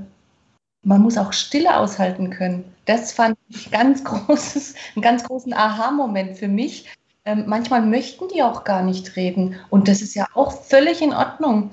man 0.86 1.02
muss 1.02 1.18
auch 1.18 1.32
Stille 1.32 1.76
aushalten 1.76 2.30
können. 2.30 2.64
Das 2.84 3.12
fand 3.12 3.36
ich 3.48 3.70
ganz 3.72 4.04
großes, 4.04 4.74
einen 4.94 5.02
ganz 5.02 5.24
großen 5.24 5.52
Aha-Moment 5.52 6.38
für 6.38 6.48
mich. 6.48 6.86
Ähm, 7.24 7.44
manchmal 7.46 7.82
möchten 7.82 8.28
die 8.28 8.42
auch 8.42 8.62
gar 8.62 8.82
nicht 8.82 9.16
reden. 9.16 9.56
Und 9.68 9.88
das 9.88 10.00
ist 10.00 10.14
ja 10.14 10.28
auch 10.34 10.52
völlig 10.62 11.02
in 11.02 11.12
Ordnung. 11.12 11.72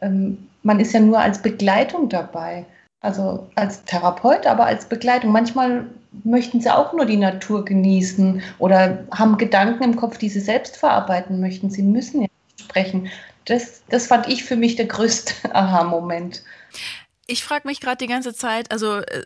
Ähm, 0.00 0.48
man 0.62 0.80
ist 0.80 0.94
ja 0.94 1.00
nur 1.00 1.18
als 1.18 1.42
Begleitung 1.42 2.08
dabei. 2.08 2.64
Also 3.00 3.46
als 3.54 3.84
Therapeut, 3.84 4.46
aber 4.46 4.64
als 4.64 4.86
Begleitung. 4.86 5.30
Manchmal 5.30 5.84
möchten 6.24 6.62
sie 6.62 6.70
auch 6.70 6.94
nur 6.94 7.04
die 7.04 7.18
Natur 7.18 7.66
genießen 7.66 8.40
oder 8.58 9.04
haben 9.10 9.36
Gedanken 9.36 9.84
im 9.84 9.96
Kopf, 9.96 10.16
die 10.16 10.30
sie 10.30 10.40
selbst 10.40 10.78
verarbeiten 10.78 11.38
möchten. 11.38 11.68
Sie 11.68 11.82
müssen 11.82 12.22
ja 12.22 12.28
nicht 12.46 12.60
sprechen. 12.60 13.08
Das, 13.44 13.82
das 13.90 14.06
fand 14.06 14.26
ich 14.26 14.44
für 14.44 14.56
mich 14.56 14.76
der 14.76 14.86
größte 14.86 15.34
Aha-Moment. 15.54 16.42
Ich 17.26 17.42
frage 17.42 17.66
mich 17.66 17.80
gerade 17.80 17.96
die 17.96 18.06
ganze 18.06 18.34
Zeit, 18.34 18.70
also 18.70 18.98
äh, 18.98 19.24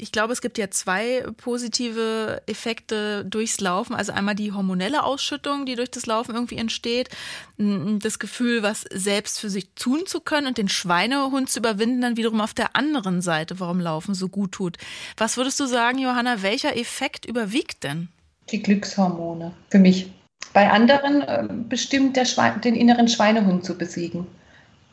ich 0.00 0.12
glaube, 0.12 0.32
es 0.32 0.40
gibt 0.40 0.58
ja 0.58 0.70
zwei 0.70 1.24
positive 1.36 2.42
Effekte 2.46 3.24
durchs 3.24 3.60
Laufen. 3.60 3.94
Also 3.94 4.12
einmal 4.12 4.34
die 4.34 4.52
hormonelle 4.52 5.04
Ausschüttung, 5.04 5.66
die 5.66 5.76
durch 5.76 5.90
das 5.90 6.06
Laufen 6.06 6.34
irgendwie 6.34 6.56
entsteht. 6.56 7.10
Das 7.58 8.18
Gefühl, 8.18 8.62
was 8.62 8.82
selbst 8.90 9.38
für 9.38 9.50
sich 9.50 9.74
tun 9.74 10.06
zu 10.06 10.20
können 10.20 10.46
und 10.46 10.58
den 10.58 10.68
Schweinehund 10.68 11.50
zu 11.50 11.58
überwinden, 11.58 12.00
dann 12.00 12.16
wiederum 12.16 12.40
auf 12.40 12.54
der 12.54 12.76
anderen 12.76 13.20
Seite, 13.20 13.60
warum 13.60 13.80
Laufen 13.80 14.14
so 14.14 14.28
gut 14.28 14.52
tut. 14.52 14.78
Was 15.16 15.36
würdest 15.36 15.60
du 15.60 15.66
sagen, 15.66 15.98
Johanna, 15.98 16.42
welcher 16.42 16.76
Effekt 16.76 17.26
überwiegt 17.26 17.84
denn? 17.84 18.08
Die 18.50 18.62
Glückshormone, 18.62 19.52
für 19.68 19.78
mich. 19.78 20.10
Bei 20.52 20.70
anderen 20.70 21.22
äh, 21.22 21.46
bestimmt 21.68 22.16
der 22.16 22.24
Schwein, 22.24 22.60
den 22.62 22.74
inneren 22.74 23.06
Schweinehund 23.06 23.64
zu 23.64 23.76
besiegen. 23.76 24.26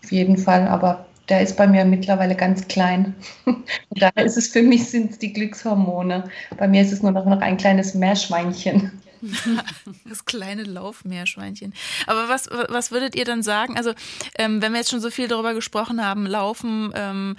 Auf 0.03 0.11
jeden 0.11 0.37
Fall, 0.37 0.67
aber 0.67 1.06
der 1.29 1.41
ist 1.41 1.57
bei 1.57 1.67
mir 1.67 1.85
mittlerweile 1.85 2.35
ganz 2.35 2.67
klein. 2.67 3.15
Und 3.45 3.65
daher 3.91 4.25
ist 4.25 4.37
es 4.37 4.47
für 4.47 4.63
mich 4.63 4.89
sind 4.89 5.21
die 5.21 5.33
Glückshormone. 5.33 6.29
Bei 6.57 6.67
mir 6.67 6.81
ist 6.81 6.91
es 6.91 7.01
nur 7.01 7.11
noch 7.11 7.25
ein 7.25 7.57
kleines 7.57 7.93
Meerschweinchen. 7.93 8.91
Das 10.05 10.25
kleine 10.25 10.63
Laufmeerschweinchen. 10.63 11.73
Aber 12.05 12.29
was, 12.29 12.49
was 12.69 12.91
würdet 12.91 13.15
ihr 13.15 13.25
dann 13.25 13.43
sagen? 13.43 13.77
Also, 13.77 13.93
ähm, 14.37 14.61
wenn 14.61 14.71
wir 14.71 14.79
jetzt 14.79 14.89
schon 14.89 15.01
so 15.01 15.09
viel 15.09 15.27
darüber 15.27 15.53
gesprochen 15.53 16.03
haben, 16.03 16.25
Laufen 16.25 16.91
ähm, 16.95 17.35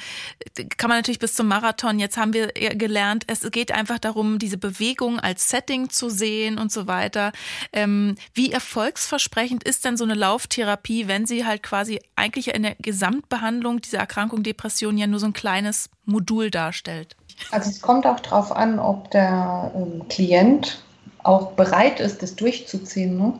kann 0.76 0.88
man 0.88 0.98
natürlich 0.98 1.18
bis 1.18 1.34
zum 1.34 1.48
Marathon. 1.48 1.98
Jetzt 1.98 2.16
haben 2.16 2.32
wir 2.32 2.48
gelernt, 2.48 3.24
es 3.26 3.50
geht 3.50 3.72
einfach 3.72 3.98
darum, 3.98 4.38
diese 4.38 4.58
Bewegung 4.58 5.18
als 5.18 5.48
Setting 5.48 5.90
zu 5.90 6.10
sehen 6.10 6.58
und 6.58 6.70
so 6.72 6.86
weiter. 6.86 7.32
Ähm, 7.72 8.16
wie 8.34 8.52
erfolgsversprechend 8.52 9.64
ist 9.64 9.84
denn 9.84 9.96
so 9.96 10.04
eine 10.04 10.14
Lauftherapie, 10.14 11.08
wenn 11.08 11.26
sie 11.26 11.46
halt 11.46 11.62
quasi 11.62 12.00
eigentlich 12.16 12.54
in 12.54 12.62
der 12.62 12.76
Gesamtbehandlung 12.76 13.80
dieser 13.80 13.98
Erkrankung 13.98 14.42
Depression 14.42 14.98
ja 14.98 15.06
nur 15.06 15.20
so 15.20 15.26
ein 15.26 15.32
kleines 15.32 15.90
Modul 16.04 16.50
darstellt? 16.50 17.16
Also 17.50 17.70
es 17.70 17.80
kommt 17.80 18.06
auch 18.06 18.20
darauf 18.20 18.52
an, 18.52 18.78
ob 18.78 19.10
der 19.10 19.72
ähm, 19.74 20.06
Klient 20.08 20.82
auch 21.24 21.52
bereit 21.52 22.00
ist, 22.00 22.22
das 22.22 22.36
durchzuziehen. 22.36 23.16
Ne? 23.16 23.32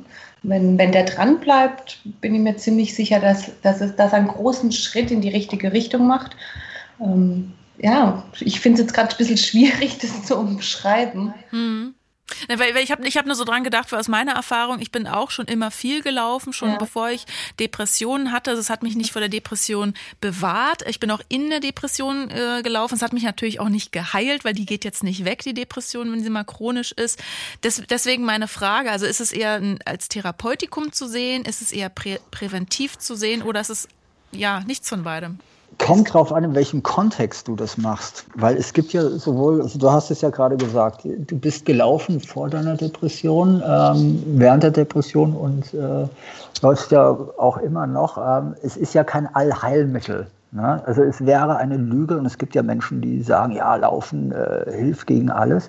Wenn, 0.43 0.79
wenn 0.79 0.93
der 0.93 1.05
dran 1.05 1.41
bleibt, 1.41 1.99
bin 2.21 2.35
ich 2.35 2.41
mir 2.41 2.57
ziemlich 2.57 2.95
sicher, 2.95 3.21
dass, 3.21 3.51
dass 3.63 3.81
es 3.81 3.97
dass 3.97 4.13
einen 4.13 4.29
großen 4.29 4.73
Schritt 4.73 5.11
in 5.11 5.21
die 5.21 5.29
richtige 5.29 5.73
Richtung 5.73 6.07
macht. 6.07 6.37
Ähm, 7.01 7.53
ja, 7.79 8.25
ich 8.41 8.61
finde 8.61 8.81
es 8.81 8.87
jetzt 8.87 8.95
gerade 8.95 9.11
ein 9.11 9.19
bisschen 9.19 9.37
schwierig, 9.39 9.99
das 9.99 10.25
zu 10.25 10.37
umschreiben. 10.37 11.35
Mhm. 11.51 11.95
Weil, 12.49 12.75
weil 12.75 12.85
ich 12.85 12.91
habe 12.91 13.07
ich 13.07 13.17
hab 13.17 13.27
nur 13.27 13.35
so 13.35 13.45
dran 13.45 13.65
gedacht, 13.65 13.91
weil 13.91 14.01
aus 14.01 14.09
meiner 14.09 14.33
Erfahrung, 14.33 14.81
ich 14.81 14.93
bin 14.93 15.07
auch 15.07 15.31
schon 15.31 15.47
immer 15.47 15.71
viel 15.71 16.03
gelaufen, 16.03 16.53
schon 16.53 16.71
ja. 16.71 16.77
bevor 16.77 17.11
ich 17.11 17.25
Depressionen 17.59 18.33
hatte. 18.33 18.55
Das 18.55 18.71
hat 18.71 18.83
mich 18.83 18.97
nicht 18.97 19.13
vor 19.13 19.21
der 19.21 19.29
Depression 19.29 19.95
bewahrt. 20.21 20.87
Ich 20.89 21.01
bin 21.01 21.11
auch 21.11 21.21
in 21.29 21.51
der 21.51 21.61
Depression 21.61 22.31
äh, 22.31 22.63
gelaufen. 22.63 22.95
Es 22.95 23.03
hat 23.03 23.13
mich 23.13 23.23
natürlich 23.23 23.61
auch 23.61 23.69
nicht 23.69 23.93
geheilt, 23.93 24.45
weil 24.45 24.55
die 24.55 24.67
geht 24.67 24.85
jetzt 24.85 25.03
nicht 25.03 25.25
weg, 25.25 25.43
die 25.43 25.55
Depression, 25.55 26.13
wenn 26.13 26.23
sie 26.23 26.31
mal 26.31 26.45
chronisch 26.45 26.93
ist. 26.93 27.19
Des, 27.63 27.83
deswegen 27.89 28.25
meine 28.25 28.49
Frage, 28.49 28.91
also 28.91 29.07
ist 29.07 29.21
es 29.21 29.33
eher 29.33 29.61
als 29.85 30.09
Therapeutikum 30.09 30.93
zu 30.93 31.09
sehen, 31.09 31.45
ist 31.45 31.63
es 31.63 31.73
eher 31.73 31.89
prä 31.89 32.19
präventiv 32.31 32.99
zu 32.99 33.17
sehen 33.17 33.43
oder 33.43 33.61
ist 33.61 33.71
es 33.71 33.89
ja 34.33 34.61
nichts 34.61 34.89
von 34.89 35.03
beidem? 35.03 35.39
Kommt 35.77 36.13
drauf 36.13 36.33
an, 36.33 36.45
in 36.45 36.55
welchem 36.55 36.83
Kontext 36.83 37.47
du 37.47 37.55
das 37.55 37.79
machst. 37.79 38.25
Weil 38.35 38.57
es 38.57 38.73
gibt 38.73 38.93
ja 38.93 39.09
sowohl, 39.11 39.63
also 39.63 39.79
du 39.79 39.91
hast 39.91 40.11
es 40.11 40.23
ja 40.23 40.31
gerade 40.31 40.57
gesagt, 40.57 41.05
du 41.05 41.39
bist 41.39 41.67
gelaufen 41.67 42.21
vor 42.21 42.49
deiner 42.49 42.77
Depression, 42.77 43.63
ähm, 43.65 44.23
während 44.27 44.63
der 44.63 44.71
Depression 44.71 45.35
und 45.35 45.73
äh, 45.75 46.09
läufst 46.63 46.91
ja 46.91 47.11
auch 47.37 47.59
immer 47.59 47.87
noch. 47.87 48.19
Ähm, 48.19 48.55
es 48.63 48.77
ist 48.77 48.95
ja 48.95 49.05
kein 49.05 49.33
Allheilmittel. 49.35 50.27
Ne? 50.51 50.83
Also 50.87 51.03
es 51.03 51.25
wäre 51.25 51.57
eine 51.57 51.77
Lüge 51.77 52.17
und 52.17 52.27
es 52.27 52.39
gibt 52.39 52.55
ja 52.55 52.63
Menschen, 52.63 53.01
die 53.01 53.23
sagen, 53.23 53.53
ja, 53.53 53.77
Laufen 53.77 54.33
äh, 54.33 54.71
hilft 54.71 55.07
gegen 55.07 55.31
alles. 55.31 55.69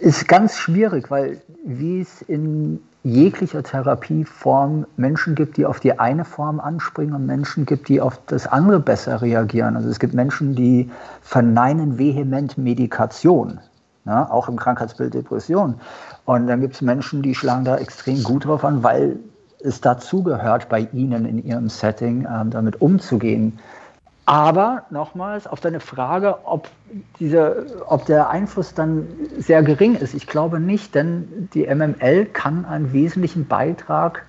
Ist 0.00 0.28
ganz 0.28 0.56
schwierig, 0.56 1.10
weil 1.10 1.40
wie 1.64 2.00
es 2.00 2.22
in 2.22 2.80
jeglicher 3.04 3.62
Therapieform 3.62 4.86
Menschen 4.96 5.34
gibt, 5.34 5.56
die 5.56 5.66
auf 5.66 5.80
die 5.80 5.98
eine 5.98 6.24
Form 6.24 6.60
anspringen 6.60 7.14
und 7.14 7.26
Menschen 7.26 7.64
gibt, 7.64 7.88
die 7.88 8.00
auf 8.00 8.20
das 8.26 8.46
andere 8.46 8.80
besser 8.80 9.22
reagieren. 9.22 9.76
Also 9.76 9.88
es 9.88 9.98
gibt 9.98 10.14
Menschen, 10.14 10.54
die 10.54 10.90
verneinen 11.22 11.98
vehement 11.98 12.58
Medikation, 12.58 13.60
ja, 14.04 14.28
auch 14.30 14.48
im 14.48 14.56
Krankheitsbild 14.56 15.14
Depression. 15.14 15.76
Und 16.24 16.48
dann 16.48 16.60
gibt 16.60 16.74
es 16.74 16.82
Menschen, 16.82 17.22
die 17.22 17.34
schlagen 17.34 17.64
da 17.64 17.76
extrem 17.76 18.22
gut 18.22 18.44
drauf 18.46 18.64
an, 18.64 18.82
weil 18.82 19.18
es 19.60 19.80
dazugehört, 19.80 20.68
bei 20.68 20.88
ihnen 20.92 21.24
in 21.24 21.44
ihrem 21.44 21.68
Setting 21.68 22.26
ähm, 22.30 22.50
damit 22.50 22.80
umzugehen. 22.80 23.58
Aber 24.28 24.82
nochmals 24.90 25.46
auf 25.46 25.58
deine 25.60 25.80
Frage, 25.80 26.36
ob, 26.44 26.68
diese, 27.18 27.64
ob 27.86 28.04
der 28.04 28.28
Einfluss 28.28 28.74
dann 28.74 29.08
sehr 29.38 29.62
gering 29.62 29.94
ist. 29.94 30.12
Ich 30.12 30.26
glaube 30.26 30.60
nicht, 30.60 30.94
denn 30.94 31.48
die 31.54 31.66
MML 31.66 32.26
kann 32.26 32.66
einen 32.66 32.92
wesentlichen 32.92 33.46
Beitrag 33.46 34.26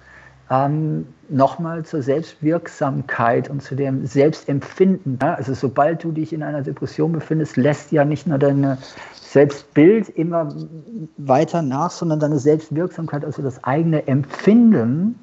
ähm, 0.50 1.06
nochmal 1.28 1.84
zur 1.84 2.02
Selbstwirksamkeit 2.02 3.50
und 3.50 3.62
zu 3.62 3.76
dem 3.76 4.06
Selbstempfinden. 4.06 5.20
Ja? 5.22 5.34
Also 5.34 5.54
sobald 5.54 6.02
du 6.02 6.14
dich 6.14 6.32
in 6.32 6.44
einer 6.44 6.62
Depression 6.62 7.12
befindest, 7.12 7.58
lässt 7.58 7.92
ja 7.92 8.06
nicht 8.06 8.26
nur 8.26 8.38
dein 8.38 8.78
Selbstbild 9.16 10.08
immer 10.08 10.56
weiter 11.18 11.62
nach, 11.62 11.92
sondern 11.92 12.22
deine 12.22 12.40
Selbstwirksamkeit, 12.40 13.26
also 13.26 13.42
das 13.42 13.66
eigene 13.66 14.08
Empfinden 14.08 15.20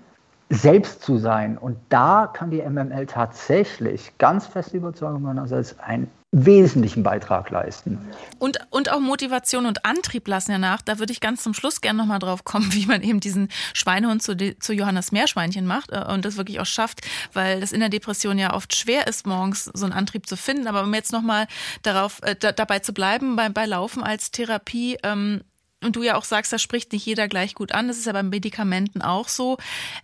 selbst 0.49 1.03
zu 1.03 1.19
sein. 1.19 1.59
Und 1.59 1.77
da 1.89 2.31
kann 2.33 2.51
die 2.51 2.63
MML 2.63 3.07
tatsächlich 3.07 4.17
ganz 4.19 4.47
feste 4.47 4.77
Überzeugung 4.77 5.23
meinerseits 5.23 5.79
einen 5.81 6.11
wesentlichen 6.33 7.03
Beitrag 7.03 7.51
leisten. 7.51 7.99
Und, 8.39 8.59
und 8.71 8.93
auch 8.93 9.01
Motivation 9.01 9.65
und 9.65 9.85
Antrieb 9.87 10.29
lassen 10.29 10.53
ja 10.53 10.59
nach. 10.59 10.83
Da 10.83 10.99
würde 10.99 11.13
ich 11.13 11.21
ganz 11.21 11.43
zum 11.43 11.55
Schluss 11.55 11.81
gerne 11.81 11.99
nochmal 11.99 12.19
drauf 12.19 12.45
kommen, 12.45 12.73
wie 12.73 12.87
man 12.87 13.03
eben 13.03 13.21
diesen 13.21 13.49
Schweinehund 13.73 14.23
zu, 14.23 14.37
zu 14.37 14.73
Johannes 14.73 15.13
Meerschweinchen 15.13 15.67
macht 15.67 15.93
äh, 15.93 16.05
und 16.13 16.25
das 16.25 16.37
wirklich 16.37 16.61
auch 16.61 16.67
schafft, 16.67 17.01
weil 17.33 17.61
das 17.61 17.73
in 17.73 17.81
der 17.81 17.89
Depression 17.89 18.39
ja 18.39 18.55
oft 18.55 18.77
schwer 18.77 19.07
ist, 19.07 19.27
morgens 19.27 19.65
so 19.65 19.87
einen 19.87 19.95
Antrieb 19.95 20.27
zu 20.27 20.37
finden. 20.37 20.67
Aber 20.67 20.83
um 20.83 20.95
jetzt 20.95 21.13
nochmal 21.13 21.47
darauf, 21.83 22.21
äh, 22.23 22.37
dabei 22.37 22.81
zu 22.81 22.93
bleiben, 22.93 23.37
bei, 23.37 23.49
bei 23.49 23.65
Laufen 23.65 24.03
als 24.03 24.31
Therapie, 24.31 24.99
ähm, 25.03 25.43
und 25.87 25.97
du 25.97 26.03
ja 26.03 26.17
auch 26.17 26.25
sagst, 26.25 26.53
das 26.53 26.61
spricht 26.61 26.93
nicht 26.93 27.07
jeder 27.07 27.29
gleich 27.29 27.55
gut 27.55 27.73
an. 27.73 27.89
Das 27.89 27.97
ist 27.97 28.07
ja 28.07 28.13
bei 28.13 28.23
Medikamenten 28.23 29.01
auch 29.01 29.29
so. 29.29 29.57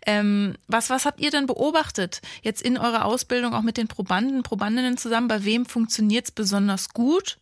Ähm, 0.07 0.55
was, 0.69 0.89
was 0.89 1.05
habt 1.05 1.21
ihr 1.21 1.31
denn 1.31 1.47
beobachtet 1.47 2.23
jetzt 2.43 2.63
in 2.63 2.79
eurer 2.79 3.05
Ausbildung 3.05 3.53
auch 3.53 3.63
mit 3.63 3.77
den 3.77 3.89
Probanden, 3.89 4.43
Probandinnen 4.43 4.97
zusammen? 4.97 5.29
Bei 5.29 5.45
wem 5.45 5.67
funktioniert 5.67 6.27
es 6.27 6.31
besonders 6.31 6.91
gut? 6.91 7.37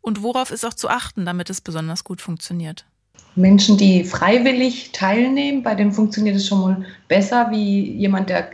Und 0.00 0.22
worauf 0.22 0.50
ist 0.50 0.64
auch 0.64 0.74
zu 0.74 0.88
achten, 0.88 1.26
damit 1.26 1.50
es 1.50 1.60
besonders 1.60 2.04
gut 2.04 2.20
funktioniert? 2.20 2.84
Menschen, 3.34 3.76
die 3.76 4.04
freiwillig 4.04 4.92
teilnehmen, 4.92 5.62
bei 5.62 5.74
denen 5.74 5.92
funktioniert 5.92 6.36
es 6.36 6.46
schon 6.46 6.60
mal 6.60 6.86
besser 7.08 7.50
wie 7.50 7.92
jemand, 7.92 8.28
der 8.28 8.50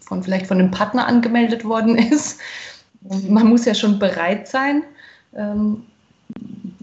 von 0.00 0.22
vielleicht 0.22 0.46
von 0.46 0.58
einem 0.58 0.70
Partner 0.70 1.06
angemeldet 1.06 1.64
worden 1.64 1.96
ist. 2.12 2.40
Man 3.28 3.48
muss 3.48 3.64
ja 3.64 3.74
schon 3.74 3.98
bereit 3.98 4.48
sein, 4.48 4.82
ähm, 5.34 5.82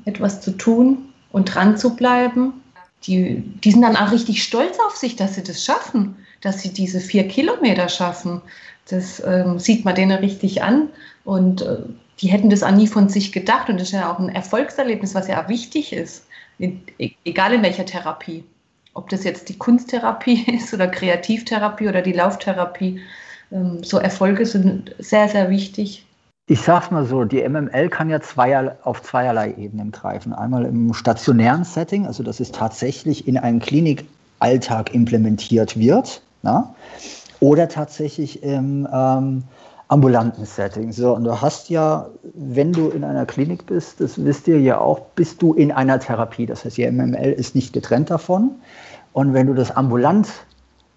etwas 0.05 0.41
zu 0.41 0.51
tun 0.51 1.12
und 1.33 1.53
dran 1.53 1.75
zu 1.75 1.97
bleiben. 1.97 2.53
Die, 3.05 3.43
die 3.59 3.71
sind 3.71 3.81
dann 3.81 3.97
auch 3.97 4.13
richtig 4.13 4.43
stolz 4.43 4.77
auf 4.87 4.95
sich, 4.95 5.17
dass 5.17 5.35
sie 5.35 5.43
das 5.43 5.65
schaffen, 5.65 6.15
dass 6.39 6.61
sie 6.61 6.71
diese 6.71 7.01
vier 7.01 7.27
Kilometer 7.27 7.89
schaffen. 7.89 8.41
Das 8.87 9.21
ähm, 9.25 9.59
sieht 9.59 9.83
man 9.83 9.95
denen 9.95 10.17
richtig 10.19 10.63
an. 10.63 10.87
Und 11.25 11.63
äh, 11.63 11.79
die 12.21 12.27
hätten 12.27 12.49
das 12.49 12.63
auch 12.63 12.71
nie 12.71 12.87
von 12.87 13.09
sich 13.09 13.33
gedacht. 13.33 13.67
Und 13.67 13.79
das 13.79 13.87
ist 13.87 13.93
ja 13.93 14.13
auch 14.13 14.19
ein 14.19 14.29
Erfolgserlebnis, 14.29 15.15
was 15.15 15.27
ja 15.27 15.43
auch 15.43 15.49
wichtig 15.49 15.91
ist, 15.91 16.27
in, 16.59 16.81
e, 16.97 17.11
egal 17.25 17.53
in 17.53 17.63
welcher 17.63 17.85
Therapie. 17.85 18.45
Ob 18.93 19.09
das 19.09 19.25
jetzt 19.25 19.49
die 19.49 19.57
Kunsttherapie 19.57 20.43
ist 20.55 20.73
oder 20.73 20.87
Kreativtherapie 20.87 21.89
oder 21.89 22.01
die 22.01 22.13
Lauftherapie. 22.13 23.01
Ähm, 23.51 23.83
so 23.83 23.97
Erfolge 23.97 24.45
sind 24.45 24.95
sehr, 24.99 25.27
sehr 25.27 25.49
wichtig. 25.49 26.05
Ich 26.45 26.59
sag's 26.59 26.91
mal 26.91 27.05
so, 27.05 27.23
die 27.23 27.47
MML 27.47 27.87
kann 27.87 28.09
ja 28.09 28.19
zweier, 28.19 28.75
auf 28.83 29.01
zweierlei 29.01 29.53
Ebenen 29.57 29.93
greifen. 29.93 30.33
Einmal 30.33 30.65
im 30.65 30.93
stationären 30.93 31.63
Setting, 31.63 32.05
also 32.05 32.21
dass 32.21 32.41
es 32.41 32.51
tatsächlich 32.51 33.29
in 33.29 33.37
einen 33.37 33.61
Klinikalltag 33.61 34.93
implementiert 34.93 35.79
wird, 35.79 36.21
na? 36.41 36.75
oder 37.39 37.69
tatsächlich 37.69 38.43
im 38.43 38.85
ähm, 38.91 39.43
ambulanten 39.87 40.45
Setting. 40.45 40.91
So, 40.91 41.15
und 41.15 41.23
du 41.23 41.39
hast 41.41 41.69
ja, 41.69 42.09
wenn 42.33 42.73
du 42.73 42.89
in 42.89 43.05
einer 43.05 43.25
Klinik 43.25 43.65
bist, 43.65 44.01
das 44.01 44.21
wisst 44.21 44.45
ihr 44.49 44.59
ja 44.59 44.79
auch, 44.79 44.99
bist 45.15 45.41
du 45.41 45.53
in 45.53 45.71
einer 45.71 45.97
Therapie. 45.97 46.45
Das 46.45 46.65
heißt, 46.65 46.75
die 46.75 46.91
MML 46.91 47.31
ist 47.31 47.55
nicht 47.55 47.71
getrennt 47.71 48.09
davon. 48.09 48.51
Und 49.13 49.33
wenn 49.33 49.47
du 49.47 49.53
das 49.53 49.71
ambulant 49.71 50.27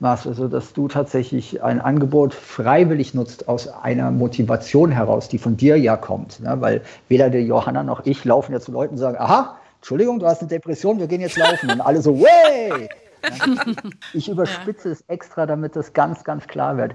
machst, 0.00 0.26
also 0.26 0.48
dass 0.48 0.72
du 0.72 0.88
tatsächlich 0.88 1.62
ein 1.62 1.80
Angebot 1.80 2.34
freiwillig 2.34 3.14
nutzt 3.14 3.48
aus 3.48 3.68
einer 3.68 4.10
Motivation 4.10 4.90
heraus, 4.90 5.28
die 5.28 5.38
von 5.38 5.56
dir 5.56 5.78
ja 5.78 5.96
kommt. 5.96 6.40
Ne? 6.40 6.56
Weil 6.60 6.82
weder 7.08 7.30
der 7.30 7.42
Johanna 7.42 7.82
noch 7.82 8.04
ich 8.04 8.24
laufen 8.24 8.52
ja 8.52 8.60
zu 8.60 8.72
Leuten 8.72 8.94
und 8.94 8.98
sagen, 8.98 9.16
aha, 9.18 9.56
Entschuldigung, 9.76 10.18
du 10.18 10.26
hast 10.26 10.40
eine 10.40 10.48
Depression, 10.48 10.98
wir 10.98 11.06
gehen 11.06 11.20
jetzt 11.20 11.38
laufen. 11.38 11.70
Und 11.70 11.80
alle 11.80 12.02
so, 12.02 12.20
way! 12.20 12.88
Ich 14.12 14.28
überspitze 14.28 14.90
es 14.90 15.02
extra, 15.08 15.46
damit 15.46 15.74
das 15.74 15.92
ganz, 15.92 16.22
ganz 16.22 16.46
klar 16.46 16.76
wird. 16.76 16.94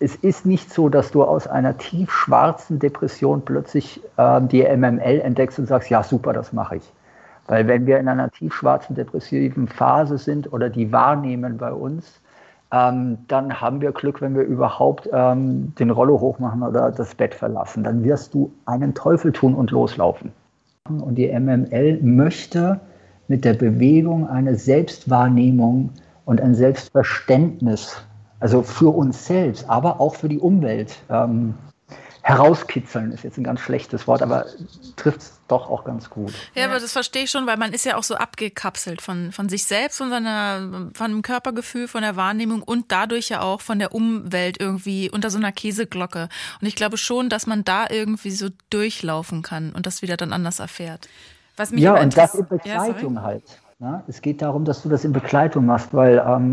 Es 0.00 0.16
ist 0.16 0.46
nicht 0.46 0.72
so, 0.72 0.88
dass 0.88 1.10
du 1.10 1.22
aus 1.22 1.46
einer 1.46 1.76
tiefschwarzen 1.76 2.78
Depression 2.78 3.44
plötzlich 3.44 4.00
äh, 4.16 4.40
die 4.42 4.62
MML 4.62 5.20
entdeckst 5.20 5.58
und 5.58 5.66
sagst, 5.66 5.90
ja, 5.90 6.02
super, 6.02 6.32
das 6.32 6.52
mache 6.52 6.76
ich. 6.76 6.92
Weil 7.46 7.66
wenn 7.66 7.86
wir 7.86 7.98
in 7.98 8.08
einer 8.08 8.30
tiefschwarzen 8.30 8.94
depressiven 8.94 9.68
Phase 9.68 10.18
sind 10.18 10.52
oder 10.52 10.68
die 10.68 10.92
wahrnehmen 10.92 11.58
bei 11.58 11.72
uns, 11.72 12.20
ähm, 12.70 13.18
dann 13.28 13.60
haben 13.60 13.80
wir 13.80 13.92
Glück, 13.92 14.20
wenn 14.20 14.34
wir 14.34 14.42
überhaupt 14.42 15.08
ähm, 15.12 15.74
den 15.78 15.90
Rollo 15.90 16.20
hochmachen 16.20 16.62
oder 16.62 16.90
das 16.90 17.14
Bett 17.14 17.34
verlassen. 17.34 17.82
Dann 17.82 18.04
wirst 18.04 18.34
du 18.34 18.52
einen 18.66 18.94
Teufel 18.94 19.32
tun 19.32 19.54
und 19.54 19.70
loslaufen. 19.70 20.32
Und 20.88 21.16
die 21.16 21.28
MML 21.28 22.00
möchte 22.02 22.80
mit 23.26 23.44
der 23.44 23.54
Bewegung 23.54 24.26
eine 24.28 24.56
Selbstwahrnehmung 24.56 25.90
und 26.24 26.40
ein 26.40 26.54
Selbstverständnis, 26.54 28.02
also 28.40 28.62
für 28.62 28.94
uns 28.94 29.26
selbst, 29.26 29.68
aber 29.68 30.00
auch 30.00 30.14
für 30.14 30.28
die 30.28 30.38
Umwelt, 30.38 30.98
ähm, 31.10 31.54
herauskitzeln 32.28 33.10
ist 33.10 33.24
jetzt 33.24 33.38
ein 33.38 33.44
ganz 33.44 33.60
schlechtes 33.60 34.06
Wort, 34.06 34.20
aber 34.20 34.44
trifft 34.96 35.20
es 35.20 35.40
doch 35.48 35.70
auch 35.70 35.84
ganz 35.84 36.10
gut. 36.10 36.34
Ja, 36.54 36.66
aber 36.66 36.78
das 36.78 36.92
verstehe 36.92 37.22
ich 37.22 37.30
schon, 37.30 37.46
weil 37.46 37.56
man 37.56 37.72
ist 37.72 37.86
ja 37.86 37.96
auch 37.96 38.02
so 38.02 38.16
abgekapselt 38.16 39.00
von, 39.00 39.32
von 39.32 39.48
sich 39.48 39.64
selbst, 39.64 39.96
von 39.96 40.10
seiner, 40.10 40.90
von 40.92 41.10
dem 41.10 41.22
Körpergefühl, 41.22 41.88
von 41.88 42.02
der 42.02 42.16
Wahrnehmung 42.16 42.62
und 42.62 42.92
dadurch 42.92 43.30
ja 43.30 43.40
auch 43.40 43.62
von 43.62 43.78
der 43.78 43.94
Umwelt 43.94 44.60
irgendwie 44.60 45.10
unter 45.10 45.30
so 45.30 45.38
einer 45.38 45.52
Käseglocke. 45.52 46.28
Und 46.60 46.66
ich 46.66 46.74
glaube 46.74 46.98
schon, 46.98 47.30
dass 47.30 47.46
man 47.46 47.64
da 47.64 47.86
irgendwie 47.88 48.30
so 48.30 48.50
durchlaufen 48.68 49.40
kann 49.40 49.72
und 49.72 49.86
das 49.86 50.02
wieder 50.02 50.18
dann 50.18 50.34
anders 50.34 50.58
erfährt. 50.58 51.08
Was 51.56 51.70
mich 51.70 51.80
ja, 51.80 51.98
und 51.98 52.14
das 52.14 52.34
in 52.34 52.46
Begleitung 52.46 53.14
ja, 53.14 53.22
halt. 53.22 53.44
Ne? 53.78 54.04
Es 54.06 54.20
geht 54.20 54.42
darum, 54.42 54.66
dass 54.66 54.82
du 54.82 54.90
das 54.90 55.02
in 55.06 55.14
Begleitung 55.14 55.64
machst, 55.64 55.94
weil 55.94 56.22
ähm, 56.26 56.52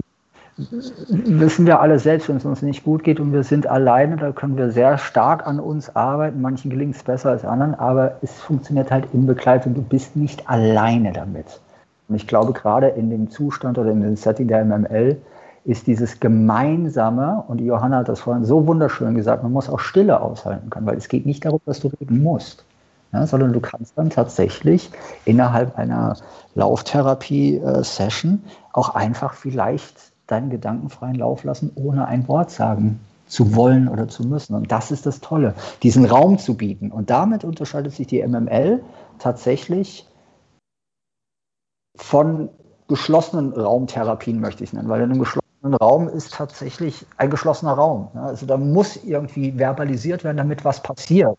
wissen 0.58 1.66
wir 1.66 1.82
alle 1.82 2.00
selbst, 2.00 2.30
wenn 2.30 2.38
es 2.38 2.46
uns 2.46 2.62
nicht 2.62 2.84
gut 2.84 3.04
geht 3.04 3.20
und 3.20 3.34
wir 3.34 3.44
sind 3.44 3.68
alleine, 3.68 4.16
da 4.16 4.32
können 4.32 4.58
wir 4.58 4.72
sehr 4.72 4.98
stark 4.98 5.46
an 5.46 5.60
uns 5.60 5.96
arbeiten. 5.96 6.42
Manchen 6.42 6.70
gelingt 6.70 6.96
es 6.96 7.04
besser 7.04 7.32
als 7.32 7.44
anderen, 7.44 7.76
aber 7.76 8.18
es 8.22 8.32
funktioniert 8.40 8.90
halt 8.90 9.08
in 9.14 9.28
Begleitung. 9.28 9.74
Du 9.74 9.82
bist 9.82 10.16
nicht 10.16 10.50
alleine 10.50 11.12
damit. 11.12 11.60
Und 12.08 12.16
ich 12.16 12.28
glaube, 12.28 12.54
gerade 12.54 12.88
in 12.88 13.10
dem 13.10 13.30
Zustand 13.30 13.78
oder 13.78 13.92
in 13.92 14.02
dem 14.02 14.16
Setting 14.16 14.48
der 14.48 14.64
MML 14.64 15.18
ist 15.66 15.88
dieses 15.88 16.20
Gemeinsame, 16.20 17.44
und 17.48 17.60
Johanna 17.60 17.98
hat 17.98 18.10
das 18.10 18.20
vorhin 18.22 18.46
so 18.46 18.66
wunderschön 18.68 19.16
gesagt, 19.16 19.44
man 19.44 19.52
muss 19.52 19.68
auch 19.68 19.80
Stille 19.80 20.22
aushalten 20.22 20.70
können, 20.70 20.86
weil 20.86 20.98
es 20.98 21.10
geht 21.10 21.26
nicht 21.26 21.44
darum, 21.44 21.60
dass 21.66 21.80
du 21.80 21.88
reden 22.00 22.22
musst, 22.22 22.64
ja, 23.12 23.26
sondern 23.26 23.52
du 23.52 23.60
kannst 23.60 23.98
dann 23.98 24.12
tatsächlich 24.12 24.92
innerhalb 25.26 25.78
einer 25.78 26.16
Lauftherapie-Session 26.54 28.44
äh, 28.46 28.50
auch 28.74 28.94
einfach 28.94 29.34
vielleicht 29.34 30.15
deinen 30.28 30.50
Gedanken 30.50 30.90
freien 30.90 31.16
Lauf 31.16 31.44
lassen, 31.44 31.72
ohne 31.76 32.08
ein 32.08 32.28
Wort 32.28 32.52
sagen 32.52 33.00
zu 33.28 33.56
wollen 33.56 33.88
oder 33.88 34.08
zu 34.08 34.24
müssen. 34.24 34.56
Und 34.56 34.72
das 34.72 34.92
ist 34.92 35.06
das 35.06 35.20
Tolle, 35.20 35.56
diesen 35.84 36.06
Raum 36.06 36.38
zu 36.38 36.56
bieten. 36.56 36.92
Und 36.92 37.10
damit 37.10 37.44
unterscheidet 37.44 37.94
sich 37.94 38.08
die 38.08 38.26
MML 38.26 38.84
tatsächlich 39.20 40.08
von 41.96 42.50
geschlossenen 42.88 43.54
Raumtherapien, 43.54 44.40
möchte 44.40 44.64
ich 44.64 44.74
nennen, 44.74 44.90
weil 44.90 45.02
in 45.02 45.12
einem 45.12 45.20
geschlossenen 45.20 45.74
Raum 45.74 46.08
ist 46.08 46.34
tatsächlich 46.34 47.06
ein 47.18 47.30
geschlossener 47.30 47.74
Raum. 47.74 48.10
Also 48.14 48.46
da 48.46 48.58
muss 48.58 48.98
irgendwie 49.04 49.54
verbalisiert 49.54 50.24
werden, 50.24 50.38
damit 50.38 50.64
was 50.64 50.84
passiert. 50.84 51.38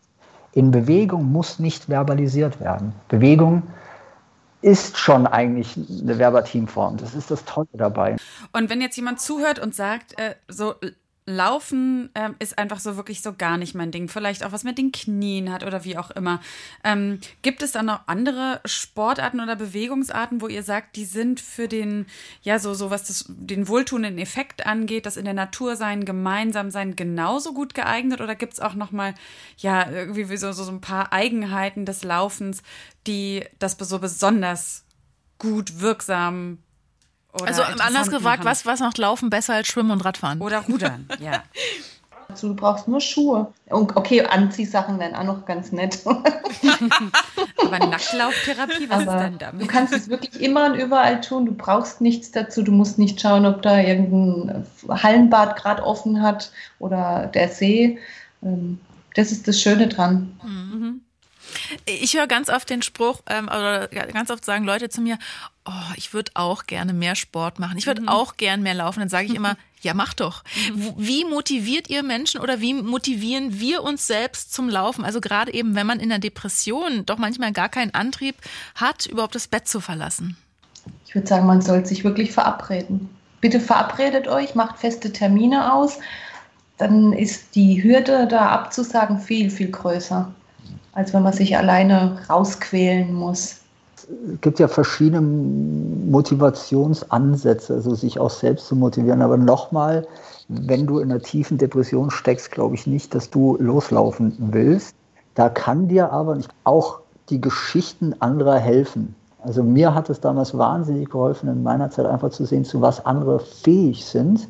In 0.53 0.71
Bewegung 0.71 1.31
muss 1.31 1.59
nicht 1.59 1.85
verbalisiert 1.85 2.59
werden. 2.59 2.93
Bewegung 3.07 3.63
ist 4.61 4.97
schon 4.97 5.27
eigentlich 5.27 5.75
eine 5.77 6.17
Verbatimform. 6.17 6.97
Das 6.97 7.13
ist 7.13 7.31
das 7.31 7.45
Tolle 7.45 7.67
dabei. 7.73 8.17
Und 8.53 8.69
wenn 8.69 8.81
jetzt 8.81 8.95
jemand 8.95 9.21
zuhört 9.21 9.59
und 9.59 9.75
sagt, 9.75 10.17
äh, 10.19 10.35
so 10.47 10.75
Laufen 11.29 12.09
ähm, 12.15 12.35
ist 12.39 12.57
einfach 12.57 12.79
so 12.79 12.95
wirklich 12.95 13.21
so 13.21 13.33
gar 13.33 13.57
nicht 13.57 13.75
mein 13.75 13.91
Ding. 13.91 14.07
Vielleicht 14.07 14.45
auch 14.45 14.53
was 14.53 14.63
mit 14.63 14.77
den 14.77 14.93
Knien 14.93 15.51
hat 15.51 15.65
oder 15.65 15.83
wie 15.83 15.97
auch 15.97 16.09
immer. 16.09 16.39
Ähm, 16.85 17.19
gibt 17.41 17.61
es 17.61 17.73
dann 17.73 17.87
noch 17.87 18.07
andere 18.07 18.61
Sportarten 18.63 19.41
oder 19.41 19.57
Bewegungsarten, 19.57 20.39
wo 20.39 20.47
ihr 20.47 20.63
sagt, 20.63 20.95
die 20.95 21.03
sind 21.03 21.41
für 21.41 21.67
den, 21.67 22.05
ja, 22.43 22.59
so, 22.59 22.73
so 22.73 22.91
was 22.91 23.03
das, 23.03 23.25
den 23.27 23.67
wohltuenden 23.67 24.17
Effekt 24.17 24.65
angeht, 24.65 25.05
das 25.05 25.17
in 25.17 25.25
der 25.25 25.33
Natur 25.33 25.75
sein, 25.75 26.05
gemeinsam 26.05 26.71
sein, 26.71 26.95
genauso 26.95 27.53
gut 27.53 27.73
geeignet? 27.73 28.21
Oder 28.21 28.35
gibt 28.35 28.53
es 28.53 28.61
auch 28.61 28.73
nochmal, 28.73 29.13
ja, 29.57 29.91
irgendwie 29.91 30.37
so, 30.37 30.53
so 30.53 30.71
ein 30.71 30.79
paar 30.79 31.11
Eigenheiten 31.11 31.85
des 31.85 32.05
Laufens, 32.05 32.63
die 33.05 33.43
das 33.59 33.75
so 33.77 33.99
besonders 33.99 34.85
gut, 35.39 35.81
wirksam 35.81 36.59
oder 37.33 37.47
also 37.47 37.61
anders 37.61 38.09
gefragt, 38.09 38.45
was, 38.45 38.65
was 38.65 38.79
macht 38.79 38.97
Laufen 38.97 39.29
besser 39.29 39.53
als 39.55 39.67
Schwimmen 39.67 39.91
und 39.91 40.03
Radfahren? 40.03 40.41
Oder 40.41 40.59
Rudern, 40.61 41.07
ja. 41.19 41.43
Du 42.41 42.53
brauchst 42.55 42.87
nur 42.87 42.99
Schuhe. 42.99 43.53
Und 43.67 43.95
okay, 43.95 44.21
Anziehsachen 44.21 44.99
wären 44.99 45.15
auch 45.15 45.23
noch 45.23 45.45
ganz 45.45 45.71
nett. 45.71 45.99
Aber 46.05 47.79
Nacktlauftherapie, 47.79 48.89
was 48.89 49.07
Aber 49.07 49.15
ist 49.15 49.23
denn 49.23 49.37
damit? 49.37 49.61
Du 49.61 49.67
kannst 49.67 49.93
es 49.93 50.09
wirklich 50.09 50.41
immer 50.41 50.65
und 50.65 50.75
überall 50.75 51.21
tun. 51.21 51.45
Du 51.45 51.53
brauchst 51.53 52.01
nichts 52.01 52.31
dazu. 52.31 52.63
Du 52.63 52.73
musst 52.73 52.99
nicht 52.99 53.21
schauen, 53.21 53.45
ob 53.45 53.61
da 53.61 53.79
irgendein 53.79 54.65
Hallenbad 54.89 55.55
gerade 55.55 55.83
offen 55.83 56.21
hat 56.21 56.51
oder 56.79 57.27
der 57.27 57.47
See. 57.47 57.97
Ähm, 58.43 58.79
das 59.15 59.31
ist 59.31 59.47
das 59.47 59.61
Schöne 59.61 59.87
dran. 59.87 60.37
Mhm. 60.43 61.01
Ich 61.85 62.15
höre 62.15 62.27
ganz 62.27 62.49
oft 62.49 62.69
den 62.69 62.81
Spruch, 62.81 63.21
ähm, 63.27 63.45
oder 63.45 63.87
ganz 63.87 64.31
oft 64.31 64.43
sagen 64.45 64.65
Leute 64.65 64.89
zu 64.89 65.01
mir, 65.01 65.17
oh, 65.65 65.93
ich 65.95 66.13
würde 66.13 66.31
auch 66.35 66.65
gerne 66.65 66.93
mehr 66.93 67.15
Sport 67.15 67.59
machen. 67.59 67.77
Ich 67.77 67.87
würde 67.87 68.01
mhm. 68.01 68.09
auch 68.09 68.37
gern 68.37 68.61
mehr 68.61 68.73
laufen. 68.73 68.99
Dann 68.99 69.09
sage 69.09 69.27
ich 69.27 69.35
immer, 69.35 69.57
ja, 69.81 69.93
mach 69.93 70.13
doch. 70.13 70.43
Mhm. 70.73 70.93
Wie 70.97 71.25
motiviert 71.25 71.89
ihr 71.89 72.03
Menschen 72.03 72.41
oder 72.41 72.61
wie 72.61 72.73
motivieren 72.73 73.59
wir 73.59 73.83
uns 73.83 74.07
selbst 74.07 74.53
zum 74.53 74.69
Laufen? 74.69 75.05
Also 75.05 75.21
gerade 75.21 75.53
eben, 75.53 75.75
wenn 75.75 75.87
man 75.87 75.99
in 75.99 76.09
der 76.09 76.19
Depression 76.19 77.05
doch 77.05 77.17
manchmal 77.17 77.51
gar 77.51 77.69
keinen 77.69 77.93
Antrieb 77.93 78.35
hat, 78.75 79.05
überhaupt 79.05 79.35
das 79.35 79.47
Bett 79.47 79.67
zu 79.67 79.79
verlassen. 79.79 80.37
Ich 81.05 81.15
würde 81.15 81.27
sagen, 81.27 81.45
man 81.45 81.61
sollte 81.61 81.89
sich 81.89 82.03
wirklich 82.03 82.31
verabreden. 82.31 83.09
Bitte 83.41 83.59
verabredet 83.59 84.27
euch, 84.27 84.55
macht 84.55 84.79
feste 84.79 85.11
Termine 85.11 85.73
aus. 85.73 85.99
Dann 86.77 87.13
ist 87.13 87.55
die 87.55 87.83
Hürde, 87.83 88.27
da 88.27 88.49
abzusagen, 88.49 89.19
viel, 89.19 89.49
viel 89.49 89.69
größer 89.69 90.31
als 90.97 91.13
wenn 91.13 91.21
man 91.21 91.31
sich 91.31 91.55
alleine 91.55 92.17
rausquälen 92.27 93.13
muss. 93.13 93.57
Es 93.95 94.07
gibt 94.41 94.57
ja 94.57 94.67
verschiedene 94.67 95.21
Motivationsansätze, 95.21 97.75
also 97.75 97.93
sich 97.93 98.19
auch 98.19 98.31
selbst 98.31 98.65
zu 98.65 98.75
motivieren. 98.75 99.21
Aber 99.21 99.37
nochmal, 99.37 100.07
wenn 100.47 100.87
du 100.87 100.97
in 100.97 101.11
einer 101.11 101.21
tiefen 101.21 101.59
Depression 101.59 102.09
steckst, 102.09 102.49
glaube 102.49 102.73
ich 102.73 102.87
nicht, 102.87 103.13
dass 103.13 103.29
du 103.29 103.57
loslaufen 103.59 104.33
willst. 104.39 104.95
Da 105.35 105.49
kann 105.49 105.87
dir 105.87 106.11
aber 106.11 106.39
auch 106.63 107.01
die 107.29 107.41
Geschichten 107.41 108.15
anderer 108.19 108.57
helfen. 108.57 109.13
Also 109.43 109.61
mir 109.61 109.93
hat 109.93 110.09
es 110.09 110.19
damals 110.19 110.57
wahnsinnig 110.57 111.11
geholfen, 111.11 111.47
in 111.47 111.61
meiner 111.61 111.91
Zeit 111.91 112.07
einfach 112.07 112.31
zu 112.31 112.45
sehen, 112.45 112.65
zu 112.65 112.81
was 112.81 113.05
andere 113.05 113.39
fähig 113.39 114.03
sind 114.03 114.47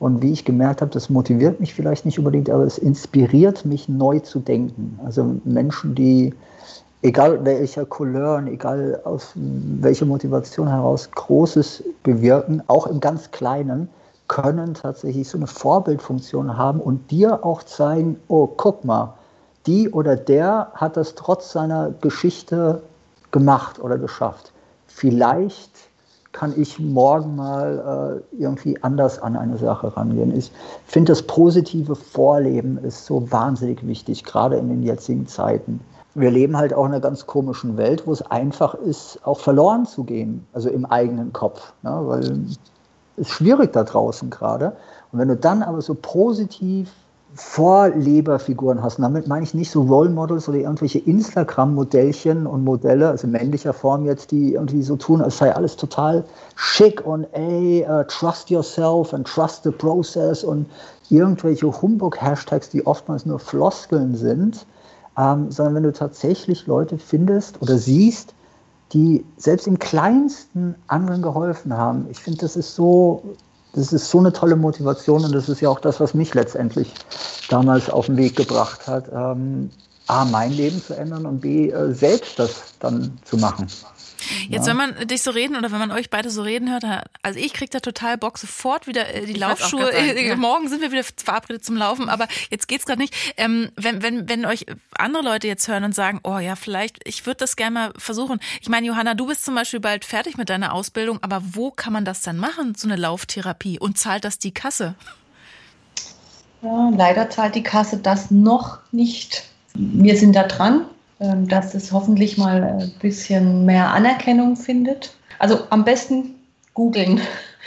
und 0.00 0.22
wie 0.22 0.32
ich 0.32 0.46
gemerkt 0.46 0.80
habe, 0.80 0.90
das 0.90 1.10
motiviert 1.10 1.60
mich 1.60 1.74
vielleicht 1.74 2.06
nicht 2.06 2.18
unbedingt, 2.18 2.48
aber 2.48 2.64
es 2.64 2.78
inspiriert 2.78 3.66
mich 3.66 3.86
neu 3.88 4.18
zu 4.18 4.40
denken. 4.40 4.98
Also 5.04 5.36
Menschen, 5.44 5.94
die, 5.94 6.34
egal 7.02 7.44
welcher 7.44 7.84
Couleur, 7.84 8.42
egal 8.46 8.98
aus 9.04 9.32
welcher 9.36 10.06
Motivation 10.06 10.68
heraus, 10.68 11.10
Großes 11.10 11.84
bewirken, 12.02 12.62
auch 12.66 12.86
im 12.86 12.98
ganz 13.00 13.30
Kleinen, 13.30 13.90
können 14.26 14.72
tatsächlich 14.72 15.28
so 15.28 15.36
eine 15.36 15.46
Vorbildfunktion 15.46 16.56
haben 16.56 16.80
und 16.80 17.10
dir 17.10 17.44
auch 17.44 17.62
zeigen, 17.62 18.16
oh, 18.28 18.46
guck 18.46 18.86
mal, 18.86 19.12
die 19.66 19.90
oder 19.90 20.16
der 20.16 20.72
hat 20.74 20.96
das 20.96 21.14
trotz 21.14 21.52
seiner 21.52 21.92
Geschichte 22.00 22.80
gemacht 23.32 23.78
oder 23.78 23.98
geschafft. 23.98 24.52
Vielleicht 24.86 25.69
kann 26.32 26.54
ich 26.56 26.78
morgen 26.78 27.34
mal 27.34 28.22
äh, 28.32 28.36
irgendwie 28.40 28.80
anders 28.82 29.18
an 29.20 29.36
eine 29.36 29.58
Sache 29.58 29.96
rangehen. 29.96 30.36
Ich 30.36 30.52
finde, 30.86 31.12
das 31.12 31.22
positive 31.22 31.96
Vorleben 31.96 32.78
ist 32.78 33.04
so 33.04 33.30
wahnsinnig 33.32 33.84
wichtig, 33.86 34.24
gerade 34.24 34.56
in 34.56 34.68
den 34.68 34.82
jetzigen 34.82 35.26
Zeiten. 35.26 35.80
Wir 36.14 36.30
leben 36.30 36.56
halt 36.56 36.72
auch 36.72 36.86
in 36.86 36.92
einer 36.92 37.00
ganz 37.00 37.26
komischen 37.26 37.76
Welt, 37.76 38.06
wo 38.06 38.12
es 38.12 38.22
einfach 38.22 38.74
ist, 38.74 39.20
auch 39.24 39.40
verloren 39.40 39.86
zu 39.86 40.04
gehen, 40.04 40.46
also 40.52 40.68
im 40.68 40.84
eigenen 40.84 41.32
Kopf, 41.32 41.72
ne? 41.82 42.00
weil 42.04 42.20
es 42.20 42.58
ist 43.16 43.30
schwierig 43.30 43.72
da 43.72 43.84
draußen 43.84 44.30
gerade. 44.30 44.76
Und 45.12 45.18
wenn 45.18 45.28
du 45.28 45.36
dann 45.36 45.62
aber 45.62 45.82
so 45.82 45.94
positiv 45.94 46.90
Vorleberfiguren 47.34 48.82
hast. 48.82 48.98
Und 48.98 49.02
damit 49.02 49.28
meine 49.28 49.44
ich 49.44 49.54
nicht 49.54 49.70
so 49.70 49.82
Role 49.82 50.10
Models 50.10 50.48
oder 50.48 50.58
irgendwelche 50.58 50.98
Instagram-Modellchen 50.98 52.46
und 52.46 52.64
Modelle, 52.64 53.08
also 53.08 53.26
männlicher 53.28 53.72
Form 53.72 54.04
jetzt, 54.04 54.30
die 54.32 54.54
irgendwie 54.54 54.82
so 54.82 54.96
tun, 54.96 55.22
als 55.22 55.38
sei 55.38 55.54
alles 55.54 55.76
total 55.76 56.24
schick 56.56 57.06
und 57.06 57.24
ey, 57.32 57.86
uh, 57.88 58.02
trust 58.04 58.50
yourself 58.50 59.14
and 59.14 59.26
trust 59.26 59.62
the 59.62 59.70
process 59.70 60.42
und 60.42 60.66
irgendwelche 61.08 61.66
Humbug-Hashtags, 61.80 62.70
die 62.70 62.86
oftmals 62.86 63.26
nur 63.26 63.38
Floskeln 63.38 64.16
sind, 64.16 64.66
ähm, 65.16 65.50
sondern 65.50 65.76
wenn 65.76 65.82
du 65.84 65.92
tatsächlich 65.92 66.66
Leute 66.66 66.98
findest 66.98 67.62
oder 67.62 67.78
siehst, 67.78 68.34
die 68.92 69.24
selbst 69.36 69.66
im 69.66 69.78
kleinsten 69.78 70.74
anderen 70.88 71.22
geholfen 71.22 71.76
haben. 71.76 72.06
Ich 72.10 72.18
finde, 72.18 72.40
das 72.40 72.56
ist 72.56 72.74
so 72.74 73.22
das 73.72 73.92
ist 73.92 74.10
so 74.10 74.18
eine 74.18 74.32
tolle 74.32 74.56
Motivation 74.56 75.24
und 75.24 75.32
das 75.34 75.48
ist 75.48 75.60
ja 75.60 75.68
auch 75.68 75.80
das, 75.80 76.00
was 76.00 76.14
mich 76.14 76.34
letztendlich 76.34 76.92
damals 77.48 77.88
auf 77.90 78.06
den 78.06 78.16
Weg 78.16 78.36
gebracht 78.36 78.86
hat, 78.86 79.04
ähm, 79.12 79.70
A, 80.06 80.24
mein 80.24 80.52
Leben 80.52 80.82
zu 80.82 80.96
ändern 80.96 81.24
und 81.24 81.40
B, 81.40 81.70
äh, 81.70 81.92
selbst 81.92 82.38
das 82.38 82.62
dann 82.80 83.18
zu 83.24 83.36
machen. 83.36 83.66
Jetzt, 84.48 84.66
ja. 84.66 84.70
wenn 84.70 84.76
man 84.76 85.08
dich 85.08 85.22
so 85.22 85.30
reden 85.30 85.56
oder 85.56 85.72
wenn 85.72 85.78
man 85.78 85.90
euch 85.90 86.10
beide 86.10 86.30
so 86.30 86.42
reden 86.42 86.70
hört, 86.70 86.84
also 87.22 87.38
ich 87.38 87.52
kriege 87.52 87.70
da 87.70 87.80
total 87.80 88.18
Bock, 88.18 88.38
sofort 88.38 88.86
wieder 88.86 89.14
äh, 89.14 89.26
die 89.26 89.32
ich 89.32 89.38
Laufschuhe. 89.38 89.92
Sagen, 89.92 90.18
ja. 90.26 90.36
Morgen 90.36 90.68
sind 90.68 90.80
wir 90.82 90.92
wieder 90.92 91.04
verabredet 91.04 91.64
zum 91.64 91.76
Laufen, 91.76 92.08
aber 92.08 92.28
jetzt 92.50 92.68
geht's 92.68 92.86
gerade 92.86 93.00
nicht. 93.00 93.14
Ähm, 93.36 93.70
wenn, 93.76 94.02
wenn, 94.02 94.28
wenn 94.28 94.46
euch 94.46 94.66
andere 94.96 95.22
Leute 95.22 95.46
jetzt 95.46 95.66
hören 95.68 95.84
und 95.84 95.94
sagen, 95.94 96.20
oh 96.24 96.38
ja, 96.38 96.56
vielleicht, 96.56 97.00
ich 97.04 97.26
würde 97.26 97.38
das 97.38 97.56
gerne 97.56 97.70
mal 97.74 97.92
versuchen. 97.96 98.40
Ich 98.60 98.68
meine, 98.68 98.86
Johanna, 98.86 99.14
du 99.14 99.26
bist 99.26 99.44
zum 99.44 99.54
Beispiel 99.54 99.80
bald 99.80 100.04
fertig 100.04 100.36
mit 100.36 100.50
deiner 100.50 100.72
Ausbildung, 100.72 101.18
aber 101.22 101.42
wo 101.52 101.70
kann 101.70 101.92
man 101.92 102.04
das 102.04 102.22
dann 102.22 102.36
machen, 102.36 102.74
so 102.74 102.88
eine 102.88 102.96
Lauftherapie? 102.96 103.78
Und 103.78 103.98
zahlt 103.98 104.24
das 104.24 104.38
die 104.38 104.52
Kasse? 104.52 104.94
Ja, 106.62 106.90
leider 106.94 107.30
zahlt 107.30 107.54
die 107.54 107.62
Kasse 107.62 107.98
das 107.98 108.30
noch 108.30 108.78
nicht. 108.92 109.44
Wir 109.74 110.16
sind 110.16 110.34
da 110.34 110.44
dran, 110.44 110.84
dass 111.20 111.74
es 111.74 111.92
hoffentlich 111.92 112.38
mal 112.38 112.62
ein 112.62 112.92
bisschen 113.00 113.66
mehr 113.66 113.92
Anerkennung 113.92 114.56
findet. 114.56 115.14
Also 115.38 115.60
am 115.70 115.84
besten 115.84 116.34
googeln, 116.74 117.20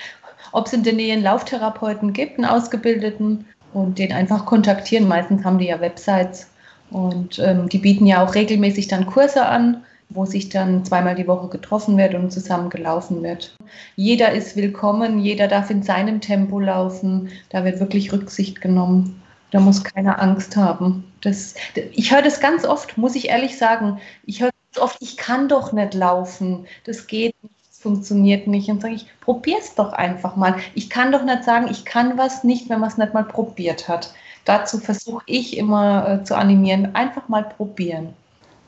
ob 0.51 0.67
es 0.67 0.73
in 0.73 0.83
der 0.83 0.93
Nähe 0.93 1.13
einen 1.13 1.23
Lauftherapeuten 1.23 2.13
gibt, 2.13 2.37
einen 2.37 2.45
Ausgebildeten 2.45 3.45
und 3.73 3.99
den 3.99 4.11
einfach 4.11 4.45
kontaktieren. 4.45 5.07
Meistens 5.07 5.45
haben 5.45 5.59
die 5.59 5.67
ja 5.67 5.79
Websites 5.79 6.47
und 6.89 7.39
ähm, 7.39 7.69
die 7.69 7.77
bieten 7.77 8.07
ja 8.07 8.23
auch 8.23 8.35
regelmäßig 8.35 8.87
dann 8.87 9.05
Kurse 9.05 9.45
an, 9.45 9.83
wo 10.09 10.25
sich 10.25 10.49
dann 10.49 10.85
zweimal 10.85 11.15
die 11.15 11.27
Woche 11.27 11.47
getroffen 11.47 11.97
wird 11.97 12.13
und 12.15 12.31
zusammen 12.31 12.69
gelaufen 12.69 13.23
wird. 13.23 13.55
Jeder 13.95 14.31
ist 14.31 14.55
willkommen, 14.55 15.19
jeder 15.19 15.47
darf 15.47 15.69
in 15.69 15.83
seinem 15.83 16.21
Tempo 16.21 16.59
laufen, 16.59 17.29
da 17.49 17.65
wird 17.65 17.79
wirklich 17.79 18.11
Rücksicht 18.11 18.61
genommen. 18.61 19.22
Da 19.53 19.59
muss 19.59 19.83
keiner 19.83 20.19
Angst 20.19 20.55
haben. 20.57 21.03
Das, 21.21 21.53
ich 21.75 22.11
höre 22.11 22.23
das 22.23 22.39
ganz 22.39 22.65
oft, 22.65 22.97
muss 22.97 23.13
ich 23.13 23.29
ehrlich 23.29 23.55
sagen. 23.55 23.99
Ich 24.25 24.41
höre 24.41 24.49
oft, 24.79 24.97
ich 24.99 25.15
kann 25.15 25.47
doch 25.47 25.71
nicht 25.71 25.93
laufen. 25.93 26.65
Das 26.85 27.05
geht 27.05 27.35
nicht, 27.43 27.53
das 27.69 27.77
funktioniert 27.77 28.47
nicht. 28.47 28.67
Und 28.71 28.81
sage 28.81 28.95
ich, 28.95 29.05
probier's 29.21 29.75
doch 29.75 29.93
einfach 29.93 30.35
mal. 30.35 30.55
Ich 30.73 30.89
kann 30.89 31.11
doch 31.11 31.23
nicht 31.23 31.43
sagen, 31.43 31.67
ich 31.69 31.85
kann 31.85 32.17
was 32.17 32.43
nicht, 32.43 32.67
wenn 32.67 32.79
man 32.79 32.89
es 32.89 32.97
nicht 32.97 33.13
mal 33.13 33.25
probiert 33.25 33.87
hat. 33.87 34.11
Dazu 34.45 34.79
versuche 34.79 35.21
ich 35.27 35.55
immer 35.55 36.09
äh, 36.09 36.23
zu 36.23 36.35
animieren, 36.35 36.95
einfach 36.95 37.29
mal 37.29 37.43
probieren. 37.43 38.09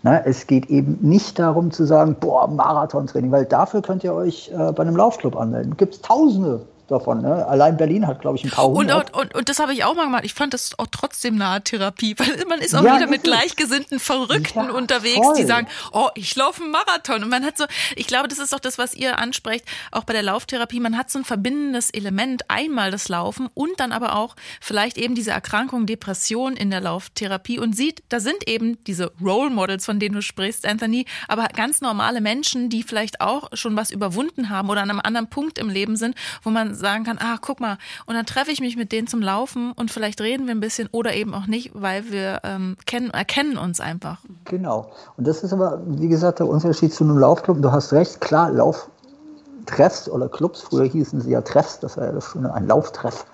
Na, 0.04 0.20
es 0.24 0.46
geht 0.46 0.68
eben 0.68 1.00
nicht 1.02 1.40
darum 1.40 1.72
zu 1.72 1.86
sagen, 1.86 2.16
boah, 2.20 2.48
Marathontraining, 2.48 3.32
weil 3.32 3.46
dafür 3.46 3.82
könnt 3.82 4.04
ihr 4.04 4.14
euch 4.14 4.52
äh, 4.54 4.72
bei 4.72 4.84
einem 4.84 4.98
Laufclub 4.98 5.36
anmelden. 5.36 5.76
Gibt 5.78 5.96
es 5.96 6.02
Tausende 6.02 6.62
davon. 6.88 7.22
Ne? 7.22 7.46
Allein 7.46 7.78
Berlin 7.78 8.08
hat, 8.08 8.22
glaube 8.22 8.38
ich, 8.38 8.44
ein 8.44 8.52
paar 8.52 8.68
hundert. 8.68 9.14
Und, 9.14 9.22
und, 9.22 9.36
und 9.36 9.50
das 9.50 9.60
habe 9.60 9.74
ich 9.74 9.84
auch 9.84 9.96
mal 9.96 10.06
gemacht. 10.06 10.24
Ich 10.26 10.34
fand 10.34 10.54
das 10.54 10.78
auch 10.78 10.88
trotzdem 10.92 11.36
nahe 11.36 11.64
Therapie, 11.64 12.16
weil 12.18 12.46
man 12.48 12.60
ist 12.60 12.76
auch 12.76 12.84
ja, 12.84 12.96
wieder 12.96 13.08
mit 13.08 13.24
gleichgesinnten 13.24 14.00
Verrückten 14.00 14.66
ja, 14.66 14.72
unterwegs, 14.72 15.26
voll. 15.26 15.36
die 15.36 15.44
sagen, 15.44 15.68
oh, 15.92 16.10
ich 16.16 16.36
laufe 16.36 16.64
einen 16.64 16.72
Marathon. 16.72 17.24
Und 17.24 17.30
man 17.30 17.44
hat 17.44 17.58
so, 17.58 17.66
ich 17.96 18.08
glaube, 18.08 18.28
das 18.28 18.40
ist 18.40 18.54
auch 18.54 18.60
das, 18.60 18.78
was 18.78 18.94
ihr 18.94 19.20
ansprecht, 19.20 19.66
auch 19.92 20.04
bei 20.04 20.14
der 20.14 20.24
Lauftherapie. 20.24 20.80
Man 20.80 20.98
hat 20.98 21.10
so 21.10 21.20
ein 21.20 21.26
verbindendes 21.26 21.90
Element, 21.90 22.50
einmal 22.50 22.92
das 22.92 23.10
Laufen 23.10 23.50
und 23.54 23.80
dann 23.80 23.92
aber 23.92 24.16
auch 24.16 24.36
vielleicht 24.62 24.98
eben 24.98 25.16
diese 25.16 25.32
Erkrankung, 25.32 25.86
Depression 25.86 26.56
in 26.56 26.70
der 26.70 26.82
Lauftherapie 26.82 27.60
und 27.60 27.76
sieht, 27.76 28.04
da 28.10 28.20
sind 28.20 28.48
eben 28.48 28.84
diese 28.86 29.12
Role 29.22 29.50
Models, 29.50 29.86
von 29.86 30.00
denen 30.00 30.16
du 30.16 30.22
sprichst, 30.22 30.66
Anthony, 30.66 31.06
aber 31.28 31.48
ganz 31.56 31.82
normale 31.82 32.22
Menschen, 32.22 32.70
die 32.70 32.84
vielleicht 32.84 33.22
auch 33.22 33.50
schon 33.54 33.76
was 33.76 33.92
überwunden 33.92 34.50
haben 34.50 34.70
oder 34.70 34.82
an 34.82 34.90
einem 34.90 35.02
anderen 35.02 35.30
Punkt 35.30 35.58
im 35.58 35.70
Leben 35.70 35.96
sind, 35.96 36.16
wo 36.44 36.50
man 36.50 36.75
sagen 36.76 37.04
kann, 37.04 37.18
ah, 37.20 37.38
guck 37.42 37.60
mal, 37.60 37.78
und 38.06 38.16
dann 38.16 38.26
treffe 38.26 38.52
ich 38.52 38.60
mich 38.60 38.78
mit 38.78 38.92
denen 38.92 39.08
zum 39.08 39.22
Laufen 39.22 39.72
und 39.72 39.92
vielleicht 39.92 40.22
reden 40.22 40.48
wir 40.48 40.56
ein 40.56 40.60
bisschen 40.60 40.90
oder 40.92 41.14
eben 41.14 41.34
auch 41.34 41.48
nicht, 41.48 41.72
weil 41.74 42.12
wir 42.12 42.42
ähm, 42.44 42.78
kennen, 42.86 43.10
erkennen 43.12 43.58
uns 43.58 43.80
einfach. 43.80 44.20
Genau. 44.46 44.92
Und 45.18 45.28
das 45.28 45.44
ist 45.44 45.54
aber, 45.54 45.82
wie 45.86 46.08
gesagt, 46.08 46.40
der 46.40 46.48
Unterschied 46.48 46.94
zu 46.94 47.04
einem 47.04 47.18
Laufclub. 47.18 47.62
Du 47.62 47.72
hast 47.72 47.94
recht, 47.94 48.22
klar, 48.22 48.52
Lauftreffs 48.52 50.10
oder 50.10 50.30
Clubs, 50.30 50.62
früher 50.62 50.86
hießen 50.86 51.22
sie 51.22 51.32
ja 51.32 51.42
Treffs, 51.42 51.80
das 51.80 51.98
war 51.98 52.12
ja 52.14 52.22
Schöne, 52.22 52.54
ein 52.54 52.68
Lauftreff. 52.68 53.26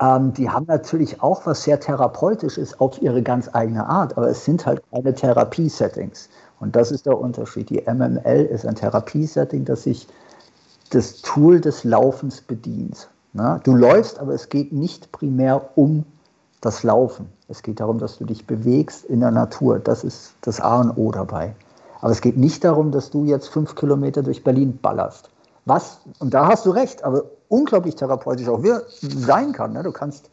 Ähm, 0.00 0.32
die 0.32 0.48
haben 0.48 0.66
natürlich 0.66 1.22
auch 1.22 1.44
was 1.46 1.64
sehr 1.64 1.80
therapeutisch 1.80 2.56
ist 2.56 2.80
auf 2.80 3.00
ihre 3.02 3.22
ganz 3.22 3.50
eigene 3.52 3.86
Art, 3.86 4.16
aber 4.16 4.28
es 4.28 4.44
sind 4.44 4.64
halt 4.64 4.82
keine 4.92 5.14
Therapiesettings. 5.14 6.28
Und 6.60 6.74
das 6.76 6.90
ist 6.90 7.06
der 7.06 7.18
Unterschied. 7.18 7.70
Die 7.70 7.82
MML 7.82 8.44
ist 8.50 8.66
ein 8.66 8.74
Therapiesetting, 8.74 9.64
das 9.64 9.84
sich 9.84 10.06
das 10.94 11.22
Tool 11.22 11.60
des 11.60 11.84
Laufens 11.84 12.40
bedient. 12.40 13.08
Na, 13.32 13.58
du 13.58 13.74
läufst, 13.74 14.18
aber 14.18 14.34
es 14.34 14.48
geht 14.48 14.72
nicht 14.72 15.12
primär 15.12 15.70
um 15.76 16.04
das 16.60 16.82
Laufen. 16.82 17.28
Es 17.48 17.62
geht 17.62 17.80
darum, 17.80 17.98
dass 17.98 18.18
du 18.18 18.24
dich 18.24 18.46
bewegst 18.46 19.04
in 19.04 19.20
der 19.20 19.30
Natur. 19.30 19.78
Das 19.78 20.04
ist 20.04 20.34
das 20.40 20.60
A 20.60 20.80
und 20.80 20.96
O 20.96 21.12
dabei. 21.12 21.54
Aber 22.00 22.12
es 22.12 22.20
geht 22.20 22.36
nicht 22.36 22.64
darum, 22.64 22.90
dass 22.90 23.10
du 23.10 23.24
jetzt 23.24 23.48
fünf 23.48 23.74
Kilometer 23.74 24.22
durch 24.22 24.44
Berlin 24.44 24.78
ballerst. 24.80 25.30
Was, 25.64 26.00
und 26.18 26.32
da 26.32 26.46
hast 26.46 26.64
du 26.66 26.70
recht, 26.70 27.04
aber 27.04 27.24
unglaublich 27.48 27.96
therapeutisch 27.96 28.48
auch 28.48 28.62
sein 29.00 29.52
kann. 29.52 29.72
Ne? 29.72 29.82
Du 29.82 29.92
kannst, 29.92 30.30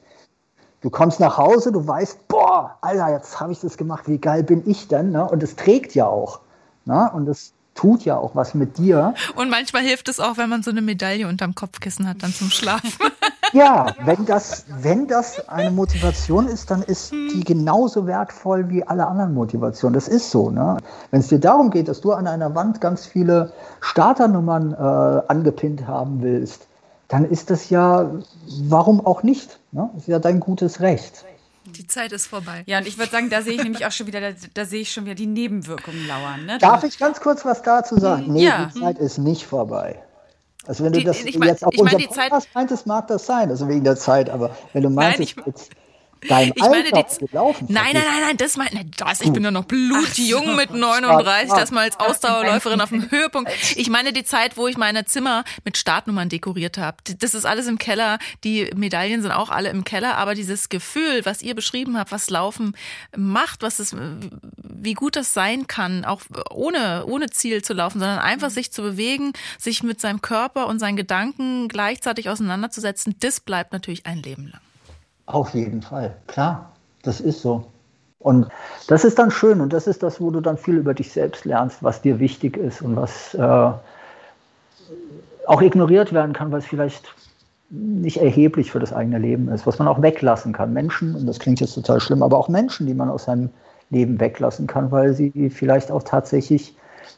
du 0.82 0.90
kommst 0.90 1.20
nach 1.20 1.38
Hause, 1.38 1.72
du 1.72 1.86
weißt, 1.86 2.28
boah, 2.28 2.78
Alter, 2.82 3.10
jetzt 3.10 3.40
habe 3.40 3.52
ich 3.52 3.60
das 3.60 3.78
gemacht, 3.78 4.08
wie 4.08 4.18
geil 4.18 4.44
bin 4.44 4.64
ich 4.66 4.88
denn? 4.88 5.12
Ne? 5.12 5.28
Und 5.28 5.44
es 5.44 5.56
trägt 5.56 5.96
ja 5.96 6.08
auch. 6.08 6.40
Ne? 6.86 7.10
Und 7.14 7.26
das, 7.26 7.52
tut 7.76 8.06
ja 8.06 8.18
auch 8.18 8.36
was 8.36 8.56
mit 8.56 8.78
dir. 8.78 9.14
Und 9.36 9.50
manchmal 9.50 9.84
hilft 9.84 10.10
es 10.10 10.20
auch, 10.20 10.38
wenn 10.38 10.50
man 10.50 10.64
so 10.64 10.72
eine 10.72 10.82
Medaille 10.82 11.28
unterm 11.28 11.54
Kopfkissen 11.54 12.08
hat, 12.08 12.24
dann 12.24 12.34
zum 12.34 12.50
Schlafen. 12.50 12.90
Ja, 13.54 13.94
wenn 14.04 14.26
das, 14.26 14.66
wenn 14.82 15.08
das 15.08 15.48
eine 15.48 15.72
Motivation 15.72 16.48
ist, 16.48 16.72
dann 16.72 16.82
ist 16.82 17.12
die 17.12 17.44
genauso 17.44 18.06
wertvoll 18.06 18.70
wie 18.70 18.84
alle 18.84 19.08
anderen 19.08 19.34
Motivationen. 19.34 19.94
Das 19.94 20.10
ist 20.10 20.32
so. 20.32 20.50
Ne? 20.50 20.78
Wenn 21.12 21.22
es 21.22 21.28
dir 21.28 21.40
darum 21.40 21.70
geht, 21.70 21.88
dass 21.88 22.02
du 22.02 22.12
an 22.12 22.28
einer 22.28 22.54
Wand 22.56 22.82
ganz 22.82 23.06
viele 23.06 23.54
Starternummern 23.80 24.74
äh, 24.74 25.32
angepinnt 25.32 25.88
haben 25.88 26.22
willst, 26.22 26.68
dann 27.08 27.24
ist 27.24 27.50
das 27.50 27.70
ja, 27.70 28.12
warum 28.64 29.06
auch 29.06 29.24
nicht? 29.24 29.60
Ne? 29.72 29.90
Das 29.94 30.02
ist 30.02 30.08
ja 30.10 30.20
dein 30.20 30.40
gutes 30.42 30.82
Recht. 30.82 31.24
Die 31.66 31.88
Zeit 31.88 32.12
ist 32.12 32.28
vorbei. 32.28 32.64
Ja, 32.66 32.78
und 32.78 32.88
ich 32.88 32.98
würde 32.98 33.12
sagen, 33.12 33.30
da 33.30 33.42
sehe 33.42 33.54
ich 33.54 33.64
nämlich 33.64 33.86
auch 33.86 33.92
schon 33.92 34.08
wieder, 34.08 34.22
da, 34.22 34.38
da 34.54 34.66
sehe 34.66 34.82
ich 34.82 34.92
schon 34.92 35.06
wieder 35.06 35.16
die 35.16 35.26
Nebenwirkungen 35.26 36.08
lauern. 36.08 36.46
Ne? 36.46 36.58
Darf 36.60 36.84
ich 36.84 36.98
ganz 36.98 37.20
kurz 37.20 37.46
was 37.46 37.62
dazu 37.62 38.00
sagen? 38.00 38.34
Nee, 38.34 38.46
ja. 38.46 38.72
die 38.74 38.80
Zeit 38.80 39.00
ist 39.00 39.18
nicht 39.18 39.46
vorbei. 39.46 40.02
Also 40.68 40.84
wenn 40.84 40.94
du 40.94 41.00
die, 41.00 41.06
das 41.06 41.22
jetzt 41.24 41.64
auf 41.64 41.78
unser 41.78 41.98
Podcast 41.98 42.48
meintest, 42.54 42.88
mag 42.88 43.08
das 43.08 43.26
sein, 43.26 43.50
also 43.50 43.68
wegen 43.68 43.84
der 43.84 43.96
Zeit, 43.96 44.30
aber 44.30 44.56
wenn 44.74 44.84
du 44.84 44.90
meinst, 44.90 45.20
Nein, 45.20 45.28
ich, 45.28 45.36
jetzt 45.46 45.72
dein 46.28 46.52
ich 46.56 46.62
meine, 46.62 46.84
die, 46.84 47.26
gelaufen. 47.26 47.68
Nein, 47.70 47.94
nein, 47.94 48.04
nein, 48.06 48.22
nein, 48.28 48.38
das 48.38 48.58
meine 48.58 48.86
das. 48.98 49.22
Ich 49.22 49.32
bin 49.32 49.44
ja 49.44 49.52
noch 49.52 49.66
blutjung 49.66 50.46
so. 50.46 50.54
mit 50.54 50.72
39, 50.72 51.54
das 51.54 51.72
mal 51.72 51.82
als 51.82 52.00
Ausdauerläuferin 52.00 52.82
auf 52.82 52.90
dem 52.90 53.10
Höhepunkt. 53.10 53.52
Ich 53.76 53.90
meine 53.90 54.14
die 54.14 54.24
Zeit, 54.24 54.58
wo 54.58 54.68
ich 54.68 54.78
meine 54.78 55.06
Zimmer 55.06 55.44
mit 55.64 55.78
Startnummern 55.78 56.30
dekoriert 56.30 56.78
habe. 56.78 56.98
Das 57.20 57.34
ist 57.34 57.46
alles 57.46 57.68
im 57.68 57.78
Keller. 57.78 58.20
Die 58.44 58.70
Medaillen 58.76 59.22
sind 59.22 59.32
auch 59.32 59.50
alle 59.50 59.70
im 59.70 59.84
Keller, 59.84 60.18
aber 60.18 60.36
dieses 60.36 60.70
Gefühl, 60.70 61.26
was 61.26 61.42
ihr 61.42 61.56
beschrieben 61.56 61.98
habt, 61.98 62.12
was 62.12 62.30
Laufen 62.30 62.76
macht, 63.16 63.62
was 63.62 63.80
es, 63.80 63.96
wie 63.96 64.94
gut 64.94 65.16
das 65.16 65.34
sein 65.34 65.68
kann, 65.68 66.06
auch 66.06 66.22
ohne, 66.52 67.06
ohne 67.06 67.30
Ziel 67.30 67.64
zu 67.64 67.74
laufen, 67.74 68.00
sondern 68.00 68.20
einfach 68.20 68.50
sich 68.50 68.72
zu 68.72 68.82
bewegen, 68.82 69.34
sich 69.58 69.84
mit 69.84 70.02
seinem 70.02 70.22
Körper 70.22 70.68
und 70.68 70.80
seinen 70.80 70.98
Gedanken 70.98 71.68
gleichzeitig 71.68 72.30
auseinanderzusetzen, 72.30 73.16
das 73.20 73.40
bleibt 73.40 73.74
natürlich 73.74 74.06
ein 74.06 74.22
Leben 74.22 74.48
lang. 74.48 74.65
Auf 75.26 75.54
jeden 75.54 75.82
Fall, 75.82 76.16
klar, 76.28 76.72
das 77.04 77.20
ist 77.20 77.42
so. 77.42 77.66
Und 78.20 78.48
das 78.88 79.04
ist 79.04 79.20
dann 79.20 79.30
schön 79.30 79.62
und 79.62 79.72
das 79.72 79.88
ist 79.88 80.02
das, 80.02 80.20
wo 80.20 80.32
du 80.32 80.42
dann 80.42 80.58
viel 80.58 80.78
über 80.78 80.94
dich 80.94 81.12
selbst 81.12 81.46
lernst, 81.46 81.84
was 81.84 82.02
dir 82.02 82.20
wichtig 82.20 82.58
ist 82.58 82.82
und 82.82 82.96
was 82.96 83.36
äh, 83.36 83.72
auch 85.46 85.62
ignoriert 85.62 86.12
werden 86.14 86.34
kann, 86.34 86.52
weil 86.52 86.60
es 86.60 86.66
vielleicht 86.66 87.14
nicht 87.70 88.18
erheblich 88.18 88.72
für 88.72 88.80
das 88.80 88.94
eigene 88.94 89.20
Leben 89.20 89.50
ist, 89.50 89.68
was 89.68 89.80
man 89.80 89.88
auch 89.88 90.02
weglassen 90.02 90.54
kann. 90.54 90.74
Menschen, 90.74 91.16
und 91.16 91.26
das 91.28 91.40
klingt 91.40 91.60
jetzt 91.60 91.76
total 91.76 92.00
schlimm, 92.00 92.24
aber 92.24 92.38
auch 92.38 92.50
Menschen, 92.50 92.88
die 92.88 92.94
man 92.94 93.10
aus 93.10 93.26
seinem 93.26 93.50
Leben 93.90 94.20
weglassen 94.20 94.68
kann, 94.68 94.92
weil 94.92 95.14
sie 95.14 95.50
vielleicht 95.50 95.92
auch 95.92 96.04
tatsächlich 96.04 96.76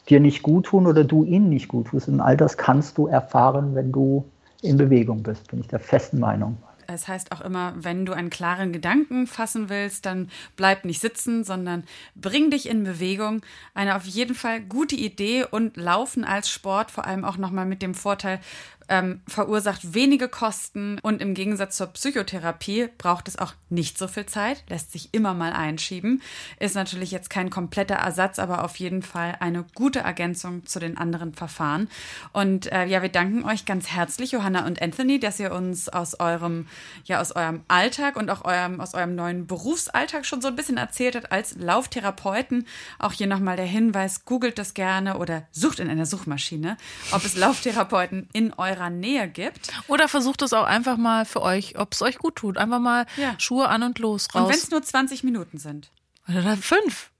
dir 0.08 0.20
nicht 0.20 0.42
gut 0.42 0.66
tun 0.66 0.86
oder 0.86 1.04
du 1.04 1.24
ihnen 1.24 1.48
nicht 1.48 1.68
gut 1.68 1.88
tust. 1.88 2.08
Und 2.08 2.20
all 2.20 2.36
das 2.36 2.56
kannst 2.56 2.98
du 2.98 3.06
erfahren, 3.06 3.74
wenn 3.74 3.92
du 3.92 4.24
in 4.62 4.76
Bewegung 4.76 5.22
bist, 5.22 5.50
bin 5.50 5.60
ich 5.60 5.68
der 5.68 5.80
festen 5.80 6.18
Meinung. 6.18 6.56
Es 6.90 7.06
heißt 7.06 7.32
auch 7.32 7.42
immer, 7.42 7.74
wenn 7.76 8.06
du 8.06 8.14
einen 8.14 8.30
klaren 8.30 8.72
Gedanken 8.72 9.26
fassen 9.26 9.68
willst, 9.68 10.06
dann 10.06 10.30
bleib 10.56 10.86
nicht 10.86 11.02
sitzen, 11.02 11.44
sondern 11.44 11.84
bring 12.14 12.50
dich 12.50 12.66
in 12.66 12.82
Bewegung. 12.82 13.42
Eine 13.74 13.94
auf 13.94 14.06
jeden 14.06 14.34
Fall 14.34 14.62
gute 14.62 14.96
Idee 14.96 15.44
und 15.44 15.76
Laufen 15.76 16.24
als 16.24 16.48
Sport, 16.48 16.90
vor 16.90 17.04
allem 17.04 17.26
auch 17.26 17.36
nochmal 17.36 17.66
mit 17.66 17.82
dem 17.82 17.94
Vorteil, 17.94 18.40
ähm, 18.88 19.20
verursacht 19.28 19.94
wenige 19.94 20.28
Kosten 20.28 20.98
und 21.02 21.20
im 21.20 21.34
Gegensatz 21.34 21.76
zur 21.76 21.88
Psychotherapie 21.88 22.88
braucht 22.98 23.28
es 23.28 23.38
auch 23.38 23.54
nicht 23.68 23.98
so 23.98 24.08
viel 24.08 24.26
Zeit, 24.26 24.64
lässt 24.68 24.92
sich 24.92 25.10
immer 25.12 25.34
mal 25.34 25.52
einschieben. 25.52 26.22
Ist 26.58 26.74
natürlich 26.74 27.10
jetzt 27.10 27.30
kein 27.30 27.50
kompletter 27.50 27.96
Ersatz, 27.96 28.38
aber 28.38 28.64
auf 28.64 28.76
jeden 28.76 29.02
Fall 29.02 29.36
eine 29.40 29.64
gute 29.74 30.00
Ergänzung 30.00 30.64
zu 30.66 30.78
den 30.80 30.96
anderen 30.96 31.34
Verfahren. 31.34 31.88
Und 32.32 32.72
äh, 32.72 32.86
ja, 32.86 33.02
wir 33.02 33.10
danken 33.10 33.44
euch 33.44 33.64
ganz 33.64 33.88
herzlich, 33.88 34.32
Johanna 34.32 34.66
und 34.66 34.80
Anthony, 34.80 35.20
dass 35.20 35.38
ihr 35.38 35.52
uns 35.52 35.88
aus 35.88 36.18
eurem, 36.18 36.66
ja, 37.04 37.20
aus 37.20 37.32
eurem 37.32 37.62
Alltag 37.68 38.16
und 38.16 38.30
auch 38.30 38.44
eurem, 38.44 38.80
aus 38.80 38.94
eurem 38.94 39.14
neuen 39.14 39.46
Berufsalltag 39.46 40.24
schon 40.24 40.40
so 40.40 40.48
ein 40.48 40.56
bisschen 40.56 40.78
erzählt 40.78 41.14
habt 41.16 41.30
als 41.30 41.56
Lauftherapeuten. 41.56 42.66
Auch 42.98 43.12
hier 43.12 43.26
nochmal 43.26 43.56
der 43.56 43.66
Hinweis, 43.66 44.24
googelt 44.24 44.58
das 44.58 44.74
gerne 44.74 45.18
oder 45.18 45.46
sucht 45.52 45.80
in 45.80 45.90
einer 45.90 46.06
Suchmaschine, 46.06 46.76
ob 47.12 47.24
es 47.24 47.36
Lauftherapeuten 47.38 48.28
in 48.32 48.52
eurer 48.78 48.90
Nähe 48.90 49.28
gibt. 49.28 49.68
Oder 49.88 50.08
versucht 50.08 50.42
es 50.42 50.52
auch 50.52 50.64
einfach 50.64 50.96
mal 50.96 51.24
für 51.24 51.42
euch, 51.42 51.78
ob 51.78 51.92
es 51.92 52.02
euch 52.02 52.18
gut 52.18 52.36
tut. 52.36 52.58
Einfach 52.58 52.80
mal 52.80 53.06
ja. 53.16 53.34
Schuhe 53.38 53.68
an 53.68 53.82
und 53.82 53.98
los 53.98 54.28
raus. 54.34 54.42
Und 54.42 54.48
wenn 54.48 54.58
es 54.58 54.70
nur 54.70 54.82
20 54.82 55.24
Minuten 55.24 55.58
sind. 55.58 55.90
Oder 56.28 56.56
fünf. 56.56 57.10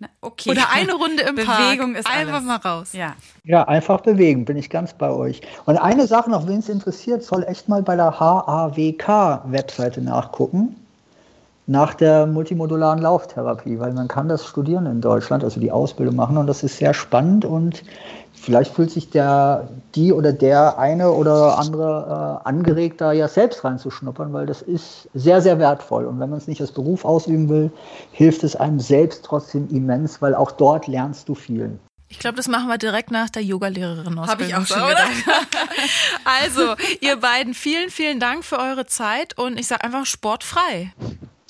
Na, 0.00 0.08
okay. 0.20 0.50
Oder 0.50 0.70
eine 0.72 0.92
Runde 0.92 1.24
im 1.24 1.34
Bewegung 1.34 1.94
Park. 1.94 1.98
ist 1.98 2.06
einfach 2.06 2.34
alles. 2.34 2.46
mal 2.46 2.56
raus. 2.56 2.92
Ja. 2.92 3.16
ja, 3.42 3.64
einfach 3.64 4.00
bewegen, 4.00 4.44
bin 4.44 4.56
ich 4.56 4.70
ganz 4.70 4.92
bei 4.92 5.10
euch. 5.10 5.40
Und 5.66 5.76
eine 5.76 6.06
Sache 6.06 6.30
noch, 6.30 6.46
wen 6.46 6.60
es 6.60 6.68
interessiert, 6.68 7.24
soll 7.24 7.42
echt 7.44 7.68
mal 7.68 7.82
bei 7.82 7.96
der 7.96 8.20
HAWK-Webseite 8.20 10.00
nachgucken 10.00 10.76
nach 11.68 11.92
der 11.94 12.26
multimodularen 12.26 13.00
Lauftherapie, 13.00 13.78
weil 13.78 13.92
man 13.92 14.08
kann 14.08 14.28
das 14.28 14.46
studieren 14.46 14.86
in 14.86 15.02
Deutschland, 15.02 15.44
also 15.44 15.60
die 15.60 15.70
Ausbildung 15.70 16.16
machen 16.16 16.38
und 16.38 16.46
das 16.46 16.62
ist 16.62 16.78
sehr 16.78 16.94
spannend 16.94 17.44
und 17.44 17.84
vielleicht 18.38 18.74
fühlt 18.74 18.90
sich 18.90 19.10
der, 19.10 19.68
die 19.94 20.12
oder 20.12 20.32
der 20.32 20.78
eine 20.78 21.12
oder 21.12 21.58
andere 21.58 22.40
äh, 22.44 22.48
angeregt, 22.48 23.00
da 23.00 23.12
ja 23.12 23.28
selbst 23.28 23.64
reinzuschnuppern, 23.64 24.32
weil 24.32 24.46
das 24.46 24.62
ist 24.62 25.08
sehr, 25.14 25.40
sehr 25.40 25.58
wertvoll. 25.58 26.06
Und 26.06 26.20
wenn 26.20 26.30
man 26.30 26.38
es 26.38 26.46
nicht 26.46 26.60
als 26.60 26.72
Beruf 26.72 27.04
ausüben 27.04 27.48
will, 27.48 27.70
hilft 28.12 28.44
es 28.44 28.56
einem 28.56 28.80
selbst 28.80 29.24
trotzdem 29.24 29.68
immens, 29.70 30.22
weil 30.22 30.34
auch 30.34 30.50
dort 30.50 30.86
lernst 30.86 31.28
du 31.28 31.34
viel. 31.34 31.78
Ich 32.10 32.18
glaube, 32.18 32.36
das 32.36 32.48
machen 32.48 32.68
wir 32.68 32.78
direkt 32.78 33.10
nach 33.10 33.28
der 33.28 33.42
Yogalehrerin 33.42 34.18
Habe 34.20 34.44
ich 34.44 34.54
auch 34.54 34.66
schon 34.66 34.80
gedacht. 34.88 35.12
also, 36.24 36.74
ihr 37.00 37.16
beiden, 37.16 37.52
vielen, 37.52 37.90
vielen 37.90 38.18
Dank 38.18 38.44
für 38.44 38.58
eure 38.58 38.86
Zeit 38.86 39.36
und 39.36 39.60
ich 39.60 39.66
sage 39.66 39.84
einfach 39.84 40.06
sportfrei. 40.06 40.92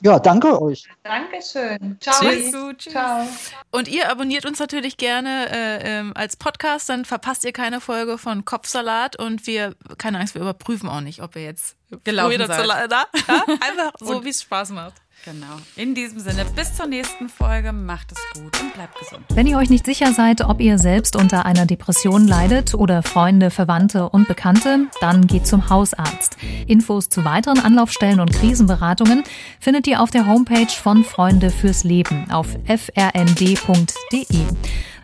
Ja, 0.02 0.18
danke 0.18 0.60
euch. 0.62 0.84
Dankeschön. 1.02 1.98
Ciao. 2.00 2.20
Tschüss. 2.20 2.52
Tschüss. 2.78 2.92
Ciao. 2.92 3.26
Und 3.72 3.88
ihr 3.88 4.10
abonniert 4.10 4.46
uns 4.46 4.58
natürlich 4.58 4.96
gerne 4.96 5.48
äh, 5.50 5.98
ähm, 5.98 6.12
als 6.14 6.36
Podcast, 6.36 6.88
dann 6.88 7.04
verpasst 7.04 7.44
ihr 7.44 7.52
keine 7.52 7.80
Folge 7.80 8.16
von 8.18 8.44
Kopfsalat 8.44 9.18
und 9.18 9.46
wir, 9.46 9.74
keine 9.98 10.18
Angst, 10.20 10.34
wir 10.34 10.42
überprüfen 10.42 10.88
auch 10.88 11.00
nicht, 11.00 11.20
ob 11.22 11.34
ihr 11.36 11.42
jetzt 11.42 11.76
Gelaufen 12.04 12.38
seid. 12.46 12.48
dazu- 12.48 12.62
Da, 12.88 13.04
ja? 13.28 13.44
Einfach 13.60 13.92
so, 13.98 14.24
wie 14.24 14.28
es 14.30 14.42
Spaß 14.42 14.70
macht. 14.70 14.94
Genau. 15.30 15.58
In 15.76 15.94
diesem 15.94 16.20
Sinne, 16.20 16.46
bis 16.56 16.74
zur 16.74 16.86
nächsten 16.86 17.28
Folge. 17.28 17.72
Macht 17.72 18.12
es 18.12 18.18
gut 18.32 18.60
und 18.62 18.72
bleibt 18.72 18.98
gesund. 18.98 19.24
Wenn 19.34 19.46
ihr 19.46 19.58
euch 19.58 19.68
nicht 19.68 19.84
sicher 19.84 20.14
seid, 20.14 20.40
ob 20.40 20.58
ihr 20.58 20.78
selbst 20.78 21.16
unter 21.16 21.44
einer 21.44 21.66
Depression 21.66 22.26
leidet 22.26 22.74
oder 22.74 23.02
Freunde, 23.02 23.50
Verwandte 23.50 24.08
und 24.08 24.26
Bekannte, 24.26 24.86
dann 25.02 25.26
geht 25.26 25.46
zum 25.46 25.68
Hausarzt. 25.68 26.38
Infos 26.66 27.10
zu 27.10 27.26
weiteren 27.26 27.58
Anlaufstellen 27.58 28.20
und 28.20 28.32
Krisenberatungen 28.32 29.22
findet 29.60 29.86
ihr 29.86 30.00
auf 30.00 30.10
der 30.10 30.26
Homepage 30.26 30.72
von 30.72 31.04
Freunde 31.04 31.50
fürs 31.50 31.84
Leben 31.84 32.30
auf 32.30 32.56
frnd.de. 32.66 34.24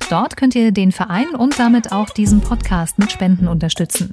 Dort 0.09 0.37
könnt 0.39 0.55
ihr 0.55 0.73
den 0.73 0.93
Verein 0.93 1.35
und 1.35 1.59
damit 1.59 1.93
auch 1.93 2.09
diesen 2.09 2.41
Podcast 2.41 2.99
mit 2.99 3.13
Spenden 3.13 3.47
unterstützen. 3.47 4.13